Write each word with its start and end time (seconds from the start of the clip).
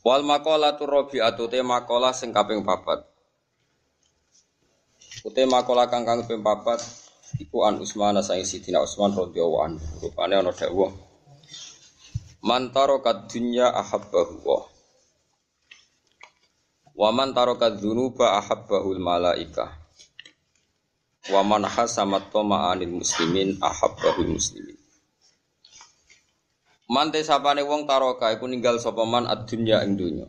Wal 0.00 0.24
maqalatu 0.24 0.88
rabi'atu 0.88 1.44
te 1.52 1.60
maqalah 1.60 2.16
sing 2.16 2.32
kaping 2.32 2.64
papat. 2.64 3.04
Ute 5.20 5.44
maqalah 5.44 5.92
kang 5.92 6.08
kang 6.08 6.24
kaping 6.24 6.40
papat 6.40 6.80
iku 7.36 7.68
an 7.68 7.84
Utsman 7.84 8.16
saing 8.24 8.48
Sidina 8.48 8.80
Utsman 8.80 9.12
radhiyallahu 9.12 9.60
anhu. 9.60 9.84
Rupane 10.00 10.40
ana 10.40 10.56
dawuh. 10.56 10.88
Man 12.40 12.72
taraka 12.72 13.28
dunya 13.28 13.68
ahabbahu 13.68 14.36
wa. 14.48 14.64
Wa 16.96 17.12
man 17.12 17.36
taraka 17.36 17.68
dzunuba 17.76 18.40
ahabbahul 18.40 18.96
malaika. 18.96 19.68
Wa 21.28 21.44
man 21.44 21.68
hasamat 21.68 22.32
tama'anil 22.32 23.04
muslimin 23.04 23.60
ahabbahul 23.60 24.40
muslimin. 24.40 24.79
Mante 26.90 27.22
sapane 27.22 27.62
wong 27.62 27.86
taroka 27.86 28.34
iku 28.34 28.50
ninggal 28.50 28.82
sapa 28.82 29.06
man 29.06 29.22
ad-dunya 29.22 29.78
ing 29.86 29.94
donya. 29.94 30.26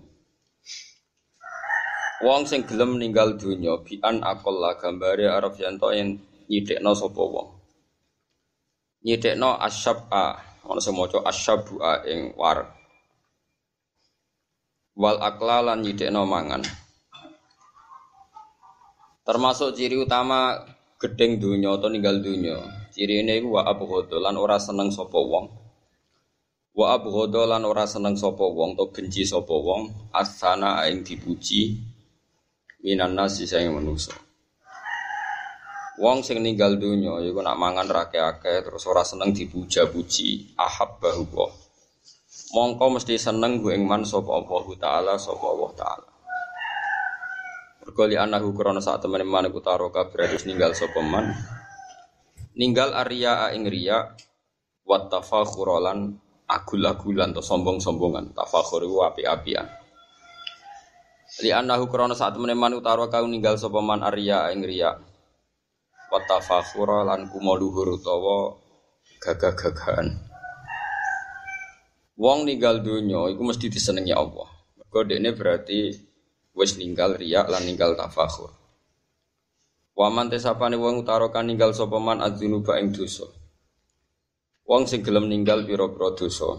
Wong 2.21 2.45
sing 2.45 2.69
gelem 2.69 3.02
ninggal 3.02 3.33
donya 3.33 3.81
bi 3.81 3.97
an 4.05 4.22
aqalla 4.22 4.77
gambare 4.77 5.25
arep 5.25 5.58
yanto 5.58 5.89
yen 5.89 6.21
nyidekno 6.45 6.94
sapa 6.94 7.17
wong. 7.17 7.49
Nyidekno 9.02 9.58
asyaba, 9.58 10.38
ana 10.69 10.77
sing 10.77 10.94
maca 10.94 11.25
asyabua 11.25 12.05
ing 12.05 12.38
war. 12.38 12.69
Wal 14.93 15.17
aklalan 15.17 15.81
nyidekno 15.81 16.30
mangan. 16.30 16.61
Termasuk 19.25 19.73
ciri 19.73 19.97
utama 19.97 20.61
gedeng 21.02 21.41
donya 21.41 21.73
atau 21.73 21.89
ninggal 21.89 22.21
donya. 22.21 22.61
Ciri 22.93 23.25
ini 23.25 23.41
wa 23.49 23.66
abghadu 23.66 24.21
lan 24.21 24.38
ora 24.38 24.61
seneng 24.61 24.93
sapa 24.93 25.17
wong 25.17 25.61
Wa 26.72 26.95
abghadha 26.95 27.44
lan 27.52 27.67
ora 27.67 27.83
seneng 27.83 28.16
sapa 28.16 28.47
wong 28.47 28.80
to 28.80 28.88
benci 28.95 29.27
sapa 29.27 29.52
wong 29.52 30.11
asana 30.16 30.88
ing 30.88 31.03
dipuji 31.03 31.75
minan 32.80 33.11
nasi 33.11 33.44
sing 33.44 33.67
manusa. 33.75 34.16
Wong 35.99 36.23
sing 36.23 36.39
ninggal 36.39 36.80
donya 36.80 37.19
iku 37.27 37.44
nak 37.44 37.59
mangan 37.59 37.92
rake-ake 37.92 38.64
terus 38.64 38.88
ora 38.88 39.03
seneng 39.03 39.36
dipuja-puji 39.36 40.55
ahabbahu 40.55 41.23
wa. 41.36 41.47
Mongko 42.55 42.99
mesti 42.99 43.19
seneng 43.19 43.59
ku 43.59 43.69
ing 43.75 43.83
man 43.83 44.08
sapa 44.08 44.31
Allah 44.31 44.66
taala 44.80 45.14
sapa 45.19 45.45
Allah 45.52 45.72
taala. 45.75 46.09
Perkali 47.83 48.16
anahu 48.16 48.55
krana 48.55 48.80
sak 48.80 49.03
temene 49.03 49.27
man 49.27 49.52
taroka 49.59 50.08
berarti 50.08 50.47
ninggal 50.47 50.72
sapa 50.72 51.03
man. 51.03 51.36
Ninggal 52.55 52.95
arya 52.95 53.52
ing 53.52 53.67
riya 53.67 54.16
wa 54.88 54.97
tafakhuran 55.11 56.16
agul-agulan 56.52 57.31
atau 57.31 57.39
sombong-sombongan. 57.39 58.35
Tafakhur 58.35 58.83
itu 58.83 58.99
api-apian 58.99 59.81
li 61.39 61.55
annahu 61.55 61.88
krana 61.88 62.11
saat 62.11 62.35
meneman 62.35 62.75
utara 62.75 63.08
kau 63.08 63.23
ninggal 63.23 63.55
sapa 63.55 63.80
man 63.80 64.03
arya 64.03 64.52
ing 64.52 64.67
riya. 64.67 64.99
Wa 66.11 66.19
tafakhura 66.27 67.08
lan 67.08 67.31
kumaluhur 67.31 67.95
utawa 67.95 68.59
gagah-gagahan. 69.23 70.11
Wong 72.20 72.43
ninggal 72.43 72.83
donya 72.83 73.31
iku 73.31 73.47
mesti 73.47 73.71
disenengi 73.71 74.11
Allah. 74.11 74.52
Mergo 74.76 75.08
dekne 75.08 75.31
berarti 75.31 75.95
wis 76.52 76.76
ninggal 76.76 77.15
riya 77.15 77.47
lan 77.47 77.64
ninggal 77.64 77.95
tafakhur. 77.95 78.52
Waman 79.95 80.27
tesapane 80.27 80.76
wong 80.76 81.08
utara 81.08 81.31
kan 81.31 81.47
ninggal 81.47 81.71
sapa 81.71 81.95
man 81.95 82.20
adzunuba 82.20 82.76
ing 82.76 82.92
Wong 84.71 84.87
sing 84.87 85.04
gelem 85.04 85.27
ninggal 85.27 85.67
pira-pira 85.67 86.15
dosa. 86.15 86.55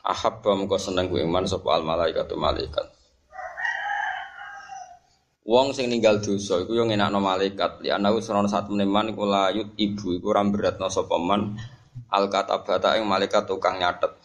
Ahabba 0.00 0.56
mengko 0.56 0.80
seneng 0.80 1.12
ku 1.12 1.20
iman 1.20 1.44
sapa 1.44 1.76
al 1.76 1.84
malaikat 1.84 2.32
malaikat. 2.32 2.86
Wong 5.44 5.76
sing 5.76 5.92
ninggal 5.92 6.24
dosa 6.24 6.64
iku 6.64 6.72
yo 6.72 6.88
ngenakno 6.88 7.20
malaikat. 7.20 7.84
Li 7.84 7.92
ana 7.92 8.08
usrono 8.08 8.48
sak 8.48 8.72
meneman 8.72 9.12
iku 9.12 9.28
layut 9.28 9.76
ibu 9.76 10.16
iku 10.16 10.32
ora 10.32 10.48
beratno 10.48 10.88
sapa 10.88 11.20
man 11.20 11.60
al 12.08 12.32
katabata 12.32 12.96
ing 12.96 13.04
malaikat 13.04 13.44
tukang 13.44 13.76
nyatet. 13.76 14.16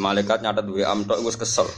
Malaikat 0.00 0.40
nyatet 0.40 0.64
duwe 0.64 0.88
am 0.88 1.04
tok 1.04 1.20
wis 1.20 1.36
kesel. 1.36 1.68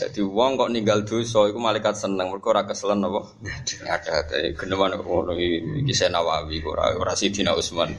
Jadi 0.00 0.24
wong 0.24 0.56
kok 0.56 0.72
ninggal 0.72 1.04
dosa 1.04 1.44
iku 1.44 1.60
malaikat 1.60 1.92
seneng 1.92 2.32
mergo 2.32 2.48
ora 2.48 2.64
keselen 2.64 3.04
apa? 3.04 3.20
Nyatet 3.84 4.56
geneman 4.56 4.96
ngono 4.96 5.36
iki 5.36 5.92
Nawawi 6.08 6.64
ora 6.64 6.96
ora 6.96 7.12
Sidina 7.12 7.52
Utsman. 7.52 7.92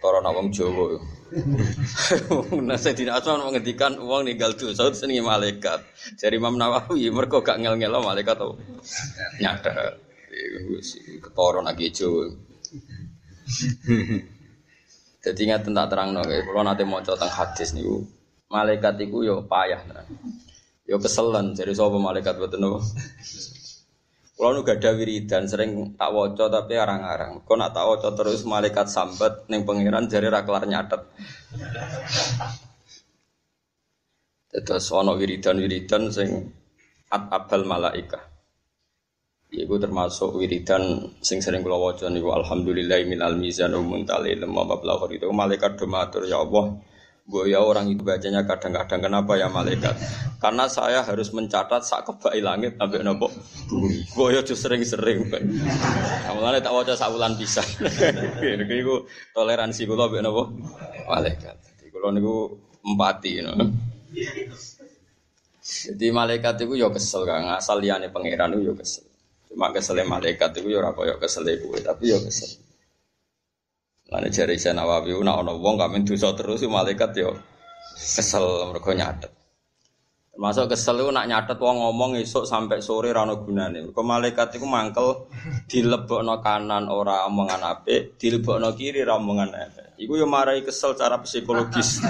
Ketara 0.00 0.32
wong 0.32 0.48
Jawa. 0.48 0.96
Nah 2.64 2.80
Sidina 2.80 3.20
Utsman 3.20 3.44
menghentikan 3.44 4.00
wong 4.00 4.24
ninggal 4.24 4.56
dosa 4.56 4.88
senengi 4.96 5.20
malaikat. 5.20 5.84
Jadi 6.16 6.40
Imam 6.40 6.56
Nawawi 6.56 7.12
mergo 7.12 7.44
gak 7.44 7.60
ngel-ngel 7.60 8.00
malaikat 8.00 8.40
to. 8.40 8.56
Nyatet. 9.44 10.00
Ketara 11.20 11.60
nak 11.60 11.76
Jawa. 11.76 12.32
Jadi 15.20 15.40
ingat 15.44 15.68
tentang 15.68 15.84
terang 15.92 16.16
no, 16.16 16.24
kalau 16.24 16.64
nanti 16.64 16.80
mau 16.88 17.04
tentang 17.04 17.28
hadis 17.28 17.76
nih, 17.76 17.84
malaikat 18.48 19.04
itu 19.04 19.20
yo 19.20 19.44
payah, 19.44 19.84
nah. 19.84 20.08
yo 20.88 20.96
keselan. 20.96 21.52
Jadi 21.52 21.76
soal 21.76 21.92
malaikat 22.00 22.40
buat 22.40 22.56
Kalau 24.40 24.56
nu 24.56 24.64
gak 24.64 24.80
ada 24.80 24.96
wiridan, 24.96 25.44
sering 25.44 26.00
tak 26.00 26.16
woco 26.16 26.48
tapi 26.48 26.72
arang-arang. 26.72 27.44
Kau 27.44 27.60
nak 27.60 27.76
tak 27.76 27.84
woco 27.84 28.08
terus 28.16 28.48
malaikat 28.48 28.88
sambat 28.88 29.44
neng 29.52 29.68
pangeran 29.68 30.08
jadi 30.08 30.32
raklar 30.32 30.64
nyatet. 30.64 31.04
Terus 34.48 34.88
ono 34.96 35.12
wiridan 35.20 35.60
wiridan 35.60 36.08
sing 36.08 36.56
at 37.12 37.28
abal 37.28 37.68
malaika. 37.68 38.16
Iku 39.52 39.76
termasuk 39.76 40.32
wiridan 40.40 41.12
sing 41.20 41.44
sering 41.44 41.60
kula 41.60 41.76
waca 41.76 42.08
niku 42.08 42.32
alhamdulillah 42.32 42.96
minal 43.04 43.36
mizan 43.36 43.76
muntali 43.76 44.40
lemma 44.40 44.64
mablagh 44.64 45.04
itu 45.12 45.28
malaikat 45.28 45.76
do 45.76 45.84
matur 45.84 46.24
ya 46.24 46.40
Allah 46.40 46.80
Gue 47.30 47.54
ya 47.54 47.62
orang 47.62 47.86
itu 47.86 48.02
bacanya 48.02 48.42
kadang-kadang 48.42 49.06
kenapa 49.06 49.38
ya 49.38 49.46
malaikat? 49.46 49.94
Karena 50.42 50.66
saya 50.66 51.06
harus 51.06 51.30
mencatat 51.30 51.86
sak 51.86 52.10
kebai 52.10 52.42
langit 52.42 52.74
sampai 52.74 53.06
nopo. 53.06 53.30
Gue 54.18 54.34
ya 54.34 54.42
sering-sering. 54.42 55.30
Kamulah 56.26 56.58
tak 56.58 56.74
waca 56.74 56.98
sak 56.98 57.14
bulan 57.14 57.38
bisa. 57.38 57.62
Iku 58.82 59.06
toleransi 59.30 59.86
gue 59.86 59.94
sampai 59.94 60.26
nopo 60.26 60.50
malaikat. 61.06 61.54
Jadi 61.78 61.88
kalau 61.94 62.10
niku 62.10 62.36
empati, 62.82 63.30
you 63.38 63.46
know. 63.46 63.54
Jadi 65.70 66.06
malaikat 66.10 66.66
itu 66.66 66.74
yo 66.74 66.90
kesel 66.90 67.22
kan, 67.22 67.46
asal 67.54 67.78
liane 67.78 68.10
pangeran 68.10 68.58
itu 68.58 68.72
yo 68.72 68.74
kesel. 68.74 69.06
Cuma 69.46 69.70
kesel 69.70 70.02
malaikat 70.02 70.50
itu 70.58 70.66
ya 70.70 70.82
ora 70.82 70.90
koyo 70.94 71.14
kesel 71.22 71.46
kowe, 71.62 71.78
tapi 71.78 72.10
ya 72.10 72.18
kesel. 72.18 72.59
Lan 74.10 74.26
jare 74.34 74.58
Isa 74.58 74.74
Nawawi 74.74 75.14
nek 75.22 75.38
ana 75.38 75.54
wong 75.54 75.78
men 75.86 76.02
dosa 76.02 76.34
terus 76.34 76.66
malaikat 76.66 77.14
yo 77.14 77.30
kesel 77.94 78.66
mergo 78.74 78.90
nyatet. 78.90 79.30
Termasuk 80.34 80.66
kesel 80.74 80.98
itu 80.98 81.14
nak 81.14 81.30
nyatet 81.30 81.58
wong 81.62 81.78
ngomong 81.78 82.18
esuk 82.18 82.42
sampai 82.42 82.82
sore 82.82 83.14
ra 83.14 83.22
ono 83.22 83.38
gunane. 83.38 83.86
Mergo 83.86 84.02
malaikat 84.02 84.58
iku 84.58 84.66
mangkel 84.66 85.30
dilebokno 85.70 86.42
kanan 86.42 86.90
ora 86.90 87.22
omongan 87.30 87.62
apik, 87.62 88.18
dilebokno 88.18 88.74
kiri 88.74 89.06
ra 89.06 89.14
omongan 89.14 89.54
apik. 89.54 89.94
Iku 90.02 90.18
yo 90.18 90.26
marai 90.26 90.66
kesel 90.66 90.98
secara 90.98 91.22
psikologis. 91.22 92.02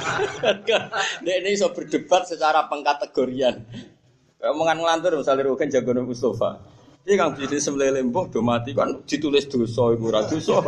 Nek 1.26 1.34
ini 1.44 1.50
iso 1.52 1.68
berdebat 1.76 2.24
secara 2.24 2.72
pengkategorian. 2.72 3.58
Omongan 4.38 4.80
ngelantur 4.80 5.20
misalnya 5.20 5.44
Rugen 5.44 5.68
jago 5.68 5.92
Mustafa. 5.98 6.62
Ini 7.02 7.18
kang 7.18 7.34
bisnis 7.34 7.66
sembelih 7.66 7.98
lembong 7.98 8.30
do 8.30 8.38
mati 8.46 8.70
kan 8.78 9.02
ditulis 9.02 9.50
dosa 9.50 9.90
ibu 9.90 10.06
ra 10.06 10.22
dosa. 10.22 10.62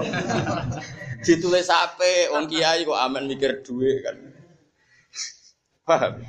ditulis 1.26 1.70
apa? 1.70 2.34
Wong 2.34 2.50
kiai 2.50 2.82
kok 2.82 2.98
aman 2.98 3.30
mikir 3.30 3.62
duit 3.62 4.02
kan. 4.02 4.16
Paham? 5.86 6.26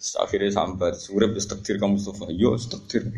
Akhirnya 0.00 0.48
sampai 0.48 0.96
surip 0.96 1.36
takdir 1.36 1.76
kamu 1.76 2.00
Mustafa. 2.00 2.32
Yo 2.32 2.56
takdir. 2.56 3.12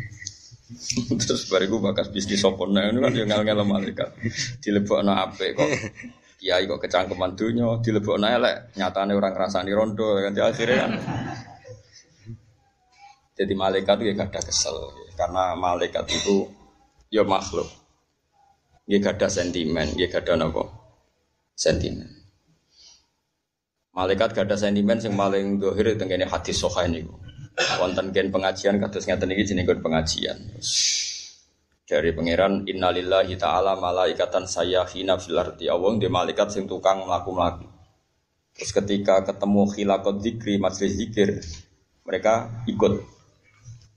Terus 1.23 1.47
bariku 1.47 1.79
bakas 1.79 2.11
bisnis 2.11 2.43
sopona 2.43 2.91
ini 2.91 2.99
kan 2.99 3.15
yang 3.15 3.31
ngel-ngel 3.31 3.63
malaikat. 3.63 4.11
Dilebokno 4.59 5.15
apik 5.15 5.55
kok 5.55 5.71
kiai 6.43 6.67
kok 6.67 6.83
kecangkeman 6.83 7.39
dunia 7.39 7.79
dilebokno 7.79 8.27
elek 8.27 8.75
nyatane 8.75 9.15
orang 9.15 9.39
rasani 9.39 9.71
rondo 9.71 10.19
kan 10.19 10.35
akhirnya 10.35 10.77
kan 10.83 10.93
jadi 13.32 13.52
malaikat 13.56 13.96
itu 14.05 14.06
ya 14.12 14.14
gak 14.17 14.31
ada 14.37 14.40
kesel. 14.44 14.76
Karena 15.17 15.56
malaikat 15.56 16.05
itu 16.12 16.49
ya 17.08 17.25
makhluk. 17.25 17.69
Ya 18.84 19.00
gak 19.00 19.20
ada 19.20 19.29
sentimen 19.32 19.88
ya 19.96 20.06
gak 20.12 20.29
ada 20.29 20.37
nopo? 20.37 20.69
Sentimen. 21.56 22.08
Malaikat 23.96 24.37
gak 24.37 24.52
ada 24.52 24.56
sentimen 24.61 25.00
yang 25.00 25.17
paling 25.17 25.61
dohir 25.61 25.96
tenggene 25.96 26.29
hadis 26.29 26.61
sohain 26.61 26.93
itu 26.93 27.12
wonten 27.81 28.17
gen 28.17 28.32
pengajian 28.32 28.81
kados 28.81 29.05
ngeten 29.05 29.32
iki 29.32 29.52
jenenge 29.52 29.76
pengajian. 29.81 30.38
Dari 31.85 32.11
pangeran 32.17 32.64
innalillahi 32.64 33.37
ta'ala 33.37 33.76
malaikatan 33.76 34.49
sayyahina 34.49 35.20
fil 35.20 35.37
ardi. 35.37 35.69
Allah 35.69 35.93
di 36.00 36.08
malaikat 36.08 36.49
sing 36.49 36.64
tukang 36.64 37.05
mlaku-mlaku. 37.05 37.69
Terus 38.56 38.73
ketika 38.73 39.25
ketemu 39.25 39.69
khilaqat 39.69 40.17
zikri 40.25 40.56
majlis 40.56 40.93
zikir 40.96 41.40
mereka 42.05 42.64
ikut 42.69 43.22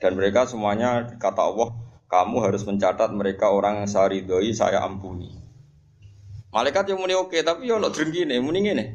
dan 0.06 0.14
mereka 0.14 0.46
semuanya 0.46 1.18
kata 1.18 1.42
Allah 1.42 1.74
kamu 2.06 2.46
harus 2.46 2.62
mencatat 2.62 3.10
mereka 3.18 3.50
orang 3.50 3.82
yang 3.82 3.90
saya 3.90 4.14
ridhoi 4.14 4.54
saya 4.54 4.86
ampuni 4.86 5.34
malaikat 6.54 6.94
yang 6.94 7.02
muni 7.02 7.18
oke 7.18 7.42
tapi 7.42 7.66
yo 7.66 7.82
ono 7.82 7.90
drengkine 7.90 8.38
muni 8.38 8.62
ngene 8.70 8.86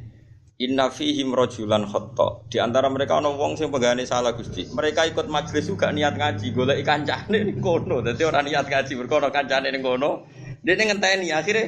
Inna 0.60 0.92
fihim 0.92 1.32
rojulan 1.32 1.88
khotta. 1.88 2.44
Di 2.52 2.60
antara 2.60 2.92
mereka 2.92 3.16
ono 3.16 3.32
wong 3.32 3.56
sing 3.56 3.72
pegane 3.72 4.04
salah 4.04 4.36
Gusti. 4.36 4.68
Mereka 4.68 5.08
ikut 5.08 5.24
majelis 5.32 5.64
juga 5.64 5.88
niat 5.88 6.20
ngaji, 6.20 6.52
golek 6.52 6.84
kancane 6.84 7.48
ning 7.48 7.64
kono. 7.64 8.04
Dadi 8.04 8.20
ora 8.28 8.44
niat 8.44 8.68
ngaji, 8.68 8.92
berkono 8.92 9.32
kancane 9.32 9.72
ning 9.72 9.80
kono. 9.80 10.28
Dia 10.60 10.76
ngenteni 10.76 11.32
akhirnya 11.32 11.64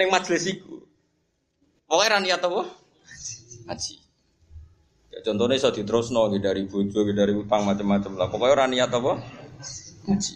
ning 0.00 0.08
majelis 0.08 0.48
iku. 0.48 0.88
Pokoke 1.84 2.08
ora 2.08 2.18
niat 2.24 2.40
apa? 2.40 2.62
Ngaji. 3.68 4.03
Ya, 5.14 5.22
contohnya 5.22 5.54
iso 5.54 5.70
diterusno 5.70 6.26
dari 6.42 6.66
bojo, 6.66 7.06
dari 7.14 7.30
utang 7.38 7.62
macam-macam 7.62 8.18
lah. 8.18 8.26
Pokoknya 8.34 8.52
ora 8.58 8.66
niat 8.66 8.90
apa? 8.90 9.22
Ngaji. 10.10 10.34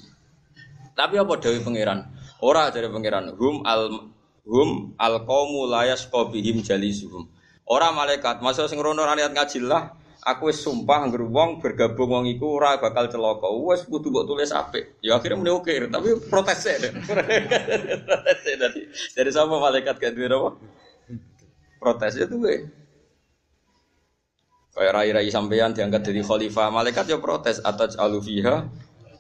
Tapi 0.95 1.15
apa 1.19 1.33
dewi 1.43 1.59
pangeran? 1.67 1.99
Ora 2.39 2.71
dari 2.71 2.87
pangeran. 2.87 3.35
Hum 3.35 3.67
al 3.67 3.91
hum 4.47 4.95
al 4.95 5.27
qaumu 5.27 5.67
la 5.67 5.91
yasqabihim 5.91 6.63
jalisuhum 6.63 7.27
Orang 7.69 7.99
malaikat, 7.99 8.39
masa 8.41 8.71
sing 8.71 8.79
rono 8.79 9.03
niat 9.03 9.35
ngaji 9.35 9.67
lah. 9.67 9.99
Aku 10.25 10.51
wis 10.51 10.63
sumpah 10.63 11.07
ngger 11.07 11.27
wong 11.31 11.63
bergabung 11.63 12.11
wong 12.11 12.25
iku 12.31 12.59
ora 12.59 12.79
bakal 12.79 13.11
celaka. 13.11 13.51
Wes 13.51 13.87
kudu 13.87 14.11
mbok 14.11 14.27
tulis 14.31 14.51
apik. 14.51 14.99
Ya 15.03 15.15
akhirnya 15.19 15.39
muni 15.39 15.53
oke, 15.55 15.71
tapi 15.91 16.19
protes 16.27 16.67
e. 16.67 16.91
protes 18.07 18.41
e 18.47 18.53
dari 18.59 18.83
dari 19.15 19.31
sama 19.31 19.63
malaikat 19.63 19.95
gak 19.95 20.13
duwe 20.19 20.27
apa? 20.27 20.51
Protes 21.79 22.19
itu 22.19 22.35
gue. 22.35 22.57
Kayak 24.79 24.95
rai-rai 24.95 25.27
sampean 25.27 25.75
diangkat 25.75 26.07
dari 26.07 26.23
khalifah, 26.23 26.71
malaikat 26.71 27.11
ya 27.11 27.19
protes 27.19 27.59
atas 27.67 27.99
alufiha 27.99 28.63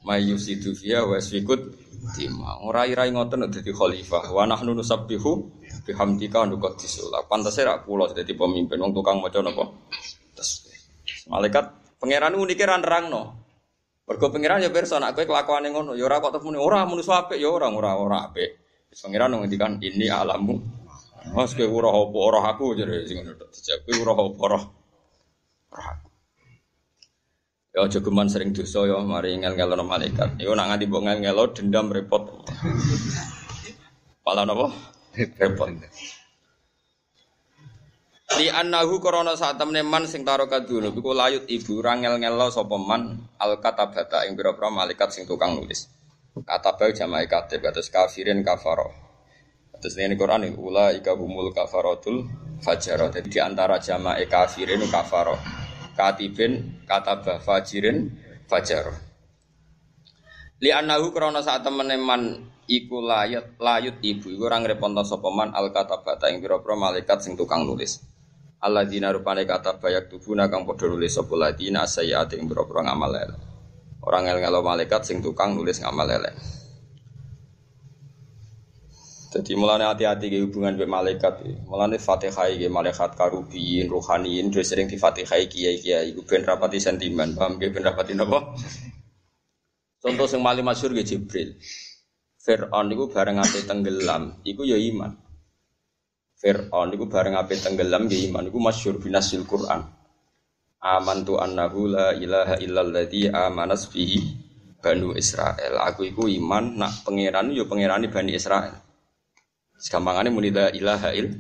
mayusidu 0.06 0.70
fiha 0.70 1.02
wa 1.02 1.19
sikut 1.19 1.75
tima. 2.14 2.62
Rai-rai 2.70 3.10
ngoten 3.10 3.50
dadi 3.50 3.75
khalifah. 3.75 4.31
Wa 4.31 4.46
nahnu 4.46 4.78
nusabbihu 4.78 5.50
bihamdika 5.82 6.46
nukot 6.46 6.78
disulak. 6.78 7.26
Pantasnya 7.26 7.75
rak 7.75 7.90
kula 7.90 8.14
dadi 8.14 8.38
pemimpin 8.38 8.78
wong 8.78 8.94
tukang 8.94 9.19
maca 9.19 9.43
napa? 9.43 9.66
Malaikat 11.26 11.99
pangeran 11.99 12.38
unike 12.38 12.62
ra 12.62 12.78
nerangno. 12.78 13.34
Mergo 14.06 14.31
pangeran 14.31 14.62
ya 14.62 14.70
pirsa 14.70 15.02
nek 15.02 15.19
kowe 15.19 15.26
kelakuane 15.26 15.75
ngono, 15.75 15.99
ya 15.99 16.06
ora 16.06 16.22
kok 16.22 16.38
muni 16.40 16.56
ora 16.56 16.87
muni 16.87 17.02
apik 17.02 17.37
ya 17.37 17.50
ora 17.50 17.66
ora 17.66 17.99
ora 17.99 18.31
apik. 18.31 18.62
Pangeran 18.94 19.34
ngendikan 19.34 19.82
ini 19.82 20.06
alamu. 20.06 20.54
Mas 21.34 21.52
kowe 21.58 21.66
ora 21.66 21.90
apa 21.90 22.19
ora 22.22 22.40
aku 22.46 22.78
jare 22.78 23.04
sing 23.11 23.26
ngono. 23.26 23.50
Dijawab 23.50 23.81
kowe 23.82 23.94
ora 24.06 24.12
apa 24.14 24.43
ora. 24.46 24.58
Aku. 25.72 26.08
Ya 27.76 27.84
aja 27.84 28.00
sering 28.32 28.50
dosa 28.56 28.88
ya 28.88 28.98
mari 29.04 29.36
ngel-ngelo 29.38 29.84
malaikat. 29.84 30.40
Yo 30.40 30.56
nak 30.56 30.72
nganti 30.72 30.88
mbok 30.88 31.02
ngel-ngelo 31.04 31.44
dendam 31.54 31.92
repot. 31.92 32.26
Pala 34.24 34.42
napa? 34.48 34.72
repot. 35.38 35.68
Li 38.36 38.46
annahu 38.52 39.00
korona 39.00 39.32
saat 39.40 39.56
temne 39.56 39.80
man 39.80 40.04
sing 40.04 40.20
taro 40.20 40.44
kadunub 40.52 40.92
iku 40.92 41.16
layut 41.16 41.48
ibu 41.48 41.80
rangel 41.80 42.20
ngelo 42.20 42.52
sapa 42.52 42.76
man 42.76 43.24
al 43.40 43.56
katabata 43.56 44.28
ing 44.28 44.36
pira-pira 44.36 44.68
malaikat 44.68 45.08
sing 45.14 45.24
tukang 45.24 45.56
nulis. 45.56 45.88
Kataba 46.38 46.92
jama'i 46.92 47.24
katib 47.24 47.64
kados 47.64 47.88
kafirin 47.88 48.44
kafaro. 48.44 49.07
Terus 49.78 49.94
ini 50.02 50.19
Quran 50.19 50.42
ini 50.42 50.58
ula 50.58 50.90
ika 50.90 51.14
humul 51.14 51.54
kafarotul 51.54 52.26
fajaro. 52.58 53.14
Jadi 53.14 53.30
di 53.30 53.38
antara 53.38 53.78
jama'i 53.78 54.26
kafirin 54.26 54.82
kafaro. 54.90 55.38
Katibin 55.94 56.82
kataba 56.86 57.38
fajirin 57.38 58.10
fajaro. 58.50 58.94
Li 60.58 60.75
annahu 60.75 61.14
korona 61.14 61.38
saat 61.38 61.62
temne 61.62 61.94
man 61.94 62.50
iku 62.66 62.98
layut 62.98 63.54
layut 63.62 64.02
ibu 64.02 64.26
iku 64.34 64.50
ora 64.50 64.58
ngreponto 64.58 65.06
sapa 65.06 65.30
man 65.30 65.54
al 65.54 65.70
katabata 65.70 66.26
ing 66.26 66.42
pira-pira 66.42 66.75
malaikat 66.75 67.22
sing 67.22 67.38
tukang 67.38 67.62
nulis. 67.62 68.02
Alladzina 68.58 69.14
rupane 69.14 69.46
kata 69.46 69.78
bayak 69.78 70.10
tubuna 70.10 70.50
kang 70.50 70.66
padha 70.66 70.90
nulis 70.90 71.14
sapa 71.14 71.38
ladina 71.38 71.86
sayyiati 71.86 72.34
ing 72.42 72.50
pira-pira 72.50 72.90
ngamal 72.90 73.14
elek. 73.14 73.40
Ora 74.02 74.19
ngel-ngelo 74.26 74.58
malaikat 74.66 75.06
sing 75.06 75.22
tukang 75.22 75.54
nulis 75.54 75.78
ngamal. 75.78 76.10
Jadi 79.28 79.52
mulane 79.60 79.84
hati-hati 79.84 80.32
ke 80.32 80.40
hubungan 80.40 80.72
dengan 80.72 81.04
malaikat. 81.04 81.44
Mulane 81.69 82.00
Fatihah 82.00 82.48
ke 82.48 82.64
malaikat 82.72 83.12
karubiyin, 83.12 83.92
rohaniyin, 83.92 84.48
terus 84.48 84.72
sering 84.72 84.88
di 84.88 84.96
Fatihah 84.96 85.36
kiai-kiai. 85.44 86.16
Iku 86.16 86.25
ben 86.25 86.48
rapati 86.48 86.80
sentimen, 86.80 87.36
paham 87.36 87.60
ge 87.60 87.69
ben 87.69 87.84
rapati 87.84 88.16
napa? 88.16 88.56
Contoh 90.00 90.25
sing 90.25 90.40
paling 90.40 90.64
masyhur 90.64 90.96
ge 90.96 91.04
Jibril. 91.04 91.60
Fir'aun 92.40 92.88
bareng 92.88 93.36
ape 93.44 93.69
tenggelam, 93.69 94.40
iku 94.48 94.64
ya 94.64 94.80
iman. 94.80 95.12
Fir'aun 96.40 96.88
itu 96.96 97.04
bareng 97.04 97.36
ape 97.36 97.60
tenggelam 97.60 98.08
ya 98.08 98.32
iman, 98.32 98.48
iku 98.48 98.56
masyhur 98.56 98.96
binasil 98.96 99.44
Quran. 99.44 99.84
Amantu 100.80 101.36
annahu 101.36 101.92
la 101.92 102.16
ilaha 102.16 102.56
illalladzi 102.56 103.28
amanas 103.28 103.92
bihi 103.92 104.25
Banu 104.80 105.12
Israel. 105.12 105.84
Aku 105.84 106.08
iku 106.08 106.30
iman 106.32 106.80
nak 106.80 107.04
pangeran 107.04 107.52
yo 107.52 107.69
pangerani 107.69 108.08
Bani 108.08 108.32
Israel. 108.32 108.88
Segampangane 109.78 110.28
muni 110.34 110.50
la 110.50 110.69
ilaha 110.75 111.14
il 111.14 111.38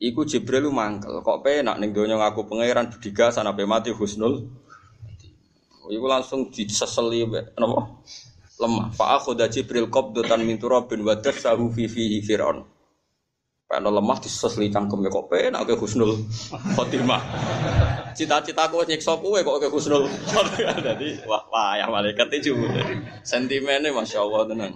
Iku 0.00 0.24
Jibril 0.24 0.64
lu 0.64 0.72
mangkel, 0.72 1.20
kok 1.20 1.44
penak 1.44 1.76
ning 1.76 1.92
donya 1.92 2.16
ngaku 2.16 2.48
pangeran 2.48 2.88
bediga 2.88 3.28
sanape 3.28 3.68
mati 3.68 3.92
husnul. 3.92 4.48
Iku 5.92 6.06
langsung 6.08 6.48
diseseli 6.48 7.28
napa? 7.28 8.00
lemah. 8.60 8.92
Fa 8.92 9.16
akhudha 9.16 9.48
Jibril 9.48 9.88
qabdatan 9.88 10.44
min 10.44 10.60
turabin 10.60 11.00
wa 11.04 11.16
dasahu 11.16 11.72
fi 11.72 11.88
fihi 11.88 12.20
fir'aun. 12.20 12.64
Karena 13.70 13.88
lemah 13.88 14.18
disesli 14.18 14.66
cangkem 14.68 15.04
ya 15.06 15.10
kok 15.14 15.30
penak 15.30 15.62
ke 15.68 15.74
husnul 15.78 16.26
khotimah. 16.74 17.22
Cita-citaku 18.18 18.82
nyiksa 18.82 19.14
kowe 19.20 19.38
kok 19.38 19.58
ke 19.62 19.68
husnul 19.70 20.10
khotimah. 20.32 20.76
Jadi 20.86 21.22
wah 21.24 21.44
wah 21.48 21.78
ya 21.78 21.86
malaikat 21.86 22.28
itu 22.34 22.58
sentimennya 23.22 23.94
masya 23.94 24.26
Allah 24.26 24.42
tenan. 24.50 24.72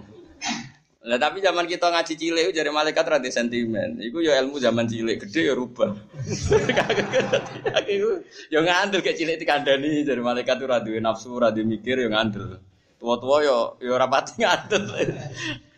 Nah 1.05 1.21
tapi 1.21 1.37
zaman 1.37 1.69
kita 1.69 1.93
ngaji 1.93 2.13
cilik 2.17 2.49
jadi 2.49 2.73
malaikat 2.73 3.05
rada 3.05 3.29
sentimen. 3.29 4.01
Iku 4.01 4.25
ya 4.25 4.41
ilmu 4.41 4.57
zaman 4.57 4.89
cilik 4.89 5.21
gede 5.21 5.41
ya 5.45 5.53
rubah. 5.53 5.93
Aku 7.77 8.25
ya 8.49 8.59
ngandel 8.65 9.05
kayak 9.05 9.13
cilik 9.13 9.37
dikandani 9.37 10.01
jadi 10.01 10.17
malaikat 10.17 10.57
tuh 10.57 10.65
rada 10.65 10.89
nafsu 10.97 11.37
rada 11.37 11.61
mikir 11.61 12.01
ya 12.01 12.09
ngandel. 12.09 12.57
Tua-tua 12.97 13.45
yo 13.45 13.57
yo 13.85 13.93
rapati 14.01 14.33
ngatur. 14.41 14.81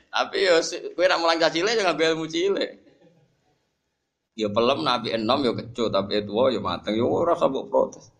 Tapi 0.08 0.38
yo 0.48 0.64
kowe 0.96 1.06
nak 1.12 1.20
mulang 1.20 1.44
cilik 1.44 1.76
yo 1.76 1.84
ngambil 1.84 2.08
ilmu 2.16 2.26
cilik. 2.32 2.72
Yo 4.40 4.48
pelem 4.56 4.80
nabi 4.80 5.12
enom 5.12 5.44
yo 5.44 5.52
kecut 5.60 5.92
tapi 5.92 6.24
tua 6.24 6.56
yo 6.56 6.64
mateng 6.64 6.96
yo 6.96 7.04
ora 7.12 7.36
sabuk 7.36 7.68
protes. 7.68 8.16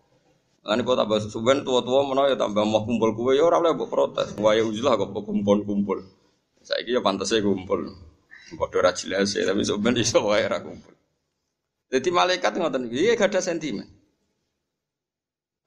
Lan 0.68 0.84
kok 0.84 1.00
tambah 1.00 1.24
suben 1.24 1.64
tua-tua 1.64 2.04
menawa 2.04 2.28
yo 2.28 2.36
tambah 2.36 2.68
mau 2.68 2.84
kumpul 2.84 3.16
kowe 3.16 3.32
yo 3.32 3.48
ora 3.48 3.64
oleh 3.64 3.72
mbok 3.80 3.88
protes. 3.88 4.36
Wae 4.36 4.60
uzlah 4.60 5.00
kok 5.00 5.16
kumpul-kumpul. 5.16 6.27
Saiki 6.68 6.92
yo 6.92 7.00
pantese 7.00 7.40
kumpul. 7.40 7.88
Padha 8.60 8.76
ora 8.80 8.92
jelas 8.92 9.32
tapi 9.32 9.64
suben 9.64 9.96
iso 9.96 10.20
wae 10.28 10.44
kumpul. 10.44 10.94
Jadi 11.88 12.10
malaikat 12.12 12.60
ngoten 12.60 12.92
iki 12.92 13.16
gak 13.16 13.32
ada 13.32 13.40
sentimen. 13.40 13.88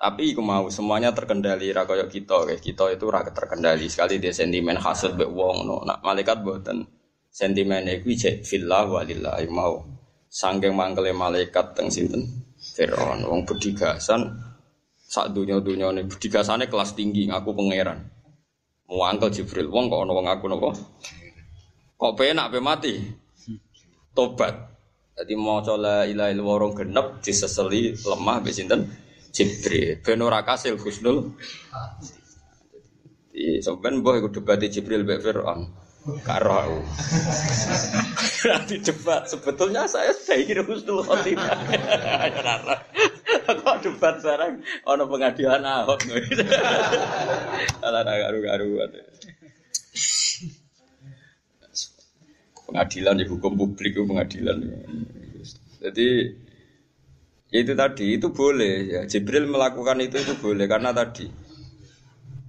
Tapi 0.01 0.33
iku 0.33 0.41
mau 0.41 0.69
semuanya 0.73 1.13
terkendali 1.13 1.73
ra 1.77 1.85
kaya 1.85 2.09
kita, 2.09 2.49
kayak 2.49 2.65
kita 2.65 2.85
itu 2.97 3.05
ra 3.09 3.21
terkendali 3.21 3.85
sekali 3.85 4.17
dia 4.17 4.33
sentimen 4.33 4.81
hasud 4.81 5.17
mbek 5.17 5.29
wong 5.29 5.65
no. 5.65 5.85
Nak 5.85 6.05
malaikat 6.05 6.41
mboten 6.45 6.89
sentimen 7.33 7.89
iku 7.89 8.13
cek 8.13 8.45
fillah 8.45 8.85
walillahi 8.89 9.49
mau. 9.49 9.81
Sanggeng 10.29 10.77
mangkele 10.77 11.17
malaikat 11.17 11.77
teng 11.77 11.89
sinten? 11.89 12.29
Firaun 12.61 13.25
wong 13.25 13.49
bedigasan 13.49 14.37
sak 15.11 15.33
ne 15.33 16.03
bedigasane 16.07 16.69
kelas 16.69 16.93
tinggi 16.93 17.29
ngaku 17.29 17.51
pangeran. 17.57 18.20
Mau 18.91 19.07
angkel 19.07 19.31
Jibril 19.31 19.71
wong 19.71 19.87
kok 19.87 20.03
ono 20.03 20.13
wong 20.19 20.27
aku 20.27 20.45
nopo? 20.51 20.75
Kok 21.95 22.15
penak 22.19 22.51
pe 22.51 22.59
mati? 22.59 22.95
tobat. 24.15 24.55
Jadi 25.21 25.33
mau 25.37 25.61
coba 25.61 26.09
ilahi 26.09 26.37
warung 26.41 26.73
genep 26.73 27.21
diseseli 27.21 27.93
lemah 27.93 28.41
besinten 28.41 28.89
Jibril. 29.31 30.01
Ben 30.01 30.21
ora 30.25 30.43
kasil 30.43 30.81
Husnul. 30.81 31.37
Di 33.31 33.61
sampean 33.63 34.01
mbah 34.01 34.19
iku 34.19 34.29
debat 34.33 34.59
Jibril 34.59 35.05
mbek 35.05 35.21
Firaun. 35.23 35.71
Karo 36.25 36.53
aku. 36.57 36.81
Di 38.73 38.81
debat 38.81 39.29
sebetulnya 39.29 39.85
saya 39.85 40.17
sudah 40.17 40.37
ingin 40.41 40.65
Husnul 40.65 41.05
Khotimah. 41.05 41.53
Kok 43.59 43.77
debat 43.83 44.17
barang 44.23 44.55
ono 44.87 45.05
pengadilan 45.11 45.63
Ahok. 45.65 46.01
Ala 47.83 48.01
garu-garu. 48.07 48.87
Pengadilan 52.71 53.19
ya 53.19 53.27
hukum 53.27 53.53
publik 53.59 53.99
itu 53.99 54.07
pengadilan. 54.07 54.59
Jadi 55.81 56.09
itu 57.51 57.73
tadi 57.75 58.15
itu 58.15 58.31
boleh 58.31 58.75
ya 58.87 59.01
Jibril 59.11 59.51
melakukan 59.51 59.99
itu 59.99 60.23
itu 60.23 60.39
boleh 60.39 60.71
karena 60.71 60.95
tadi 60.95 61.27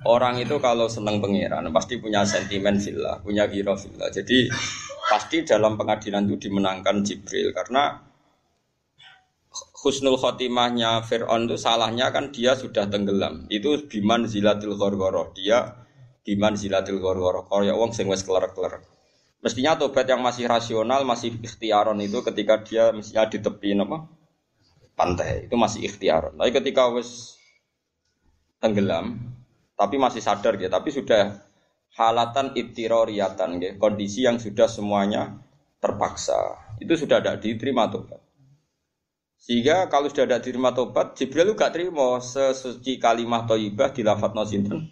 orang 0.05 0.38
itu 0.38 0.62
kalau 0.62 0.86
senang 0.86 1.17
pangeran 1.17 1.74
pasti 1.74 1.98
punya 1.98 2.22
sentimen 2.22 2.77
villa 2.77 3.17
punya 3.17 3.50
hero 3.50 3.74
villa 3.74 4.13
jadi 4.13 4.53
pasti 5.10 5.41
dalam 5.41 5.74
pengadilan 5.74 6.29
itu 6.29 6.50
dimenangkan 6.50 7.01
Jibril 7.01 7.50
karena 7.50 7.98
husnul 9.81 10.21
khotimahnya 10.21 11.01
Fir'aun 11.03 11.50
itu 11.50 11.57
salahnya 11.57 12.13
kan 12.13 12.29
dia 12.29 12.53
sudah 12.53 12.85
tenggelam. 12.85 13.50
Itu 13.50 13.89
biman 13.89 14.29
zilatil 14.29 14.77
ghorgoroh 14.77 15.33
dia 15.33 15.81
biman 16.21 16.53
zilatil 16.53 17.01
ghorgoroh 17.01 17.50
kaya 17.50 17.73
wong 17.73 17.97
sing 17.97 18.05
wis 18.05 18.21
keler-keler 18.21 18.77
mestinya 19.41 19.73
tobat 19.75 20.05
yang 20.05 20.21
masih 20.21 20.45
rasional 20.45 21.01
masih 21.03 21.33
ikhtiaron 21.41 21.97
itu 22.00 22.21
ketika 22.21 22.61
dia 22.61 22.93
mestinya 22.93 23.25
di 23.25 23.41
tepi 23.41 23.73
apa? 23.73 23.97
Pantai. 24.93 25.50
Itu 25.50 25.57
masih 25.57 25.89
ikhtiar. 25.89 26.38
Tapi 26.38 26.51
ketika 26.53 26.93
wes 26.93 27.41
tenggelam, 28.61 29.17
tapi 29.73 29.97
masih 29.97 30.21
sadar 30.21 30.61
gitu, 30.61 30.69
tapi 30.69 30.93
sudah 30.93 31.41
halatan 31.97 32.53
itiroriatan 32.53 33.57
gitu, 33.57 33.73
kondisi 33.81 34.29
yang 34.29 34.38
sudah 34.38 34.69
semuanya 34.69 35.41
terpaksa, 35.81 36.77
itu 36.77 36.93
sudah 36.93 37.17
tidak 37.17 37.41
diterima 37.41 37.89
tobat. 37.89 38.21
Sehingga 39.41 39.89
kalau 39.89 40.05
sudah 40.05 40.29
tidak 40.29 40.45
diterima 40.45 40.69
tobat, 40.69 41.17
Jibril 41.17 41.57
juga 41.57 41.74
terima 41.74 42.21
sesuci 42.21 43.01
kalimat 43.01 43.50
toibah 43.50 43.89
di 43.89 44.05
lafat 44.05 44.38
nosinten. 44.38 44.86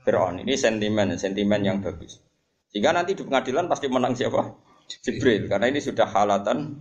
Fir'aun. 0.00 0.40
Ini 0.40 0.56
sentimen, 0.56 1.12
sentimen 1.20 1.60
yang 1.60 1.84
bagus. 1.84 2.24
Sehingga 2.72 2.96
nanti 2.96 3.12
di 3.12 3.20
pengadilan 3.20 3.68
pasti 3.68 3.92
menang 3.92 4.16
siapa? 4.16 4.48
Jibril. 5.04 5.44
Karena 5.52 5.68
ini 5.68 5.84
sudah 5.84 6.08
halatan 6.08 6.72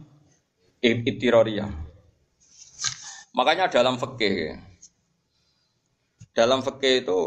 itiroriyah. 0.80 1.68
Makanya 3.36 3.68
dalam 3.68 4.00
fikih 4.00 4.56
dalam 6.36 6.60
fikih 6.64 7.08
itu 7.08 7.20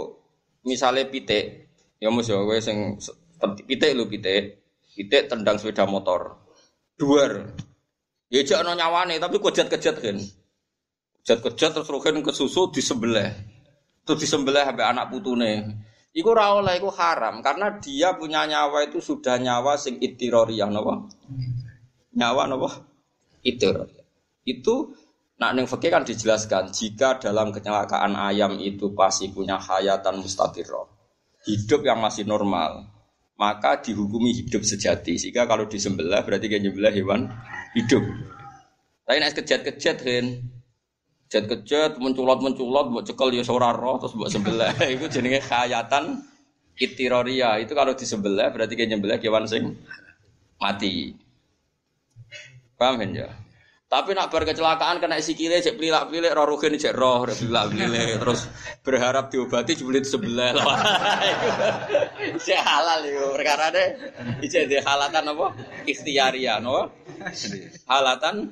misalnya 0.69 1.09
pitik, 1.09 1.73
ya 1.97 2.13
mus 2.13 2.29
ya 2.29 2.41
sing 2.61 3.01
pitik 3.65 3.97
lu 3.97 4.05
pitik, 4.05 4.61
pitik 4.93 5.33
tendang 5.33 5.57
sepeda 5.57 5.89
motor, 5.89 6.37
duar. 7.01 7.57
Ya 8.29 8.45
jak 8.45 8.61
no 8.61 8.77
nyawane 8.77 9.17
tapi 9.17 9.41
kejat-kejat 9.41 9.97
kan. 10.05 10.17
Kejat-kejat 11.25 11.71
terus 11.81 11.89
rohin 11.89 12.21
ke 12.21 12.33
susu 12.33 12.69
di 12.69 12.85
sebelah. 12.85 13.33
Terus 14.05 14.19
di 14.21 14.29
sebelah 14.29 14.69
sampai 14.69 14.85
anak 14.85 15.09
putune. 15.09 15.53
Iku 16.13 16.33
ora 16.33 16.57
oleh 16.57 16.77
iku 16.81 16.89
haram 16.93 17.41
karena 17.45 17.77
dia 17.81 18.17
punya 18.17 18.49
nyawa 18.49 18.89
itu 18.89 19.01
sudah 19.01 19.37
nyawa 19.41 19.77
sing 19.77 20.01
itiroriyah 20.01 20.69
napa? 20.69 21.09
Nyawa 22.17 22.43
napa? 22.49 22.85
Itiroriyah. 23.45 24.07
Itu 24.49 24.93
Nah, 25.39 25.55
neng 25.55 25.71
fakir 25.71 25.95
kan 25.95 26.03
dijelaskan 26.03 26.75
jika 26.75 27.23
dalam 27.23 27.55
kecelakaan 27.55 28.19
ayam 28.19 28.59
itu 28.59 28.91
pasti 28.91 29.31
punya 29.31 29.55
hayatan 29.55 30.19
mustaqirroh, 30.19 30.91
hidup 31.47 31.87
yang 31.87 32.03
masih 32.03 32.27
normal, 32.27 32.91
maka 33.39 33.79
dihukumi 33.79 34.35
hidup 34.35 34.67
sejati. 34.67 35.15
Sehingga 35.15 35.47
kalau 35.47 35.71
disembelih 35.71 36.27
berarti 36.27 36.51
kan 36.51 36.91
hewan 36.91 37.21
hidup. 37.77 38.05
Tapi 39.09 39.17
nek 39.21 39.41
kejat-kejat 39.41 39.97
kan, 40.05 40.27
kejat-kejat 41.29 42.01
menculot-menculot 42.01 42.87
buat 42.93 43.05
cekel 43.09 43.37
ya 43.37 43.45
ora 43.49 43.73
roh 43.73 44.01
terus 44.01 44.17
buat 44.17 44.29
sembelih. 44.33 44.73
itu 44.97 45.07
jenenge 45.09 45.41
hayatan 45.45 46.25
itiroria. 46.77 47.57
Itu 47.61 47.73
kalau 47.73 47.97
disembelih 47.97 48.49
berarti 48.53 48.77
kan 48.77 48.87
nyembelih 48.89 49.21
hewan 49.21 49.45
sing 49.49 49.77
mati. 50.61 51.13
Paham 52.79 53.01
ya? 53.11 53.29
Tapi 53.89 54.13
nak 54.13 54.29
bar 54.29 54.45
kecelakaan 54.45 55.01
kena 55.01 55.17
sikile 55.17 55.65
cek 55.65 55.81
pelilak 55.81 56.13
pelilak 56.13 56.37
roh 56.37 56.45
rugen 56.45 56.77
cek 56.77 56.93
roh 56.93 57.25
pelilak 57.25 57.73
pelilak 57.73 58.21
terus 58.21 58.45
berharap 58.85 59.33
diobati 59.33 59.81
jeblit 59.81 60.05
sebelah 60.05 60.53
lah. 60.53 60.77
Cek 62.45 62.61
halal 62.61 63.01
itu 63.09 63.25
perkara 63.33 63.73
deh. 63.73 63.89
Cek 64.45 64.69
di 64.69 64.77
halatan 64.77 65.33
apa? 65.33 65.47
Ikhtiaria 65.89 66.61
no? 66.61 66.93
Halatan 67.91 68.51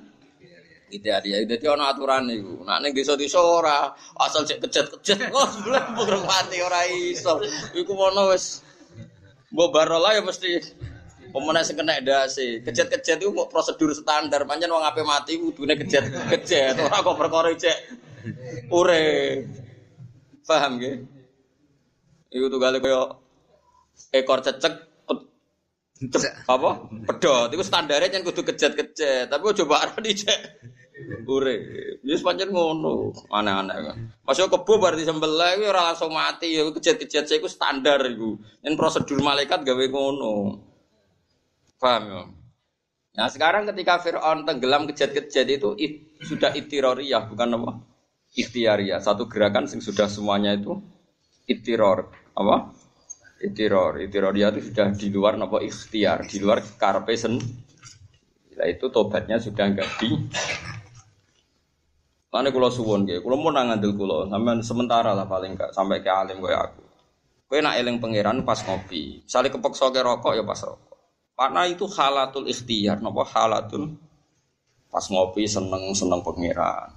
ikhtiaria. 0.93 1.43
Jadi 1.47 1.65
ono 1.67 1.85
aturan 1.87 2.31
itu. 2.31 2.63
Nak 2.63 2.79
neng 2.83 2.93
desa 2.95 3.19
desa 3.19 3.43
ora 3.43 3.91
asal 4.23 4.47
cek 4.47 4.63
kejet 4.67 4.87
kejet. 4.99 5.19
Oh 5.35 5.47
sebelah 5.47 5.95
bukan 5.95 6.23
mati 6.27 6.63
ora 6.63 6.87
iso. 6.87 7.43
Iku 7.75 7.93
ono 7.95 8.35
wes. 8.35 8.63
Mbok 9.55 9.69
barola 9.73 10.15
ya 10.15 10.23
mesti 10.27 10.59
Pemenang 11.37 11.69
sing 11.69 11.77
kena 11.77 12.01
dasi, 12.01 12.65
kejet-kejet 12.65 13.21
itu 13.21 13.29
mau 13.29 13.45
prosedur 13.45 13.93
standar, 13.93 14.49
panjang 14.49 14.73
wong 14.73 14.81
ape 14.81 15.05
mati 15.05 15.37
kudune 15.37 15.77
kejet-kejet, 15.77 16.81
ora 16.81 17.05
kok 17.05 17.19
perkara 17.19 17.53
cek 17.53 17.77
ure. 18.73 19.05
Paham 20.47 20.79
nggih? 20.79 20.97
Iku 22.31 22.47
tunggale 22.47 22.79
kaya 22.79 23.21
ekor 24.15 24.41
cecek 24.41 24.86
apa? 26.45 26.71
Pedot. 27.09 27.49
Iku 27.53 27.65
standarnya 27.65 28.13
kan 28.13 28.23
kudu 28.25 28.45
kejet-kejet, 28.45 29.33
tapi 29.33 29.43
coba 29.65 29.75
arah 29.85 29.99
dicek 30.01 30.61
ure. 31.27 31.57
Wis 32.03 32.25
pancen 32.25 32.51
ngono, 32.51 33.13
aneh-aneh 33.29 33.77
kan. 33.77 33.97
Masuk 34.25 34.49
kebo 34.49 34.81
bar 34.81 34.97
disembelih 34.97 35.61
kuwi 35.61 35.69
ora 35.69 35.93
langsung 35.93 36.13
mati 36.15 36.57
ya 36.57 36.65
kejet-kejet 36.73 37.29
iku 37.37 37.49
standar 37.51 38.01
iku. 38.09 38.41
Yen 38.65 38.75
prosedur 38.79 39.21
malaikat 39.21 39.63
gawe 39.63 39.85
ngono. 39.91 40.63
Paham 41.77 42.03
ya? 42.09 42.23
Nah 43.17 43.29
sekarang 43.33 43.65
ketika 43.73 44.01
Fir'aun 44.01 44.45
tenggelam 44.45 44.85
kejat-kejat 44.89 45.47
itu 45.49 45.73
it, 45.81 46.21
sudah 46.25 46.53
itiroriyah 46.53 47.29
bukan 47.33 47.57
apa? 47.61 47.73
Ikhtiariyah. 48.37 49.01
Satu 49.01 49.29
gerakan 49.29 49.69
yang 49.69 49.81
sudah 49.81 50.09
semuanya 50.09 50.53
itu 50.53 50.81
itiror. 51.49 52.13
Apa? 52.37 52.77
Itiror. 53.43 54.01
Itiroriyah 54.01 54.51
itu 54.57 54.73
sudah 54.73 54.93
di 54.97 55.09
luar 55.13 55.37
apa? 55.37 55.61
Ikhtiar. 55.61 56.25
Di 56.25 56.41
luar 56.41 56.65
karpesen. 56.65 57.37
Nah 58.57 58.67
itu 58.67 58.89
tobatnya 58.89 59.37
sudah 59.37 59.69
enggak 59.69 59.89
di 60.01 60.09
Mana 62.37 62.53
kulo 62.53 62.69
suwon 62.69 63.09
gitu, 63.09 63.25
kulo 63.25 63.41
mau 63.41 63.49
nangandel 63.49 63.97
kulo, 63.97 64.29
sampai 64.29 64.61
sementara 64.61 65.17
lah 65.17 65.25
paling 65.25 65.57
enggak 65.57 65.73
sampai 65.73 66.05
ke 66.05 66.13
alim 66.13 66.37
gue 66.45 66.53
aku. 66.53 66.85
Gue 67.49 67.65
nak 67.65 67.81
eling 67.81 67.97
pangeran 67.97 68.45
pas 68.45 68.61
ngopi, 68.61 69.25
misalnya 69.25 69.57
kepeksa 69.57 69.89
ke 69.89 70.05
rokok 70.05 70.37
ya 70.37 70.45
pas 70.45 70.61
rokok. 70.61 71.01
Karena 71.33 71.65
itu 71.65 71.89
halatul 71.89 72.45
ikhtiar, 72.45 73.01
nopo 73.01 73.25
halatul 73.25 73.97
pas 74.93 75.01
ngopi 75.09 75.49
seneng 75.49 75.97
seneng 75.97 76.21
pangeran. 76.21 76.93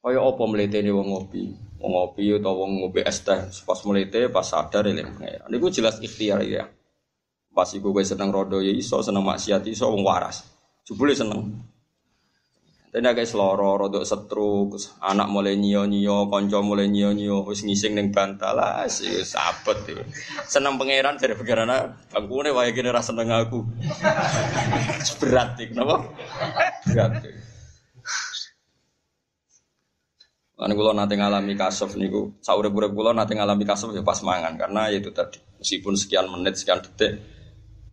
Kaya 0.00 0.16
apa 0.16 0.42
mletene 0.48 0.88
wong 0.96 1.12
ngopi? 1.12 1.44
Wong 1.76 1.92
ngopi 1.92 2.32
atau 2.40 2.64
wong 2.64 2.70
ngopi 2.80 3.04
es 3.04 3.20
teh 3.20 3.36
pas 3.68 3.80
mlete 3.84 4.32
pas 4.32 4.48
sadar 4.48 4.88
eling 4.88 5.12
pangeran. 5.12 5.48
Niku 5.52 5.68
jelas 5.68 6.00
ikhtiar 6.00 6.40
ya. 6.40 6.64
Pas 7.52 7.68
iku 7.76 7.92
kowe 7.92 8.00
seneng 8.00 8.32
rodo 8.32 8.64
ya 8.64 8.72
iso, 8.72 9.04
seneng 9.04 9.20
maksiat 9.28 9.68
iso 9.68 9.92
wong 9.92 10.00
waras. 10.00 10.48
Jebule 10.88 11.12
seneng. 11.12 11.52
Dan 12.90 13.06
agak 13.06 13.22
seloro, 13.22 13.78
rodok 13.78 14.02
setruk, 14.02 14.74
anak 14.98 15.30
mulai 15.30 15.54
nyio 15.54 15.86
nyio, 15.86 16.26
konco 16.26 16.58
mulai 16.58 16.90
nyio 16.90 17.14
nyio, 17.14 17.46
wis 17.46 17.62
ngising 17.62 17.94
neng 17.94 18.10
bantal 18.10 18.58
lah, 18.58 18.82
sabet 18.90 19.78
tuh. 19.86 20.02
Seneng 20.42 20.74
pangeran 20.74 21.14
dari 21.14 21.38
pangeran 21.38 21.70
bangku 22.10 22.42
nih 22.42 22.50
wae 22.50 22.74
gini 22.74 22.90
rasa 22.90 23.14
seneng 23.14 23.30
aku. 23.30 23.62
Berat 25.22 25.54
nih, 25.54 25.70
kenapa? 25.70 26.02
Berat. 26.82 27.12
Karena 30.60 30.76
gue 30.76 30.92
nanti 30.92 31.14
ngalami 31.16 31.56
kasuf 31.56 31.96
niku, 31.96 32.36
gue 32.36 32.88
gue 32.92 33.12
nanti 33.16 33.32
ngalami 33.32 33.64
kasuf 33.64 33.96
ya 33.96 34.04
pas 34.04 34.20
mangan 34.20 34.60
karena 34.60 34.92
ya 34.92 35.00
itu 35.00 35.08
tadi 35.08 35.40
meskipun 35.56 35.96
sekian 35.96 36.28
menit 36.28 36.60
sekian 36.60 36.84
detik 36.84 37.16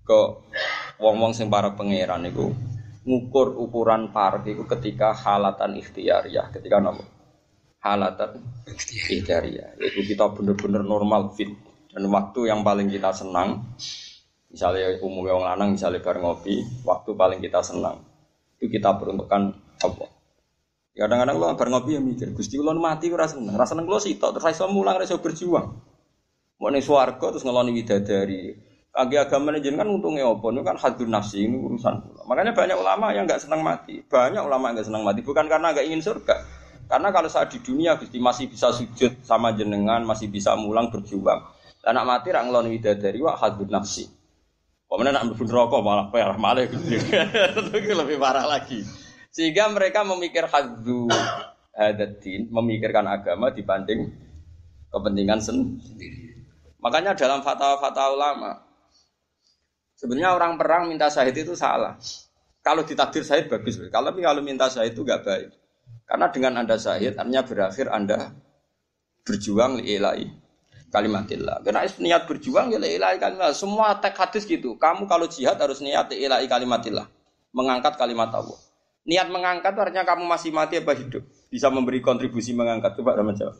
kok 0.04 0.52
wong-wong 1.00 1.32
sing 1.32 1.48
para 1.48 1.72
pangeran 1.80 2.28
niku 2.28 2.52
ngukur 3.08 3.56
ukuran 3.56 4.12
park 4.12 4.52
itu 4.52 4.68
ketika 4.68 5.16
halatan 5.16 5.80
ikhtiariyah, 5.80 6.52
ketika 6.52 6.84
nama 6.84 7.08
halatan 7.80 8.44
ikhtiariyah. 8.68 9.80
Itu 9.80 10.04
kita 10.04 10.36
benar-benar 10.36 10.84
normal 10.84 11.32
fit 11.32 11.48
dan 11.88 12.04
waktu 12.12 12.52
yang 12.52 12.68
paling 12.68 12.92
kita 12.92 13.16
senang 13.16 13.64
Misalnya 14.48 14.96
umumnya 15.04 15.36
orang 15.36 15.48
lanang, 15.60 15.70
misalnya 15.76 16.00
bar 16.00 16.24
ngopi, 16.24 16.64
waktu 16.88 17.10
paling 17.20 17.40
kita 17.44 17.60
senang 17.60 18.00
itu 18.58 18.74
kita 18.74 18.96
peruntukkan 18.98 19.54
apa? 19.84 20.17
Kadang-kadang 20.98 21.38
lo 21.38 21.54
bar 21.54 21.70
ngopi 21.70 21.94
ya 21.94 22.01
mikir, 22.01 22.34
Gusti 22.34 22.58
lo 22.58 22.74
mati 22.74 23.13
ora 23.13 23.30
seneng, 23.30 23.54
rasa 23.54 23.77
seneng 23.77 23.86
lo 23.86 24.01
sitok 24.01 24.34
terus 24.34 24.58
iso 24.58 24.66
mulang 24.66 24.98
iso 24.98 25.22
berjuang. 25.22 25.77
Mau 26.58 26.74
nih 26.74 26.82
swarga 26.82 27.38
terus 27.38 27.46
ngeloni 27.46 27.70
widadari. 27.70 28.58
Kaki 28.89 29.13
agama 29.13 29.54
kan 29.54 29.86
untungnya 29.86 30.25
apa? 30.25 30.42
Ini 30.50 30.66
kan 30.66 30.74
hadun 30.82 31.13
nafsi 31.13 31.46
ini 31.46 31.54
urusan. 31.54 32.25
Makanya 32.25 32.58
banyak 32.58 32.74
ulama 32.82 33.13
yang 33.13 33.30
nggak 33.30 33.46
senang 33.46 33.62
mati. 33.62 34.01
Banyak 34.01 34.42
ulama 34.42 34.74
yang 34.74 34.82
nggak 34.82 34.89
senang 34.89 35.06
mati 35.06 35.22
bukan 35.22 35.46
karena 35.46 35.70
nggak 35.70 35.86
ingin 35.86 36.01
surga. 36.01 36.34
Karena 36.89 37.13
kalau 37.13 37.30
saat 37.30 37.54
di 37.54 37.62
dunia 37.62 37.94
Gusti 38.01 38.18
masih 38.18 38.50
bisa 38.50 38.74
sujud 38.74 39.22
sama 39.22 39.54
jenengan, 39.54 40.01
masih 40.01 40.34
bisa 40.34 40.58
mulang 40.58 40.89
berjuang. 40.89 41.46
Anak 41.86 42.10
mati 42.10 42.34
rak 42.34 42.50
ngeloni 42.50 42.74
widadari 42.74 43.22
wah 43.22 43.38
hadun 43.38 43.70
nafsi. 43.70 44.10
Kemudian 44.89 45.13
nak 45.13 45.30
berbun 45.30 45.51
rokok 45.51 45.82
malah 45.86 46.10
parah 46.10 46.39
malah 46.42 46.66
gitu. 46.66 46.80
Itu 47.86 47.94
lebih 47.94 48.18
parah 48.18 48.50
lagi. 48.50 48.82
Sehingga 49.38 49.70
mereka 49.70 50.01
memikir 50.01 50.50
haddu 50.50 51.06
hadatin, 51.77 52.50
memikirkan 52.50 53.06
agama 53.06 53.53
dibanding 53.53 54.10
kepentingan 54.89 55.38
sendiri. 55.38 56.41
Makanya 56.82 57.13
dalam 57.13 57.46
fatwa-fatwa 57.46 58.17
ulama, 58.17 58.51
sebenarnya 59.94 60.34
orang 60.34 60.58
perang 60.58 60.89
minta 60.89 61.06
syahid 61.13 61.38
itu 61.38 61.53
salah. 61.53 62.01
Kalau 62.65 62.82
ditakdir 62.82 63.22
syahid 63.22 63.46
bagus, 63.46 63.77
kalau 63.94 64.10
kalau 64.10 64.41
minta 64.41 64.74
syahid 64.74 64.98
itu 64.98 65.06
gak 65.06 65.22
baik. 65.22 65.53
Karena 66.10 66.34
dengan 66.34 66.53
anda 66.65 66.82
syahid, 66.82 67.13
artinya 67.13 67.46
berakhir 67.46 67.94
anda 67.94 68.34
berjuang 69.22 69.77
li'ilai 69.77 70.34
kalimatillah. 70.89 71.62
Karena 71.62 71.86
niat 71.86 72.25
berjuang 72.25 72.74
ya 72.74 72.79
ilahi 72.79 73.22
kalimat. 73.22 73.53
Semua 73.53 74.00
teks 74.01 74.17
hadis 74.17 74.44
gitu. 74.48 74.79
Kamu 74.79 75.06
kalau 75.06 75.29
jihad 75.29 75.60
harus 75.60 75.84
niat 75.84 76.10
ilahi 76.10 76.48
kalimatillah. 76.50 77.06
Mengangkat 77.53 78.00
kalimat 78.00 78.34
Allah. 78.34 78.67
Niat 79.08 79.32
mengangkat 79.32 79.72
artinya 79.72 80.04
kamu 80.04 80.28
masih 80.28 80.52
mati 80.52 80.84
apa 80.84 80.92
hidup? 80.92 81.24
Bisa 81.48 81.72
memberi 81.72 82.04
kontribusi 82.04 82.52
mengangkat. 82.52 83.00
Coba 83.00 83.16
sama 83.16 83.32
jawab. 83.32 83.56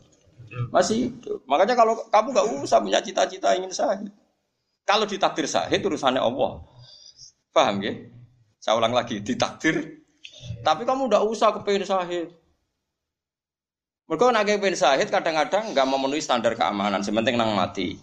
Masih 0.68 1.08
hidup. 1.08 1.40
Makanya 1.48 1.72
kalau 1.72 1.96
kamu 2.12 2.36
gak 2.36 2.46
usah 2.60 2.78
punya 2.84 3.00
cita-cita 3.00 3.56
ingin 3.56 3.72
sahid. 3.72 4.12
Kalau 4.84 5.08
ditakdir 5.08 5.48
sahid 5.48 5.80
urusannya 5.80 6.20
Allah. 6.20 6.60
Paham 7.52 7.80
ya? 7.80 7.96
Saya 8.60 8.76
ulang 8.76 8.92
lagi, 8.92 9.24
ditakdir. 9.24 10.04
Tapi 10.60 10.84
kamu 10.84 11.08
udah 11.08 11.24
usah 11.24 11.56
kepengen 11.56 11.88
sahid. 11.88 12.28
Mereka 14.08 14.32
nak 14.32 14.48
pengen 14.48 14.72
sahid 14.72 15.08
kadang-kadang 15.12 15.76
nggak 15.76 15.84
memenuhi 15.84 16.24
standar 16.24 16.56
keamanan, 16.56 17.04
sementing 17.04 17.36
nang 17.36 17.52
mati. 17.52 18.00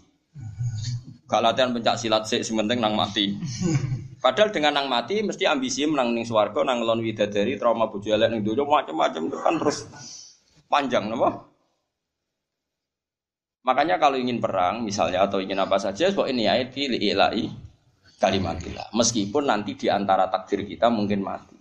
Gak 1.25 1.41
latihan 1.41 1.73
pencak 1.73 1.97
silat 1.97 2.29
sih, 2.29 2.45
sementing 2.45 2.77
nang 2.77 2.93
mati. 2.93 3.33
Padahal 4.25 4.49
dengan 4.49 4.73
nang 4.73 4.89
mati 4.89 5.21
mesti 5.21 5.45
ambisi 5.45 5.85
menang 5.85 6.17
ning 6.17 6.25
swarga 6.25 6.65
nang 6.65 6.81
lon 6.81 6.97
widadari 6.97 7.61
trauma 7.61 7.85
bojo 7.85 8.09
elek 8.09 8.33
ning 8.33 8.41
dojo 8.41 8.65
macam-macam 8.65 9.29
itu 9.29 9.37
kan 9.37 9.53
terus 9.61 9.85
panjang 10.65 11.13
napa? 11.13 11.45
Makanya 13.69 14.01
kalau 14.01 14.17
ingin 14.17 14.41
perang 14.41 14.81
misalnya 14.81 15.29
atau 15.29 15.37
ingin 15.37 15.61
apa 15.61 15.77
saja, 15.77 16.09
kok 16.09 16.25
ini 16.25 16.49
ayat 16.49 16.73
di 16.73 16.89
ilahi 16.89 17.45
kalimatillah. 18.17 18.89
Meskipun 18.97 19.45
nanti 19.45 19.77
di 19.77 19.93
antara 19.93 20.25
takdir 20.25 20.65
kita 20.65 20.89
mungkin 20.89 21.21
mati. 21.21 21.57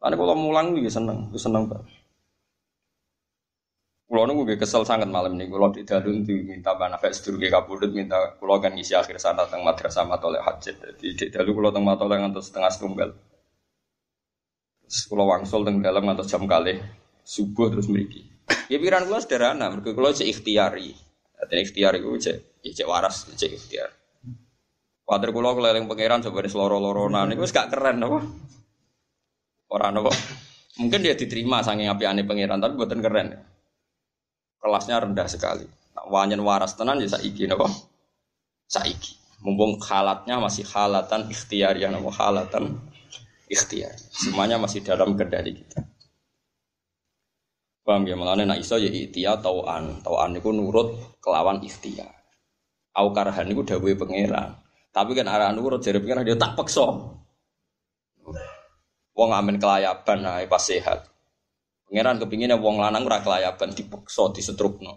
Karena 0.00 0.16
kalau 0.16 0.32
mulang 0.40 0.72
gue 0.72 0.88
seneng, 0.88 1.28
gue 1.28 1.36
seneng 1.36 1.68
banget. 1.68 1.99
Kulo 4.10 4.26
nunggu 4.26 4.42
gue 4.42 4.58
kesel 4.58 4.82
sangat 4.82 5.06
malam 5.06 5.38
ini. 5.38 5.46
Kulo 5.46 5.70
dalun 5.70 6.26
di 6.26 6.42
minta 6.42 6.74
manfaat 6.74 7.14
sedurunge 7.14 7.46
kabudut 7.46 7.94
minta 7.94 8.34
kulo 8.42 8.58
kan 8.58 8.74
ngisi 8.74 8.98
akhir 8.98 9.22
sana 9.22 9.46
teng 9.46 9.62
madrasah 9.62 10.02
matoleh 10.02 10.42
hajat. 10.42 10.98
Jadi 10.98 11.14
di 11.14 11.26
dalu 11.30 11.54
kulo 11.54 11.70
teng 11.70 11.86
matoleh 11.86 12.18
ngantos 12.18 12.50
setengah 12.50 12.74
setunggal. 12.74 13.14
Kulo 15.06 15.30
wangsul 15.30 15.62
teng 15.62 15.78
dalam 15.78 16.10
jam 16.26 16.42
kali 16.50 16.82
subuh 17.22 17.70
terus 17.70 17.86
meriki. 17.86 18.26
Ya 18.66 18.82
pikiran 18.82 19.06
kulo 19.06 19.22
sederhana. 19.22 19.70
Mereka 19.70 19.94
kulo 19.94 20.10
cek 20.10 20.26
ikhtiari. 20.26 20.90
Dan 21.46 21.58
ikhtiari 21.62 22.02
gue 22.02 22.18
cek 22.18 22.66
ya 22.66 22.70
cek 22.82 22.88
waras 22.90 23.30
cek 23.30 23.46
ikhtiar. 23.46 23.94
Wader 25.06 25.30
kulo 25.30 25.54
keliling 25.54 25.86
pangeran 25.86 26.18
coba 26.18 26.42
di 26.42 26.50
seloro-loronan. 26.50 27.30
Itu 27.30 27.46
gak 27.46 27.70
keren 27.70 28.02
apa? 28.02 28.18
Orang 29.70 30.02
apa? 30.02 30.10
Mungkin 30.82 30.98
dia 30.98 31.14
diterima 31.14 31.62
saking 31.62 31.86
api 31.86 32.10
aneh 32.10 32.26
pangeran 32.26 32.58
tapi 32.58 32.74
buatan 32.74 32.98
keren 32.98 33.49
kelasnya 34.60 35.00
rendah 35.02 35.26
sekali. 35.26 35.66
Nah, 35.96 36.06
waras 36.44 36.76
tenan 36.76 37.00
ya 37.00 37.08
saiki 37.10 37.48
napa? 37.50 37.66
Saiki. 38.70 39.18
Mumpung 39.40 39.80
halatnya 39.80 40.36
masih 40.36 40.68
halatan 40.68 41.32
ikhtiar 41.32 41.74
ya 41.80 41.88
napa 41.88 42.12
halatan 42.12 42.76
ikhtiar. 43.48 43.96
Semuanya 44.12 44.60
masih 44.60 44.84
dalam 44.84 45.16
kendali 45.18 45.58
kita. 45.58 45.80
Paham 47.80 48.06
ya 48.06 48.14
malane 48.14 48.46
nak 48.46 48.60
iso 48.62 48.78
ya 48.78 48.92
ikhtiar 48.92 49.42
tauan. 49.42 49.98
Tauan 50.04 50.30
niku 50.36 50.54
nurut 50.54 51.18
kelawan 51.18 51.58
ikhtiar. 51.64 52.12
Au 52.94 53.10
karhan 53.10 53.50
niku 53.50 53.66
dawuhe 53.66 53.98
pangeran. 53.98 54.54
Tapi 54.94 55.16
kan 55.18 55.26
arah 55.26 55.50
nurut 55.50 55.82
jare 55.82 55.98
pangeran 55.98 56.22
dia 56.22 56.38
tak 56.38 56.54
peksa. 56.54 56.86
Wong 59.10 59.30
amin 59.34 59.58
kelayaban 59.58 60.22
ae 60.22 60.46
pas 60.46 60.62
sehat. 60.62 61.09
Pangeran 61.90 62.22
kepinginnya 62.22 62.54
wong 62.54 62.78
lanang 62.78 63.02
ora 63.02 63.18
kelayaban 63.18 63.74
dipeksa 63.74 64.30
disetrukno. 64.30 64.94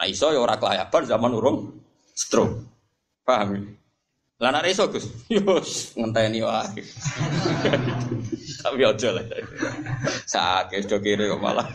Nah 0.00 0.06
iso 0.08 0.32
ya 0.32 0.40
ora 0.40 0.56
kelayaban 0.56 1.04
zaman 1.04 1.36
urung 1.36 1.68
stroke. 2.16 2.64
Paham 3.28 3.52
ya? 3.52 3.60
Lah 4.40 4.56
nek 4.56 4.72
iso 4.72 4.88
Gus, 4.88 5.04
yo 5.28 5.60
ngenteni 6.00 6.40
wae. 6.40 6.80
Tapi 8.64 8.88
aja 8.88 9.08
lah. 9.12 9.20
Sakit 10.24 10.88
do 10.88 10.96
kiri 11.04 11.28
kok 11.28 11.44
malah. 11.44 11.68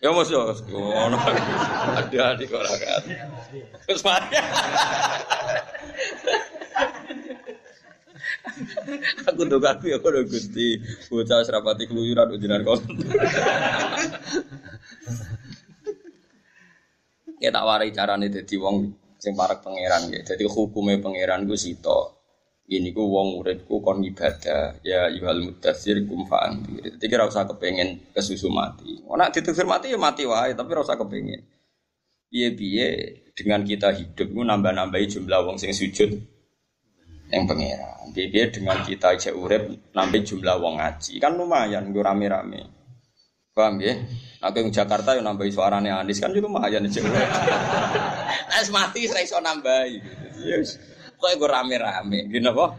Ya 0.00 0.08
mos 0.08 0.32
yo 0.32 0.48
ngono. 0.72 1.20
Ada-ada 2.00 2.44
kok 2.48 2.64
ora 2.64 2.72
kan. 2.80 3.02
aku 9.28 9.40
tuh 9.48 9.60
aku 9.60 9.84
ya 9.88 9.98
kalau 10.00 10.22
gusti. 10.28 10.78
Bocah 11.08 11.40
serapati 11.44 11.88
keluyuran 11.88 12.36
ujian 12.36 12.60
kau 12.64 12.76
kita 17.34 17.60
tak 17.60 17.64
warai 17.68 17.92
carane 17.92 18.32
dadi 18.32 18.56
wong 18.56 18.88
sing 19.20 19.36
parek 19.36 19.60
pangeran 19.60 20.08
ya 20.08 20.24
jadi 20.24 20.48
hukumnya 20.48 20.96
pangeran 21.00 21.44
gue 21.44 21.58
sito. 21.60 22.20
Ini 22.64 22.96
gue 22.96 23.04
wong 23.04 23.40
muridku 23.40 23.84
kon 23.84 24.00
ibadah. 24.00 24.80
Ya 24.80 25.12
yuhal 25.12 25.44
mudasir 25.44 26.00
kum 26.08 26.24
faan 26.24 26.64
jadi 26.80 27.04
kira 27.04 27.28
usah 27.28 27.44
kepengen 27.44 28.12
kesusu 28.16 28.48
mati. 28.48 29.04
Nak 29.04 29.36
ditusir 29.36 29.68
mati 29.68 29.92
ya 29.92 30.00
mati 30.00 30.24
wae 30.24 30.56
tapi 30.56 30.70
rasa 30.72 30.96
kepengen 30.96 31.44
biye 32.34 32.50
biye 32.50 32.88
dengan 33.38 33.62
kita 33.62 33.94
hidup 33.94 34.26
gue 34.26 34.42
nambah 34.42 34.74
nambahi 34.74 35.06
jumlah 35.06 35.46
wong 35.46 35.54
sing 35.54 35.70
sujud 35.70 36.18
yang 37.32 37.44
pangeran. 37.48 38.12
Biar 38.12 38.48
dengan 38.52 38.78
kita 38.84 39.16
aja 39.16 39.30
urep 39.32 39.92
nambah 39.96 40.22
jumlah 40.22 40.56
wong 40.60 40.78
ngaji 40.78 41.18
kan 41.18 41.34
lumayan 41.34 41.90
gue 41.90 42.02
rame-rame. 42.04 42.68
Paham 43.54 43.78
ya? 43.78 43.94
Nah, 44.42 44.50
yang 44.50 44.68
Jakarta 44.74 45.14
yang 45.14 45.30
nambah 45.30 45.46
suarane 45.46 45.86
Anis 45.86 46.18
kan 46.18 46.34
juga 46.34 46.50
lumayan 46.50 46.90
aja. 46.90 47.00
Es 48.58 48.68
mati 48.74 49.06
saya 49.06 49.22
iso 49.22 49.38
nambah. 49.38 49.86
Yes. 50.42 50.76
Kok 51.14 51.38
gue 51.38 51.48
rame-rame, 51.48 52.26
gini 52.28 52.50
apa? 52.50 52.74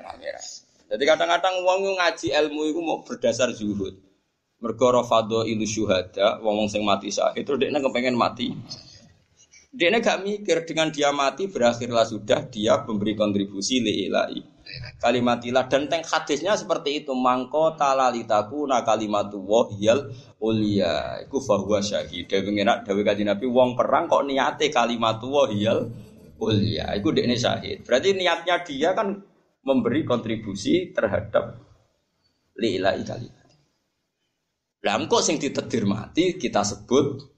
Rame-rame. 0.00 0.52
Jadi 0.92 1.04
kadang-kadang 1.08 1.64
wong 1.64 1.96
ngaji 1.96 2.28
ilmu 2.32 2.60
itu 2.68 2.80
mau 2.80 3.00
berdasar 3.04 3.52
zuhud. 3.52 3.96
Mergo 4.62 4.88
rafadho 4.94 5.42
ilu 5.42 5.66
syuhada, 5.66 6.38
wong 6.38 6.70
sing 6.70 6.86
mati 6.86 7.10
sah 7.10 7.34
itu 7.34 7.58
dia 7.58 7.74
kepengen 7.74 8.14
mati 8.14 8.54
dia 9.72 9.88
gak 9.88 10.20
mikir 10.20 10.68
dengan 10.68 10.92
dia 10.92 11.08
mati 11.16 11.48
berakhirlah 11.48 12.04
sudah 12.04 12.44
dia 12.52 12.76
memberi 12.84 13.16
kontribusi 13.16 13.80
liilai 13.80 14.52
kalimatilah 15.00 15.66
dan 15.66 15.90
teng 15.90 16.06
hadisnya 16.06 16.54
seperti 16.54 17.02
itu. 17.02 17.12
Mangko 17.12 17.74
talalitaku 17.76 18.70
na 18.70 18.86
kalimatu 18.86 19.42
wahyal 19.42 20.12
ulia. 20.38 21.18
Iku 21.26 21.42
fahuwa 21.42 21.82
syahid. 21.82 22.30
Dewe 22.30 22.48
ngenak 22.54 22.86
dewe 22.86 23.02
kaji 23.04 23.26
nabi 23.26 23.44
wong 23.50 23.74
perang 23.74 24.08
kok 24.08 24.24
niate 24.24 24.70
kalimatu 24.72 25.28
wahyal 25.28 25.90
ulia. 26.40 26.94
Iku 26.94 27.10
dekne 27.12 27.36
syahid. 27.36 27.84
Berarti 27.84 28.16
niatnya 28.16 28.64
dia 28.64 28.94
kan 28.96 29.18
memberi 29.62 30.02
kontribusi 30.02 30.90
terhadap 30.90 31.58
liilai 32.58 33.00
kalimat 33.06 33.48
lah 34.82 34.98
kok 34.98 35.22
sing 35.22 35.38
ditedir 35.38 35.86
mati 35.86 36.34
kita 36.34 36.66
sebut 36.66 37.31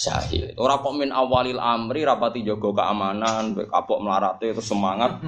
syahid. 0.00 0.56
Ora 0.56 0.80
kok 0.80 0.96
min 0.96 1.12
awalil 1.12 1.60
amri 1.60 2.08
rapati 2.08 2.40
jogo 2.40 2.72
keamanan, 2.72 3.52
kapok 3.68 4.00
melarate 4.00 4.56
itu 4.56 4.64
semangat. 4.64 5.20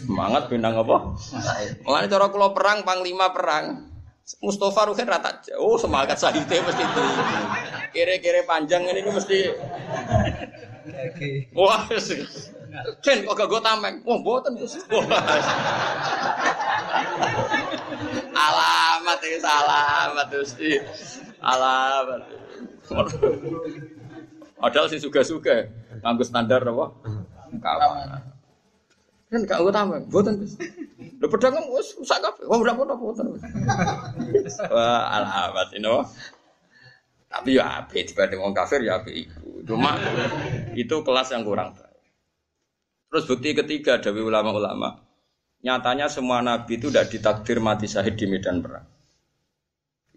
semangat 0.00 0.48
bintang 0.48 0.80
apa? 0.80 1.12
Mulane 1.84 2.08
cara 2.08 2.32
kula 2.32 2.56
perang 2.56 2.80
panglima 2.88 3.28
perang. 3.36 3.92
Mustafa 4.42 4.90
Ruhin 4.90 5.06
rata 5.06 5.38
oh 5.54 5.78
semangat 5.78 6.18
syahidnya 6.18 6.58
mesti 6.64 6.82
itu. 6.82 7.04
Kira-kira 7.94 8.42
panjang 8.42 8.82
ini 8.90 9.06
mesti 9.06 9.38
Wah, 11.54 11.86
Ken 13.02 13.22
kok 13.26 13.34
gak 13.34 13.48
gue 13.50 13.60
tameng? 13.62 14.02
Wah, 14.06 14.18
boten 14.22 14.54
Gus. 14.58 14.78
alamat 18.34 19.18
ini 19.22 19.38
alamat 19.42 20.26
Gusti. 20.30 20.70
Alamat. 21.42 22.22
Padahal 24.62 24.86
sih 24.88 25.02
suga-suga 25.02 25.68
nganggo 26.00 26.24
standar 26.24 26.64
apa? 26.64 26.86
Kawan. 27.60 28.36
Kan 29.26 29.42
gak 29.42 29.58
tameng, 29.74 30.06
boten 30.06 30.38
Gus. 30.38 30.54
Lho 31.16 31.26
pedang 31.26 31.56
wis 31.74 31.96
rusak 31.98 32.22
kabeh. 32.22 32.44
Wah, 32.46 32.56
ora 32.60 32.72
apa-apa 32.72 32.94
boten. 32.94 33.26
Wah, 34.70 35.02
alamat 35.18 35.68
ini. 35.76 35.92
Tapi 37.26 37.58
ya 37.58 37.84
apik 37.84 38.06
dibanding 38.12 38.40
wong 38.40 38.54
kafir 38.54 38.80
ya 38.80 39.02
iku. 39.02 39.60
Cuma 39.66 39.98
itu 40.78 40.96
kelas 41.02 41.34
yang 41.34 41.42
kurang 41.42 41.74
baik. 41.74 42.00
Terus 43.12 43.24
bukti 43.28 43.50
ketiga 43.52 43.98
dari 43.98 44.22
ulama-ulama. 44.22 45.04
Nyatanya 45.60 46.06
semua 46.06 46.40
nabi 46.40 46.78
itu 46.78 46.88
tidak 46.88 47.10
ditakdir 47.10 47.58
mati 47.58 47.90
syahid 47.90 48.14
di 48.14 48.30
medan 48.30 48.62
perang. 48.62 48.86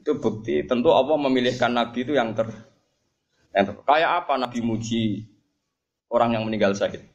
Itu 0.09 0.17
bukti 0.17 0.65
tentu 0.65 0.89
Allah 0.89 1.21
memilihkan 1.21 1.69
nabi 1.69 2.01
itu 2.01 2.17
yang 2.17 2.33
ter, 2.33 2.49
yang 3.53 3.61
ter 3.69 3.77
kayak 3.85 4.25
apa 4.25 4.41
nabi 4.41 4.57
muji 4.65 5.21
orang 6.09 6.33
yang 6.33 6.49
meninggal 6.49 6.73
syahid. 6.73 7.05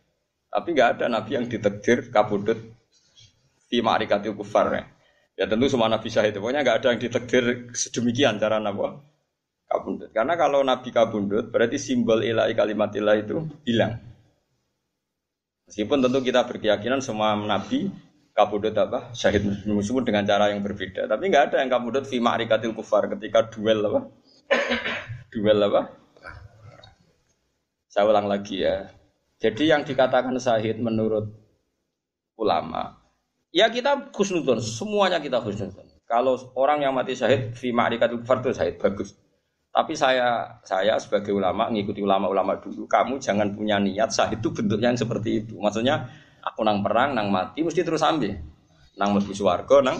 Tapi 0.46 0.78
nggak 0.78 1.02
ada 1.02 1.10
nabi 1.10 1.34
yang 1.34 1.50
ditakdir 1.50 2.14
kabudut 2.14 2.54
di 3.66 3.82
ma'rikatil 3.82 4.38
kufar 4.38 4.70
ya. 4.70 4.86
Ya 5.34 5.50
tentu 5.50 5.66
semua 5.66 5.90
nabi 5.90 6.06
syahid. 6.06 6.38
Pokoknya 6.38 6.62
nggak 6.62 6.86
ada 6.86 6.86
yang 6.94 7.02
ditakdir 7.02 7.74
sedemikian 7.74 8.38
cara 8.38 8.62
nabi 8.62 8.94
kabundut. 9.66 10.14
Karena 10.14 10.38
kalau 10.38 10.62
Nabi 10.62 10.94
kabundut 10.94 11.50
berarti 11.50 11.82
simbol 11.82 12.22
ilahi 12.22 12.54
kalimat 12.54 12.94
ilah 12.94 13.18
itu 13.18 13.42
hilang. 13.66 13.98
Meskipun 15.66 15.98
tentu 15.98 16.22
kita 16.22 16.46
berkeyakinan 16.46 17.02
semua 17.02 17.34
Nabi 17.34 17.90
kabundut 18.34 18.74
apa 18.74 19.14
syahid 19.14 19.46
meskipun 19.64 20.02
dengan 20.02 20.26
cara 20.26 20.50
yang 20.50 20.60
berbeda. 20.60 21.06
Tapi 21.06 21.30
nggak 21.30 21.54
ada 21.54 21.56
yang 21.62 21.70
kabundut 21.70 22.04
fi 22.04 22.18
ma'rikatil 22.18 22.74
kufar 22.74 23.06
ketika 23.06 23.46
duel 23.46 23.80
apa? 23.86 24.00
duel 25.32 25.58
apa? 25.70 25.82
Saya 27.86 28.10
ulang 28.10 28.26
lagi 28.26 28.66
ya. 28.66 28.90
Jadi 29.38 29.70
yang 29.70 29.86
dikatakan 29.86 30.34
syahid 30.42 30.82
menurut 30.82 31.30
ulama, 32.34 32.98
ya 33.54 33.70
kita 33.70 34.10
khusnudon, 34.10 34.58
semuanya 34.58 35.22
kita 35.22 35.38
khusnudon. 35.38 35.86
Kalau 36.02 36.34
orang 36.58 36.82
yang 36.82 36.90
mati 36.90 37.14
syahid 37.14 37.54
fi 37.54 37.70
ma'rikatil 37.70 38.26
kufar 38.26 38.42
itu 38.42 38.50
syahid 38.50 38.82
bagus. 38.82 39.14
Tapi 39.74 39.94
saya 39.94 40.58
saya 40.62 40.98
sebagai 41.02 41.34
ulama 41.34 41.70
ngikuti 41.70 42.02
ulama-ulama 42.02 42.58
dulu, 42.62 42.86
kamu 42.86 43.18
jangan 43.18 43.54
punya 43.54 43.78
niat 43.82 44.10
sah 44.10 44.30
itu 44.30 44.50
bentuknya 44.54 44.94
yang 44.94 44.98
seperti 44.98 45.42
itu. 45.42 45.58
Maksudnya 45.58 46.06
aku 46.44 46.60
nang 46.60 46.84
perang, 46.84 47.16
nang 47.16 47.32
mati 47.32 47.64
mesti 47.64 47.80
terus 47.80 48.04
ambil. 48.04 48.36
Nang 49.00 49.16
mlebu 49.16 49.32
swarga, 49.32 49.80
nang 49.80 49.98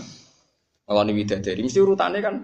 ngawani 0.84 1.12
widadari 1.16 1.64
mesti 1.64 1.80
urutannya 1.80 2.20
kan 2.20 2.36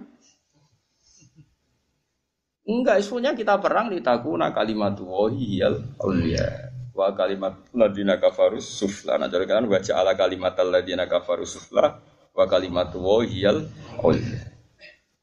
Enggak, 2.70 3.02
isunya 3.02 3.34
kita 3.34 3.58
perang 3.58 3.90
di 3.90 3.98
takuna 3.98 4.54
kalimat 4.54 4.94
wahiyal 5.02 5.98
aulia 5.98 6.70
wa 6.94 7.10
kalimat 7.18 7.58
ladina 7.74 8.14
kafarus 8.22 8.62
sufla. 8.62 9.18
Nah, 9.18 9.26
jadi 9.26 9.42
kan 9.42 9.66
baca 9.66 9.92
ala 9.98 10.14
kalimat 10.14 10.54
ladina 10.62 11.10
kafarus 11.10 11.58
sufla 11.58 11.98
wa 12.30 12.44
kalimat 12.46 12.94
wahiyal 12.94 13.66
aulia. 13.98 14.54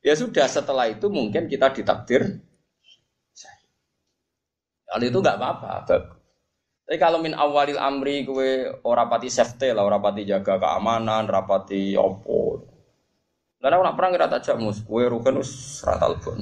Ya 0.03 0.13
sudah 0.19 0.43
setelah 0.43 0.91
itu 0.91 1.07
mungkin 1.07 1.47
kita 1.47 1.71
ditakdir 1.71 2.43
Kalau 4.87 5.03
itu 5.03 5.19
nggak 5.19 5.35
apa-apa. 5.35 5.83
Tapi 6.87 7.03
kalau 7.03 7.19
min 7.19 7.35
awalil 7.35 7.75
amri 7.75 8.23
kue 8.23 8.63
orapati 8.87 9.27
safety 9.27 9.75
lah, 9.75 9.83
orapati 9.83 10.23
jaga 10.23 10.55
keamanan, 10.55 11.27
rapati 11.27 11.99
opo. 11.99 12.63
Karena 13.59 13.83
orang 13.83 13.99
perang 13.99 14.15
kira 14.15 14.31
tak 14.31 14.55
mus, 14.55 14.79
kue 14.87 15.03
rukun 15.03 15.43
us 15.43 15.83
ratal 15.83 16.15
pun, 16.23 16.39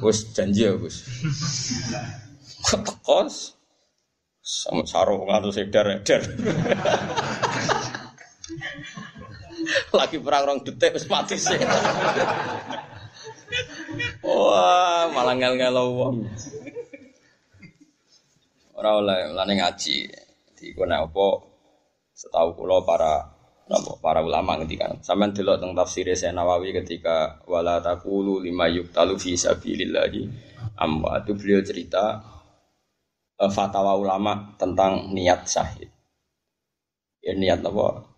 us 0.00 0.24
janji 0.36 0.64
ya 0.64 0.72
gus. 0.72 1.04
Tekos, 2.64 3.60
sama 4.40 4.88
sarung 4.88 5.28
atau 5.28 5.52
sedar 5.52 6.00
edar. 6.00 6.24
Lagi 9.92 10.16
perang 10.16 10.48
orang 10.48 10.64
detik 10.64 10.96
wis 10.96 11.04
mati 11.12 11.36
sih. 11.36 11.60
Wah, 14.24 15.12
malah 15.12 15.36
ngel-ngel 15.36 15.76
wong. 15.76 16.24
Ora 18.78 19.02
oleh 19.02 19.34
lane 19.34 19.58
ngaji. 19.58 19.96
Di 20.54 20.70
kono 20.74 20.94
apa 20.94 21.26
setahu 22.14 22.54
kula 22.54 22.86
para 22.86 23.26
napa 23.66 23.98
para 23.98 24.22
ulama 24.22 24.54
ngendikan. 24.54 25.02
Sampeyan 25.02 25.34
delok 25.34 25.58
teng 25.58 25.74
tafsir 25.74 26.06
Nawawi 26.30 26.70
ketika 26.70 27.42
wala 27.50 27.82
taqulu 27.82 28.38
lima 28.38 28.70
yuqtalu 28.70 29.18
fi 29.18 29.34
sabilillah. 29.34 30.14
Amma 30.78 31.18
itu 31.18 31.34
beliau 31.34 31.58
cerita 31.66 32.22
uh, 33.42 33.50
fatwa 33.50 33.98
ulama 33.98 34.54
tentang 34.54 35.10
niat 35.10 35.42
syahid. 35.50 35.90
Ya 37.18 37.34
niat 37.34 37.66
apa? 37.66 38.14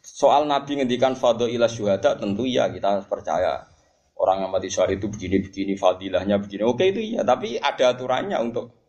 Soal 0.00 0.48
Nabi 0.48 0.80
ngendikan 0.80 1.12
fadho 1.14 1.44
ila 1.44 1.68
syuhada 1.68 2.16
tentu 2.16 2.48
ya 2.48 2.72
kita 2.72 3.04
percaya 3.06 3.60
orang 4.16 4.48
yang 4.48 4.50
mati 4.50 4.72
syahid 4.72 5.04
itu 5.04 5.12
begini-begini 5.12 5.76
fadilahnya 5.76 6.40
begini. 6.40 6.64
Oke 6.64 6.88
itu 6.96 7.00
iya, 7.12 7.20
tapi 7.22 7.60
ada 7.60 7.92
aturannya 7.92 8.40
untuk 8.40 8.81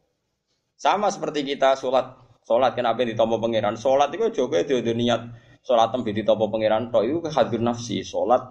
sama 0.84 1.08
seperti 1.08 1.48
kita 1.48 1.80
sholat. 1.80 2.20
Sholat 2.44 2.76
kenapa 2.76 3.08
ditompo 3.08 3.40
pangeran? 3.40 3.80
Sholat 3.80 4.12
itu 4.12 4.44
juga 4.44 4.60
itu 4.60 4.84
niat 4.84 5.24
sholat 5.64 5.96
tembi 5.96 6.12
ditompo 6.12 6.52
pangeran 6.52 6.92
toh 6.92 7.08
itu 7.08 7.24
hadir 7.32 7.64
nafsi 7.64 8.04
sholat. 8.04 8.44